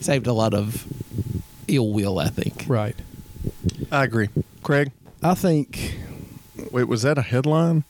saved 0.00 0.26
a 0.26 0.32
lot 0.32 0.54
of 0.54 0.86
ill 1.68 1.92
will. 1.92 2.18
I 2.18 2.28
think. 2.28 2.64
Right. 2.68 2.96
I 3.92 4.04
agree. 4.04 4.28
Craig, 4.62 4.92
I 5.22 5.34
think 5.34 5.98
wait, 6.70 6.84
was 6.84 7.02
that 7.02 7.18
a 7.18 7.22
headline? 7.22 7.84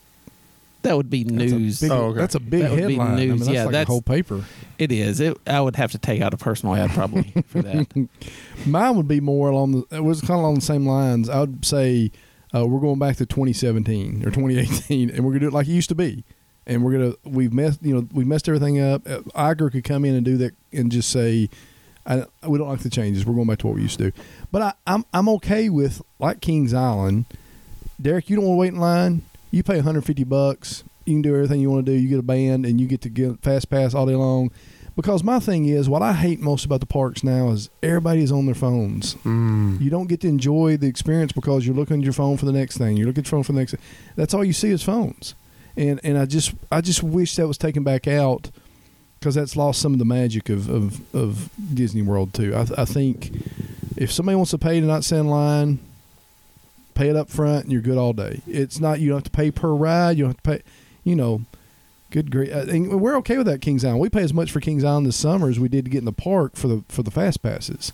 That 0.82 0.96
would 0.96 1.10
be 1.10 1.24
that's 1.24 1.52
a 1.52 1.58
news. 1.58 1.80
big, 1.80 1.90
Oh, 1.90 2.06
okay. 2.10 2.20
that's 2.20 2.34
a 2.36 2.40
big 2.40 2.62
That 2.62 2.70
would 2.70 2.76
be 2.86 2.94
headline. 2.94 3.12
I 3.12 3.16
mean, 3.16 3.36
that's 3.38 3.48
Yeah, 3.50 3.64
like 3.64 3.72
that's- 3.72 3.88
a 3.88 3.90
whole 3.92 4.02
paper. 4.02 4.44
It 4.78 4.92
is. 4.92 5.18
It. 5.20 5.36
I 5.46 5.60
would 5.60 5.74
have 5.76 5.90
to 5.92 5.98
take 5.98 6.20
out 6.20 6.32
a 6.32 6.36
personal 6.36 6.76
ad 6.76 6.90
probably 6.90 7.32
for 7.48 7.62
that. 7.62 8.08
Mine 8.66 8.96
would 8.96 9.08
be 9.08 9.20
more 9.20 9.48
along 9.48 9.72
the. 9.72 9.96
It 9.96 10.04
was 10.04 10.20
kind 10.20 10.32
of 10.32 10.40
along 10.40 10.56
the 10.56 10.60
same 10.60 10.86
lines. 10.86 11.28
I 11.28 11.40
would 11.40 11.64
say 11.64 12.12
uh, 12.54 12.66
we're 12.66 12.80
going 12.80 12.98
back 12.98 13.16
to 13.16 13.26
2017 13.26 14.22
or 14.22 14.30
2018, 14.30 15.10
and 15.10 15.24
we're 15.24 15.30
gonna 15.32 15.40
do 15.40 15.48
it 15.48 15.52
like 15.52 15.66
it 15.66 15.72
used 15.72 15.88
to 15.88 15.94
be. 15.94 16.24
And 16.68 16.84
we're 16.84 16.92
gonna 16.92 17.14
we've 17.24 17.52
messed 17.52 17.82
you 17.82 17.94
know 17.94 18.06
we 18.12 18.24
messed 18.24 18.48
everything 18.48 18.78
up. 18.80 19.08
Uh, 19.08 19.20
Iger 19.34 19.72
could 19.72 19.82
come 19.84 20.04
in 20.04 20.14
and 20.14 20.24
do 20.24 20.36
that 20.36 20.52
and 20.72 20.92
just 20.92 21.10
say, 21.10 21.48
I, 22.04 22.26
we 22.46 22.58
don't 22.58 22.68
like 22.68 22.80
the 22.80 22.90
changes. 22.90 23.24
We're 23.24 23.34
going 23.34 23.46
back 23.48 23.58
to 23.60 23.66
what 23.66 23.76
we 23.76 23.82
used 23.82 23.98
to 23.98 24.10
do. 24.10 24.22
But 24.52 24.62
I, 24.62 24.72
I'm 24.86 25.04
I'm 25.12 25.28
okay 25.30 25.68
with 25.68 26.02
like 26.20 26.40
Kings 26.40 26.74
Island. 26.74 27.24
Derek, 28.00 28.28
you 28.28 28.36
don't 28.36 28.44
want 28.44 28.56
to 28.56 28.60
wait 28.60 28.72
in 28.74 28.80
line. 28.80 29.22
You 29.50 29.62
pay 29.62 29.76
150 29.76 30.24
bucks. 30.24 30.84
You 31.04 31.14
can 31.14 31.22
do 31.22 31.34
everything 31.34 31.60
you 31.60 31.70
want 31.70 31.86
to 31.86 31.92
do. 31.92 31.98
You 31.98 32.08
get 32.08 32.18
a 32.18 32.22
band 32.22 32.66
and 32.66 32.80
you 32.80 32.86
get 32.86 33.00
to 33.02 33.08
get 33.08 33.40
fast 33.42 33.70
pass 33.70 33.94
all 33.94 34.06
day 34.06 34.14
long. 34.14 34.50
Because 34.96 35.22
my 35.22 35.38
thing 35.38 35.66
is, 35.66 35.90
what 35.90 36.00
I 36.00 36.14
hate 36.14 36.40
most 36.40 36.64
about 36.64 36.80
the 36.80 36.86
parks 36.86 37.22
now 37.22 37.50
is 37.50 37.68
everybody's 37.82 38.32
on 38.32 38.46
their 38.46 38.54
phones. 38.54 39.14
Mm. 39.16 39.78
You 39.78 39.90
don't 39.90 40.06
get 40.06 40.22
to 40.22 40.28
enjoy 40.28 40.78
the 40.78 40.86
experience 40.86 41.32
because 41.32 41.66
you're 41.66 41.76
looking 41.76 41.98
at 41.98 42.02
your 42.02 42.14
phone 42.14 42.38
for 42.38 42.46
the 42.46 42.52
next 42.52 42.78
thing. 42.78 42.96
You're 42.96 43.06
looking 43.06 43.20
at 43.20 43.30
your 43.30 43.38
phone 43.38 43.42
for 43.42 43.52
the 43.52 43.58
next. 43.58 43.74
That's 44.16 44.32
all 44.32 44.42
you 44.42 44.54
see 44.54 44.70
is 44.70 44.82
phones, 44.82 45.34
and 45.76 46.00
and 46.02 46.16
I 46.16 46.24
just 46.24 46.54
I 46.72 46.80
just 46.80 47.02
wish 47.02 47.36
that 47.36 47.46
was 47.46 47.58
taken 47.58 47.84
back 47.84 48.08
out 48.08 48.50
because 49.20 49.34
that's 49.34 49.54
lost 49.54 49.82
some 49.82 49.92
of 49.92 49.98
the 49.98 50.06
magic 50.06 50.48
of 50.48 50.70
of, 50.70 51.14
of 51.14 51.50
Disney 51.74 52.00
World 52.00 52.32
too. 52.32 52.54
I, 52.54 52.66
I 52.78 52.84
think 52.86 53.32
if 53.98 54.10
somebody 54.10 54.36
wants 54.36 54.52
to 54.52 54.58
pay 54.58 54.80
to 54.80 54.86
not 54.86 55.04
stand 55.04 55.26
in 55.26 55.28
line, 55.28 55.78
pay 56.96 57.08
it 57.08 57.16
up 57.16 57.28
front 57.30 57.64
and 57.64 57.72
you're 57.72 57.82
good 57.82 57.98
all 57.98 58.12
day. 58.12 58.40
It's 58.46 58.80
not 58.80 58.98
you 59.00 59.08
don't 59.08 59.18
have 59.18 59.24
to 59.24 59.30
pay 59.30 59.50
per 59.50 59.68
ride. 59.68 60.16
You 60.18 60.24
don't 60.24 60.30
have 60.30 60.42
to 60.42 60.50
pay. 60.50 60.62
You 61.04 61.14
know, 61.14 61.42
good 62.10 62.30
great. 62.30 62.50
Uh, 62.52 62.60
and 62.68 63.00
we're 63.00 63.16
okay 63.18 63.36
with 63.38 63.46
that 63.46 63.60
Kings 63.60 63.84
Island. 63.84 64.00
We 64.00 64.08
pay 64.08 64.22
as 64.22 64.34
much 64.34 64.50
for 64.50 64.60
Kings 64.60 64.82
Island 64.82 65.06
this 65.06 65.16
summer 65.16 65.48
as 65.48 65.60
we 65.60 65.68
did 65.68 65.84
to 65.84 65.90
get 65.90 65.98
in 65.98 66.04
the 66.04 66.12
park 66.12 66.56
for 66.56 66.66
the 66.68 66.82
for 66.88 67.02
the 67.02 67.10
fast 67.10 67.42
passes. 67.42 67.92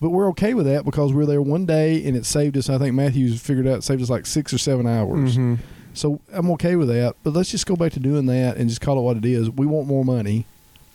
But 0.00 0.10
we're 0.10 0.28
okay 0.30 0.54
with 0.54 0.66
that 0.66 0.84
because 0.84 1.12
we 1.12 1.18
were 1.18 1.26
there 1.26 1.40
one 1.42 1.64
day 1.66 2.04
and 2.04 2.16
it 2.16 2.26
saved 2.26 2.56
us. 2.56 2.68
I 2.68 2.78
think 2.78 2.94
Matthews 2.94 3.40
figured 3.40 3.66
out 3.68 3.78
it 3.78 3.82
saved 3.84 4.02
us 4.02 4.10
like 4.10 4.26
six 4.26 4.52
or 4.52 4.58
seven 4.58 4.86
hours. 4.86 5.36
Mhm. 5.36 5.58
So 5.94 6.20
I'm 6.32 6.50
okay 6.52 6.74
with 6.76 6.88
that. 6.88 7.14
But 7.22 7.34
let's 7.34 7.50
just 7.50 7.66
go 7.66 7.76
back 7.76 7.92
to 7.92 8.00
doing 8.00 8.26
that 8.26 8.56
and 8.56 8.68
just 8.68 8.80
call 8.80 8.98
it 8.98 9.02
what 9.02 9.16
it 9.16 9.24
is. 9.24 9.48
We 9.50 9.66
want 9.66 9.86
more 9.86 10.04
money. 10.04 10.46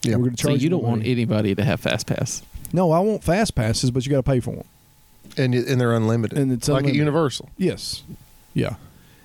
Yeah. 0.03 0.15
We're 0.15 0.23
going 0.25 0.35
to 0.35 0.41
so 0.41 0.49
charge 0.49 0.63
you 0.63 0.69
don't 0.69 0.81
more 0.81 0.89
want 0.91 1.01
money. 1.01 1.11
anybody 1.11 1.55
to 1.55 1.63
have 1.63 1.79
fast 1.79 2.07
pass. 2.07 2.41
No, 2.73 2.91
I 2.91 2.99
want 2.99 3.23
fast 3.23 3.55
passes, 3.55 3.91
but 3.91 4.05
you 4.05 4.11
got 4.11 4.17
to 4.17 4.23
pay 4.23 4.39
for 4.39 4.55
them. 4.55 4.63
And 5.37 5.53
and 5.53 5.79
they're 5.79 5.93
unlimited. 5.93 6.37
And 6.37 6.51
it's 6.51 6.67
like 6.67 6.79
unlimited. 6.79 6.95
at 6.95 7.05
Universal. 7.05 7.49
Yes. 7.57 8.03
Yeah. 8.53 8.75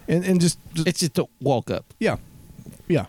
And 0.09 0.25
and 0.25 0.41
just, 0.41 0.59
just 0.75 0.87
It's 0.89 1.01
just 1.01 1.19
a 1.19 1.27
walk 1.41 1.71
up. 1.71 1.85
yeah, 1.99 2.17
yeah. 2.89 3.07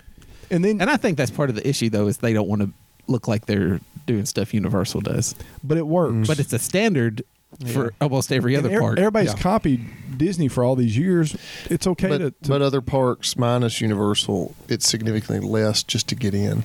And 0.52 0.64
then 0.64 0.80
And 0.82 0.90
I 0.90 0.98
think 0.98 1.18
that's 1.18 1.32
part 1.32 1.50
of 1.50 1.56
the 1.56 1.68
issue, 1.68 1.90
though, 1.90 2.08
is 2.08 2.18
they 2.18 2.34
don't 2.34 2.48
want 2.48 2.62
to 2.62 2.70
look 3.08 3.28
like 3.28 3.46
they're 3.48 3.80
doing 4.06 4.26
stuff 4.26 4.54
Universal 4.54 5.02
does. 5.02 5.36
but 5.64 5.78
it 5.78 5.88
works. 5.88 6.28
But 6.28 6.40
it's 6.40 6.54
a 6.54 6.60
standard 6.60 7.24
for 7.72 7.94
almost 8.02 8.32
every 8.32 8.56
other 8.56 8.76
er- 8.76 8.80
park. 8.80 8.98
Everybody's 9.00 9.34
Yeah. 9.34 9.40
copied 9.42 9.86
Disney 10.18 10.48
for 10.48 10.64
all 10.64 10.76
these 10.76 10.98
years. 10.98 11.36
It's 11.70 11.86
okay 11.88 12.08
But, 12.10 12.18
to, 12.20 12.32
to 12.32 12.50
but 12.50 12.62
other 12.62 12.82
parks 12.82 13.36
minus 13.38 13.82
Universal, 13.82 14.56
it's 14.70 14.88
significantly 14.88 15.40
less 15.40 15.84
just 15.84 16.08
to 16.10 16.16
get 16.16 16.34
in. 16.34 16.64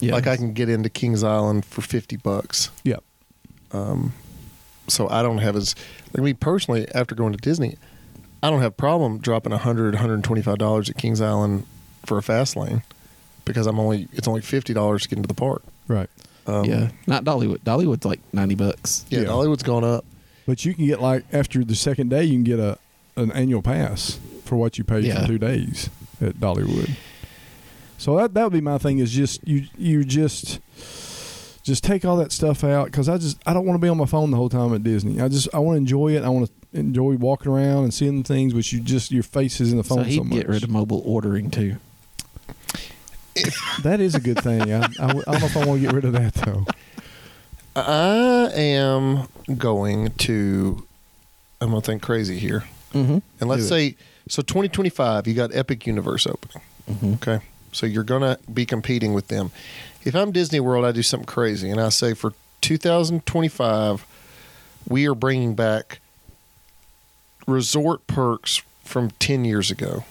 yeah. 0.00 0.12
Like 0.12 0.26
I 0.26 0.36
can 0.36 0.52
get 0.52 0.68
into 0.68 0.88
Kings 0.90 1.22
Island 1.24 1.64
for 1.64 1.80
fifty 1.82 2.16
bucks. 2.16 2.70
yeah. 2.84 2.96
So 4.88 5.08
I 5.08 5.22
don't 5.22 5.38
have 5.38 5.56
as 5.56 5.74
like 6.14 6.22
me 6.22 6.32
personally 6.34 6.86
after 6.94 7.14
going 7.14 7.32
to 7.32 7.38
Disney, 7.38 7.76
I 8.42 8.50
don't 8.50 8.60
have 8.60 8.72
a 8.72 8.74
problem 8.74 9.18
dropping 9.18 9.52
100 9.52 9.94
125 9.94 10.58
dollars 10.58 10.90
at 10.90 10.96
Kings 10.96 11.20
Island 11.20 11.66
for 12.04 12.18
a 12.18 12.22
fast 12.22 12.54
lane 12.56 12.82
because 13.44 13.66
I'm 13.66 13.78
only 13.80 14.08
it's 14.12 14.28
only 14.28 14.40
fifty 14.42 14.72
dollars 14.74 15.02
to 15.02 15.08
get 15.08 15.16
into 15.18 15.28
the 15.28 15.34
park. 15.34 15.62
Right. 15.88 16.08
Um, 16.46 16.64
yeah, 16.64 16.90
not 17.08 17.24
Dollywood. 17.24 17.58
Dollywood's 17.60 18.04
like 18.04 18.20
ninety 18.32 18.54
bucks. 18.54 19.04
yeah, 19.08 19.20
Yeah. 19.20 19.26
Dollywood's 19.28 19.64
gone 19.64 19.82
up. 19.84 20.04
But 20.46 20.64
you 20.64 20.74
can 20.74 20.86
get 20.86 21.00
like 21.02 21.24
after 21.32 21.64
the 21.64 21.74
second 21.74 22.10
day, 22.10 22.22
you 22.24 22.34
can 22.34 22.44
get 22.44 22.60
a 22.60 22.78
an 23.16 23.32
annual 23.32 23.62
pass 23.62 24.20
for 24.44 24.54
what 24.56 24.78
you 24.78 24.84
paid 24.84 25.02
Yeah. 25.04 25.22
for 25.22 25.26
two 25.26 25.38
days 25.38 25.90
at 26.20 26.34
Dollywood. 26.36 26.90
So 27.98 28.16
that 28.18 28.34
that 28.34 28.44
would 28.44 28.52
be 28.52 28.60
my 28.60 28.78
thing 28.78 28.98
is 29.00 29.10
just 29.12 29.46
you 29.48 29.64
you 29.76 30.04
just 30.04 30.60
just 31.66 31.82
take 31.82 32.04
all 32.04 32.16
that 32.18 32.30
stuff 32.30 32.62
out 32.62 32.86
because 32.86 33.08
I 33.08 33.18
just 33.18 33.38
I 33.44 33.52
don't 33.52 33.66
want 33.66 33.78
to 33.80 33.84
be 33.84 33.88
on 33.88 33.96
my 33.98 34.06
phone 34.06 34.30
the 34.30 34.36
whole 34.36 34.48
time 34.48 34.72
at 34.72 34.82
Disney. 34.84 35.20
I 35.20 35.28
just 35.28 35.48
I 35.52 35.58
want 35.58 35.74
to 35.74 35.78
enjoy 35.78 36.16
it. 36.16 36.22
I 36.22 36.28
want 36.28 36.48
to 36.72 36.78
enjoy 36.78 37.14
walking 37.16 37.50
around 37.50 37.82
and 37.84 37.92
seeing 37.92 38.22
things, 38.22 38.54
which 38.54 38.72
you 38.72 38.80
just 38.80 39.10
your 39.10 39.24
face 39.24 39.60
is 39.60 39.72
in 39.72 39.76
the 39.78 39.84
phone. 39.84 39.98
So 39.98 40.02
phone 40.04 40.10
he'd 40.10 40.16
so, 40.18 40.24
much. 40.24 40.38
get 40.38 40.48
rid 40.48 40.62
of 40.62 40.70
mobile 40.70 41.02
ordering 41.04 41.50
too. 41.50 41.76
that 43.82 44.00
is 44.00 44.14
a 44.14 44.20
good 44.20 44.40
thing. 44.42 44.72
I, 44.72 44.84
I, 44.84 44.86
I 45.00 45.12
don't 45.12 45.26
know 45.26 45.32
if 45.46 45.56
I 45.56 45.66
want 45.66 45.80
to 45.82 45.86
get 45.86 45.92
rid 45.94 46.04
of 46.04 46.12
that 46.12 46.34
though. 46.34 46.64
I 47.74 48.50
am 48.54 49.28
going 49.58 50.10
to. 50.12 50.86
I'm 51.60 51.70
going 51.70 51.82
to 51.82 51.86
think 51.86 52.02
crazy 52.02 52.38
here, 52.38 52.64
Mm-hmm. 52.92 53.18
and 53.40 53.48
let's 53.50 53.62
Do 53.68 53.74
it. 53.74 53.90
say 53.90 53.96
so. 54.28 54.42
2025, 54.42 55.26
you 55.26 55.34
got 55.34 55.54
Epic 55.54 55.86
Universe 55.86 56.26
opening. 56.26 56.62
Mm-hmm. 56.90 57.12
Okay. 57.14 57.40
So 57.72 57.84
you're 57.86 58.04
going 58.04 58.22
to 58.22 58.38
be 58.50 58.64
competing 58.64 59.12
with 59.12 59.28
them. 59.28 59.50
If 60.06 60.14
I'm 60.14 60.30
Disney 60.30 60.60
World, 60.60 60.84
I 60.84 60.92
do 60.92 61.02
something 61.02 61.26
crazy 61.26 61.68
and 61.68 61.80
I 61.80 61.88
say 61.88 62.14
for 62.14 62.32
2025, 62.60 64.06
we 64.88 65.08
are 65.08 65.16
bringing 65.16 65.56
back 65.56 65.98
resort 67.48 68.06
perks 68.06 68.62
from 68.84 69.10
10 69.18 69.44
years 69.44 69.72
ago. 69.72 70.04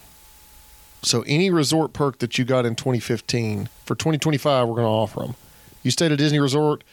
So 1.01 1.23
any 1.25 1.49
resort 1.49 1.93
perk 1.93 2.19
that 2.19 2.37
you 2.37 2.43
got 2.43 2.65
in 2.65 2.75
2015, 2.75 3.69
for 3.85 3.95
2025, 3.95 4.67
we're 4.67 4.75
going 4.75 4.83
to 4.83 4.89
offer 4.89 5.21
them. 5.21 5.35
You 5.81 5.91
stayed 5.91 6.11
at 6.11 6.17
Disney 6.17 6.39
Resort, 6.39 6.83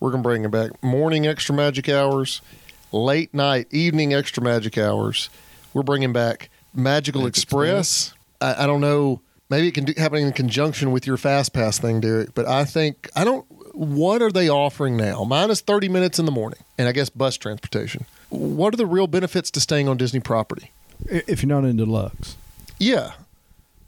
we're 0.00 0.10
going 0.10 0.24
to 0.24 0.28
bring 0.28 0.42
them 0.42 0.50
back. 0.50 0.82
Morning 0.82 1.28
extra 1.28 1.54
magic 1.54 1.88
hours, 1.88 2.42
late 2.90 3.32
night, 3.32 3.68
evening 3.70 4.12
extra 4.12 4.42
magic 4.42 4.76
hours. 4.76 5.30
We're 5.72 5.84
bringing 5.84 6.12
back 6.12 6.50
Magical 6.74 7.20
Magic 7.20 7.36
Express. 7.36 8.12
I, 8.40 8.64
I 8.64 8.66
don't 8.66 8.80
know. 8.80 9.20
Maybe 9.50 9.68
it 9.68 9.74
can 9.74 9.84
do, 9.84 9.94
happen 9.96 10.18
in 10.20 10.32
conjunction 10.32 10.92
with 10.92 11.06
your 11.06 11.16
Fast 11.16 11.52
Pass 11.52 11.78
thing, 11.78 12.00
Derek. 12.00 12.34
But 12.34 12.46
I 12.46 12.64
think 12.64 13.10
I 13.16 13.24
don't. 13.24 13.44
What 13.74 14.22
are 14.22 14.30
they 14.30 14.48
offering 14.48 14.96
now? 14.96 15.24
Minus 15.24 15.60
thirty 15.60 15.88
minutes 15.88 16.18
in 16.18 16.24
the 16.24 16.32
morning, 16.32 16.60
and 16.78 16.88
I 16.88 16.92
guess 16.92 17.10
bus 17.10 17.36
transportation. 17.36 18.04
What 18.28 18.72
are 18.74 18.76
the 18.76 18.86
real 18.86 19.06
benefits 19.08 19.50
to 19.52 19.60
staying 19.60 19.88
on 19.88 19.96
Disney 19.96 20.20
property? 20.20 20.70
If 21.06 21.42
you're 21.42 21.48
not 21.48 21.64
into 21.68 21.84
deluxe, 21.86 22.36
Yeah, 22.78 23.12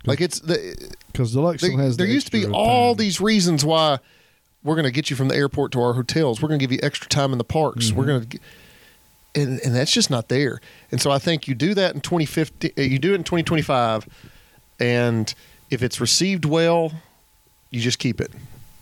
Like 0.07 0.21
it's 0.21 0.41
the 0.41 0.57
Because 1.13 1.33
deluxe 1.33 1.63
there, 1.63 1.71
has. 1.79 1.97
there 1.97 2.07
the 2.07 2.13
used 2.13 2.27
to 2.27 2.33
be 2.33 2.47
all 2.47 2.95
time. 2.95 2.99
these 2.99 3.21
reasons 3.21 3.65
why 3.65 3.99
we're 4.65 4.75
going 4.75 4.85
to 4.87 4.91
get 4.91 5.11
you 5.11 5.17
from 5.17 5.29
the 5.29 5.37
airport 5.37 5.73
to 5.73 5.81
our 5.83 5.93
hotels. 5.93 6.41
We're 6.41 6.49
going 6.49 6.59
to 6.59 6.63
give 6.67 6.73
you 6.73 6.79
extra 6.83 7.09
time 7.09 7.31
in 7.33 7.39
the 7.39 7.45
parks. 7.45 7.87
Mm-hmm. 7.89 7.97
We're 7.99 8.07
going 8.07 8.27
to, 8.27 8.39
and 9.35 9.61
and 9.65 9.75
that's 9.77 9.93
just 9.93 10.11
not 10.11 10.29
there. 10.29 10.61
And 10.91 11.01
so 11.01 11.11
I 11.11 11.19
think 11.19 11.47
you 11.47 11.55
do 11.55 11.75
that 11.75 11.95
in 11.95 12.01
2050. 12.01 12.73
uh, 12.77 12.81
You 12.81 12.99
do 12.99 13.13
it 13.13 13.17
in 13.17 13.25
2025, 13.25 14.09
and 14.81 15.33
if 15.73 15.83
it's 15.83 16.01
received 16.01 16.45
well, 16.45 16.93
you 17.71 17.81
just 17.81 17.99
keep 17.99 18.21
it. 18.21 18.31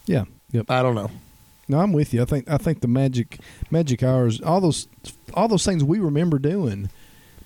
Yeah. 0.07 0.25
Yep. 0.53 0.71
I 0.71 0.83
don't 0.83 0.95
know. 0.95 1.11
No, 1.69 1.79
I'm 1.79 1.93
with 1.93 2.13
you. 2.13 2.21
I 2.23 2.25
think 2.25 2.51
I 2.51 2.57
think 2.59 2.81
the 2.81 2.89
magic 2.89 3.39
magic 3.71 4.03
hours, 4.03 4.41
all 4.41 4.61
those 4.61 4.89
all 5.35 5.47
those 5.47 5.65
things 5.65 5.85
we 5.85 6.01
remember 6.01 6.39
doing, 6.41 6.91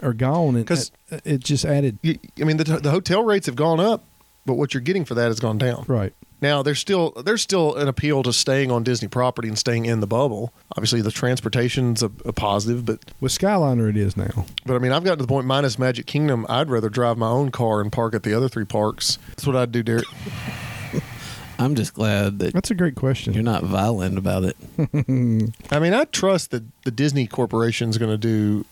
are 0.02 0.14
gone, 0.14 0.56
and 0.56 0.66
'Cause- 0.66 0.90
it, 1.10 1.22
it 1.24 1.40
just 1.44 1.64
added 1.66 1.98
You, 2.02 2.18
I 2.40 2.44
mean, 2.44 2.56
the 2.56 2.64
the 2.64 2.90
hotel 2.90 3.22
rates 3.22 3.44
have 3.46 3.56
gone 3.56 3.80
up, 3.80 4.04
but 4.46 4.54
what 4.54 4.72
you're 4.72 4.80
getting 4.80 5.04
for 5.04 5.14
that 5.14 5.26
has 5.26 5.40
gone 5.40 5.58
down. 5.58 5.84
right. 5.88 6.14
Now 6.40 6.62
there's 6.62 6.78
still 6.78 7.10
there's 7.24 7.40
still 7.42 7.74
an 7.76 7.88
appeal 7.88 8.22
to 8.24 8.32
staying 8.32 8.70
on 8.70 8.82
Disney 8.82 9.08
property 9.08 9.48
and 9.48 9.58
staying 9.58 9.86
in 9.86 10.00
the 10.00 10.06
bubble. 10.06 10.52
Obviously, 10.76 11.00
the 11.00 11.10
transportation's 11.10 12.02
a, 12.02 12.10
a 12.24 12.32
positive, 12.32 12.84
but 12.84 12.98
With 13.20 13.32
Skyliner, 13.32 13.88
it 13.88 13.96
is 13.96 14.16
now. 14.16 14.44
but 14.66 14.74
I 14.74 14.78
mean, 14.78 14.92
I've 14.92 15.04
gotten 15.04 15.18
to 15.18 15.24
the 15.24 15.28
point 15.28 15.46
minus 15.46 15.78
Magic 15.78 16.06
Kingdom, 16.06 16.44
I'd 16.48 16.68
rather 16.68 16.88
drive 16.90 17.16
my 17.16 17.28
own 17.28 17.50
car 17.50 17.80
and 17.80 17.90
park 17.90 18.14
at 18.14 18.24
the 18.24 18.34
other 18.34 18.48
three 18.48 18.64
parks. 18.66 19.18
That's 19.28 19.46
what 19.46 19.56
I'd 19.56 19.72
do, 19.72 19.82
Derek. 19.82 20.04
I'm 21.58 21.76
just 21.76 21.94
glad 21.94 22.40
that 22.40 22.52
That's 22.52 22.72
a 22.72 22.74
great 22.74 22.96
question. 22.96 23.32
you're 23.32 23.42
not 23.44 23.62
violent 23.62 24.18
about 24.18 24.42
it. 24.44 24.56
I 25.70 25.78
mean, 25.78 25.94
I 25.94 26.04
trust 26.04 26.50
that 26.50 26.64
the 26.82 26.90
Disney 26.90 27.26
Corporation's 27.28 27.96
going 27.96 28.10
to 28.10 28.18
do 28.18 28.64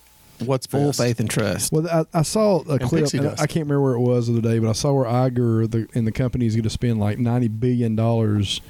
what's 0.46 0.66
Full 0.66 0.88
best. 0.88 0.98
faith 1.00 1.20
and 1.20 1.28
trust. 1.30 1.72
Well, 1.72 1.88
I, 1.88 2.18
I 2.18 2.22
saw 2.22 2.60
a 2.60 2.78
clip. 2.78 3.12
and 3.14 3.22
dust. 3.22 3.40
I 3.42 3.46
can't 3.46 3.66
remember 3.66 3.80
where 3.80 3.94
it 3.94 4.00
was 4.00 4.26
the 4.26 4.34
other 4.34 4.42
day, 4.42 4.58
but 4.58 4.68
I 4.68 4.72
saw 4.72 4.92
where 4.92 5.04
Iger 5.06 5.70
the, 5.70 5.88
and 5.94 6.06
the 6.06 6.12
company 6.12 6.46
is 6.46 6.54
going 6.54 6.64
to 6.64 6.70
spend 6.70 6.98
like 7.00 7.18
ninety 7.18 7.48
billion 7.48 7.96
dollars 7.96 8.60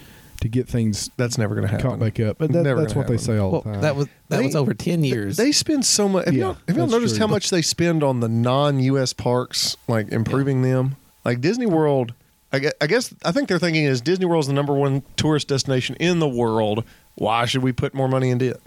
to 0.41 0.49
get 0.49 0.68
things 0.68 1.09
That's 1.16 1.39
never 1.39 1.55
going 1.55 1.66
to 1.68 1.70
happen. 1.70 1.89
caught 1.89 1.99
back 2.01 2.18
up. 2.18 2.39
But 2.39 2.53
that, 2.53 2.62
Never 2.64 2.81
that's 2.81 2.95
gonna 2.95 3.07
what 3.07 3.12
they 3.12 3.16
say 3.16 3.39
all 3.39 3.53
well, 3.53 3.61
the 3.61 3.73
time. 3.73 3.81
that 3.83 3.95
was 3.95 4.07
that 4.29 4.39
They- 4.39 4.45
was 4.47 4.57
over 4.57 4.75
ten 4.75 5.05
years. 5.05 5.37
They 5.37 5.53
spend 5.53 5.85
so 5.85 6.09
much. 6.09 6.25
Have 6.25 6.35
Yeah, 6.35 6.41
y'all, 6.47 6.57
have 6.66 6.77
y'all 6.77 6.87
noticed 6.89 7.14
true. 7.16 7.27
how 7.27 7.31
much 7.33 7.51
they 7.51 7.62
spend 7.62 8.03
on 8.03 8.18
the 8.20 8.29
non-U.S. 8.29 9.12
parks, 9.12 9.77
like 9.87 10.11
improving 10.11 10.62
them? 10.62 10.97
Like 11.25 11.41
Disney 11.41 11.66
World, 11.66 12.12
I 12.53 12.59
guess, 12.59 12.73
I 12.81 12.89
guess 12.89 13.14
I 13.25 13.31
think 13.31 13.49
they're 13.49 13.61
thinking 13.61 13.85
is 13.85 14.01
Disney 14.01 14.25
World 14.27 14.43
is 14.43 14.49
the 14.49 14.53
number 14.53 14.75
one 14.75 15.05
tourist 15.16 15.47
destination 15.47 15.95
in 16.01 16.18
the 16.18 16.29
world. 16.29 16.83
Why 17.14 17.45
should 17.47 17.62
we 17.62 17.70
put 17.70 17.95
more 17.95 18.09
money 18.09 18.31
into 18.31 18.47
it? 18.51 18.61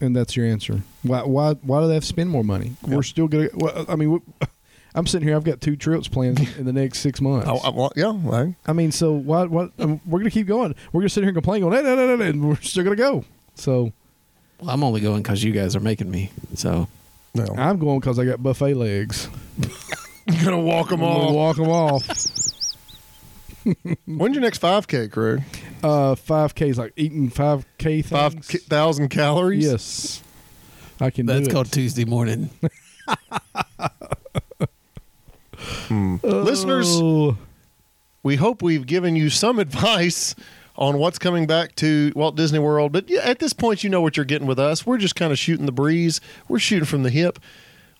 And 0.00 0.14
that's 0.16 0.36
your 0.36 0.46
answer. 0.46 0.82
Why? 1.02 1.22
Why? 1.22 1.52
Why 1.54 1.80
do 1.80 1.88
they 1.88 1.94
have 1.94 2.02
to 2.02 2.08
spend 2.08 2.30
more 2.30 2.44
money? 2.44 2.72
We're 2.82 3.02
still 3.02 3.28
gonna. 3.28 3.48
Well, 3.54 3.84
I 3.88 3.96
mean, 3.96 4.20
I'm 4.94 5.06
sitting 5.06 5.26
here. 5.26 5.36
I've 5.36 5.44
got 5.44 5.60
two 5.60 5.76
trips 5.76 6.08
planned 6.08 6.40
in 6.58 6.64
the 6.64 6.72
next 6.72 6.98
six 7.00 7.20
months. 7.20 7.48
I, 7.48 7.54
I, 7.54 7.70
well, 7.70 7.92
yeah, 7.96 8.12
I, 8.30 8.54
I 8.66 8.72
mean, 8.72 8.92
so 8.92 9.12
what? 9.12 9.50
What? 9.50 9.72
Um, 9.78 10.00
we're 10.06 10.18
gonna 10.20 10.30
keep 10.30 10.46
going. 10.46 10.74
We're 10.92 11.02
gonna 11.02 11.08
sit 11.08 11.22
here 11.22 11.28
and 11.28 11.36
complain, 11.36 11.62
going, 11.62 11.74
"Hey, 11.74 11.82
no, 11.82 11.94
no, 11.94 12.06
no, 12.06 12.16
no," 12.16 12.24
and 12.24 12.48
we're 12.48 12.56
still 12.56 12.84
gonna 12.84 12.96
go. 12.96 13.24
So 13.54 13.92
well, 14.60 14.70
I'm 14.70 14.84
only 14.84 15.00
going 15.00 15.22
because 15.22 15.42
you 15.42 15.52
guys 15.52 15.74
are 15.76 15.80
making 15.80 16.10
me. 16.10 16.30
So 16.54 16.88
no. 17.34 17.46
I'm 17.56 17.78
going 17.78 18.00
because 18.00 18.18
I 18.18 18.24
got 18.24 18.42
buffet 18.42 18.74
legs. 18.74 19.28
I'm 20.28 20.44
gonna 20.44 20.60
walk 20.60 20.90
them 20.90 21.02
I'm 21.02 21.20
gonna 21.20 21.32
walk 21.32 21.56
them 21.56 21.68
off. 21.68 22.02
When's 24.06 24.34
your 24.34 24.42
next 24.42 24.60
5K, 24.60 25.10
Craig? 25.10 25.42
Uh, 25.82 26.14
five 26.14 26.54
Ks 26.54 26.76
like 26.78 26.92
eating 26.96 27.28
five 27.30 27.64
K 27.78 28.02
Five 28.02 28.32
things. 28.34 28.48
ki- 28.48 28.58
thousand 28.58 29.08
calories. 29.08 29.64
Yes, 29.64 30.22
I 31.00 31.10
can 31.10 31.26
that's 31.26 31.36
do 31.36 31.40
it. 31.40 31.44
That's 31.46 31.52
called 31.54 31.72
Tuesday 31.72 32.04
morning. 32.04 32.50
Listeners, 36.22 36.86
Oh, 36.90 37.36
we 38.22 38.36
hope 38.36 38.62
we've 38.62 38.86
given 38.86 39.16
you 39.16 39.30
some 39.30 39.58
advice 39.58 40.34
on 40.76 40.98
what's 40.98 41.18
coming 41.18 41.46
back 41.46 41.74
to 41.76 42.12
Walt 42.16 42.34
Disney 42.36 42.58
World. 42.58 42.92
But 42.92 43.10
at 43.10 43.38
this 43.38 43.52
point, 43.52 43.84
you 43.84 43.90
know 43.90 44.00
what 44.00 44.16
you're 44.16 44.24
getting 44.24 44.46
with 44.46 44.58
us. 44.58 44.86
We're 44.86 44.98
just 44.98 45.16
kind 45.16 45.32
of 45.32 45.38
shooting 45.38 45.66
the 45.66 45.72
breeze. 45.72 46.20
We're 46.48 46.58
shooting 46.58 46.86
from 46.86 47.02
the 47.02 47.10
hip. 47.10 47.38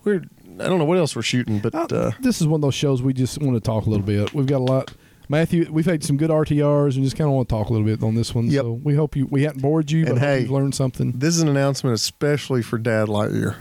We're 0.05 0.23
I 0.61 0.65
don't 0.69 0.79
know 0.79 0.85
what 0.85 0.99
else 0.99 1.15
we're 1.17 1.23
shooting, 1.23 1.59
but 1.61 1.75
uh, 1.75 2.13
this 2.21 2.41
is 2.41 2.47
one 2.47 2.59
of 2.59 2.63
those 2.63 2.75
shows 2.75 3.03
we 3.03 3.13
just 3.13 3.41
want 3.41 3.55
to 3.55 3.61
talk 3.61 3.87
a 3.87 3.91
little 3.91 4.05
bit. 4.07 4.35
We've 4.35 4.47
got 4.47 4.59
a 4.59 4.65
lot. 4.65 4.93
Matthew, 5.33 5.67
we've 5.73 5.87
had 5.87 6.05
some 6.05 6.19
good 6.19 6.29
RTRs 6.29 6.95
and 6.95 7.05
just 7.05 7.17
kind 7.17 7.27
of 7.27 7.35
want 7.35 7.49
to 7.49 7.55
talk 7.55 7.71
a 7.71 7.73
little 7.73 7.87
bit 7.87 8.03
on 8.03 8.15
this 8.15 8.35
one. 8.35 8.49
Yep. 8.49 8.63
So 8.63 8.73
we 8.73 8.95
hope 8.95 9.17
you 9.17 9.25
we 9.31 9.45
haven't 9.45 9.63
bored 9.63 9.91
you, 9.91 10.05
but 10.05 10.19
hey, 10.19 10.41
you've 10.41 10.51
learned 10.51 10.75
something. 10.75 11.13
this 11.13 11.35
is 11.35 11.41
an 11.41 11.49
announcement 11.49 11.95
especially 11.95 12.61
for 12.61 12.77
Dad 12.77 13.09
Lightyear. 13.09 13.57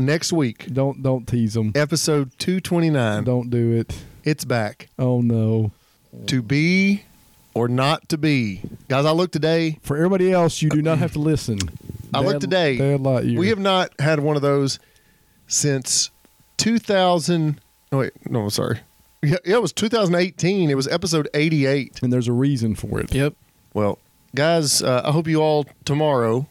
Next 0.00 0.32
week, 0.32 0.66
Don't 0.74 1.00
don't 1.00 1.28
tease 1.28 1.54
them. 1.54 1.70
episode 1.76 2.32
229. 2.40 3.22
Don't 3.22 3.50
do 3.50 3.70
it. 3.76 4.02
It's 4.24 4.44
back. 4.44 4.88
Oh 4.98 5.20
no. 5.20 5.70
To 6.26 6.42
be 6.42 7.04
or 7.54 7.68
not 7.68 8.08
to 8.08 8.18
be. 8.18 8.60
Guys, 8.88 9.04
I 9.04 9.12
looked 9.12 9.32
today. 9.32 9.78
For 9.82 9.96
everybody 9.96 10.32
else, 10.32 10.60
you 10.60 10.70
do 10.70 10.82
not 10.82 10.98
have 10.98 11.12
to 11.12 11.20
listen. 11.20 11.60
I 12.12 12.18
looked 12.18 12.40
today. 12.40 12.78
Dad 12.78 13.00
Lightyear. 13.00 13.38
We 13.38 13.50
have 13.50 13.60
not 13.60 13.92
had 14.00 14.18
one 14.18 14.34
of 14.34 14.42
those 14.42 14.80
since 15.46 16.10
2000. 16.56 17.60
No, 17.92 17.98
wait, 17.98 18.12
no, 18.28 18.48
sorry. 18.48 18.80
Yeah, 19.24 19.36
yeah, 19.44 19.56
it 19.56 19.62
was 19.62 19.72
2018. 19.72 20.70
It 20.70 20.74
was 20.74 20.86
episode 20.88 21.28
88. 21.34 22.00
and 22.02 22.12
there's 22.12 22.28
a 22.28 22.32
reason 22.32 22.74
for 22.74 23.00
it. 23.00 23.14
yep. 23.14 23.34
Well, 23.72 23.98
guys, 24.34 24.82
uh, 24.82 25.02
I 25.04 25.10
hope 25.10 25.26
you 25.26 25.40
all 25.42 25.66
tomorrow, 25.84 26.46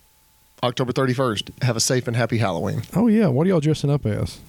October 0.61 0.91
31st, 0.93 1.63
have 1.63 1.75
a 1.75 1.79
safe 1.79 2.07
and 2.07 2.15
happy 2.17 2.37
Halloween. 2.37 2.81
Oh 2.95 3.07
yeah. 3.07 3.27
What 3.27 3.45
are 3.47 3.49
y'all 3.49 3.59
dressing 3.59 3.89
up 3.89 4.05
as? 4.05 4.39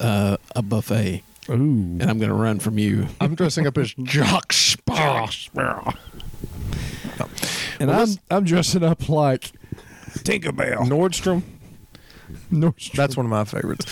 Uh, 0.00 0.36
a 0.56 0.62
buffet, 0.62 1.22
Ooh. 1.50 1.52
and 1.54 2.02
I'm 2.02 2.18
gonna 2.18 2.34
run 2.34 2.58
from 2.58 2.78
you. 2.78 3.06
I'm 3.20 3.34
dressing 3.36 3.66
up 3.66 3.78
as 3.78 3.94
Jack 4.02 4.52
Sparrow. 4.52 5.28
And 7.80 7.90
Well, 7.90 8.00
I'm 8.02 8.08
I'm 8.30 8.44
dressing 8.44 8.82
up 8.82 9.08
like 9.08 9.52
Tinkerbell. 10.18 10.78
Nordstrom. 10.88 11.42
Nordstrom. 12.50 12.92
That's 12.92 13.16
one 13.16 13.26
of 13.26 13.30
my 13.30 13.44
favorites. 13.44 13.86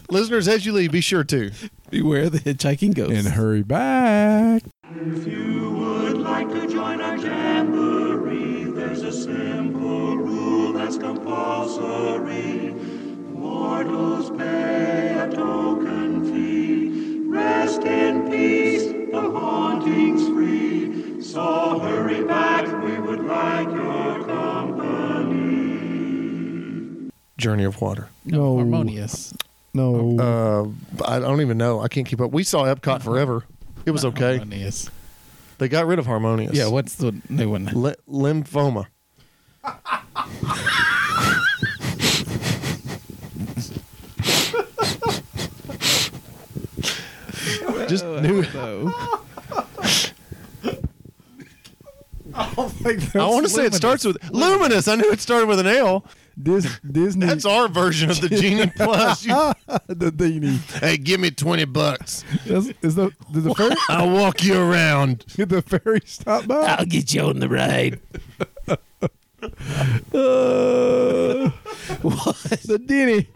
Listeners, 0.10 0.48
as 0.48 0.66
you 0.66 0.72
leave, 0.72 0.92
be 0.92 1.00
sure 1.00 1.24
to. 1.24 1.50
Beware 1.90 2.28
the 2.30 2.38
hitchhiking 2.40 2.94
ghost. 2.94 3.12
and 3.12 3.26
hurry 3.28 3.62
back. 3.62 4.62
If 4.90 5.26
you 5.26 5.70
would 5.72 6.18
like 6.18 6.48
to 6.50 6.66
join 6.68 7.00
our 7.00 7.16
jamboree, 7.16 8.64
there's 8.72 9.02
a 9.02 9.12
simple 9.12 10.16
rule 10.16 10.72
that's 10.72 10.96
compulsory. 10.98 12.74
Mortals 13.32 14.30
pay 14.36 15.16
a 15.18 15.30
token 15.30 16.24
fee. 16.32 17.20
Rest 17.28 17.82
in 17.84 18.28
peace, 18.30 18.84
the 19.12 19.20
haunting's 19.20 20.26
free. 20.28 21.22
So 21.22 21.78
hurry 21.78 22.24
back, 22.24 22.66
we 22.82 22.98
would 22.98 23.24
like 23.24 23.68
your 23.68 24.24
company. 24.24 25.50
Journey 27.38 27.64
of 27.64 27.80
Water. 27.80 28.08
No. 28.24 28.56
harmonious. 28.56 29.32
No. 29.76 30.74
Uh, 30.98 31.04
I 31.04 31.18
don't 31.18 31.42
even 31.42 31.58
know. 31.58 31.80
I 31.80 31.88
can't 31.88 32.06
keep 32.06 32.20
up. 32.20 32.30
We 32.32 32.44
saw 32.44 32.64
Epcot 32.64 33.02
forever. 33.02 33.44
It 33.84 33.90
was 33.90 34.06
okay. 34.06 34.38
Harmonious. 34.38 34.90
They 35.58 35.68
got 35.68 35.86
rid 35.86 35.98
of 35.98 36.06
Harmonious. 36.06 36.54
Yeah. 36.56 36.68
What's 36.68 36.94
the 36.94 37.14
new 37.28 37.50
one? 37.50 37.66
Li- 37.66 37.94
lymphoma. 38.08 38.86
Just 47.88 48.04
new. 48.06 48.42
So, 48.44 48.92
I 52.34 52.52
want 53.28 53.44
to 53.44 53.48
say 53.48 53.66
it 53.66 53.74
starts 53.74 54.04
with 54.04 54.16
luminous. 54.30 54.88
I 54.88 54.96
knew 54.96 55.10
it 55.12 55.20
started 55.20 55.46
with 55.46 55.60
an 55.60 55.66
L. 55.66 56.04
Dis- 56.42 56.78
Disney. 56.90 57.26
That's 57.26 57.44
our 57.46 57.66
version 57.68 58.10
of 58.10 58.20
the 58.20 58.28
Genie 58.28 58.66
Plus. 58.76 59.24
You- 59.24 59.52
the 59.88 60.10
Disney. 60.10 60.58
hey, 60.80 60.96
give 60.98 61.18
me 61.20 61.30
twenty 61.30 61.64
bucks. 61.64 62.24
Is, 62.44 62.72
is 62.82 62.94
the 62.94 63.10
did 63.32 63.44
the 63.44 63.54
ferry 63.54 63.74
I'll 63.88 64.10
walk 64.10 64.44
you 64.44 64.58
around. 64.60 65.24
did 65.36 65.48
the 65.48 65.62
ferry 65.62 66.00
stop 66.04 66.46
by? 66.46 66.56
I'll 66.56 66.84
get 66.86 67.14
you 67.14 67.22
on 67.22 67.40
the 67.40 67.48
ride. 67.48 68.00
Uh, 70.12 71.50
the 72.64 72.82
Denny. 72.84 73.28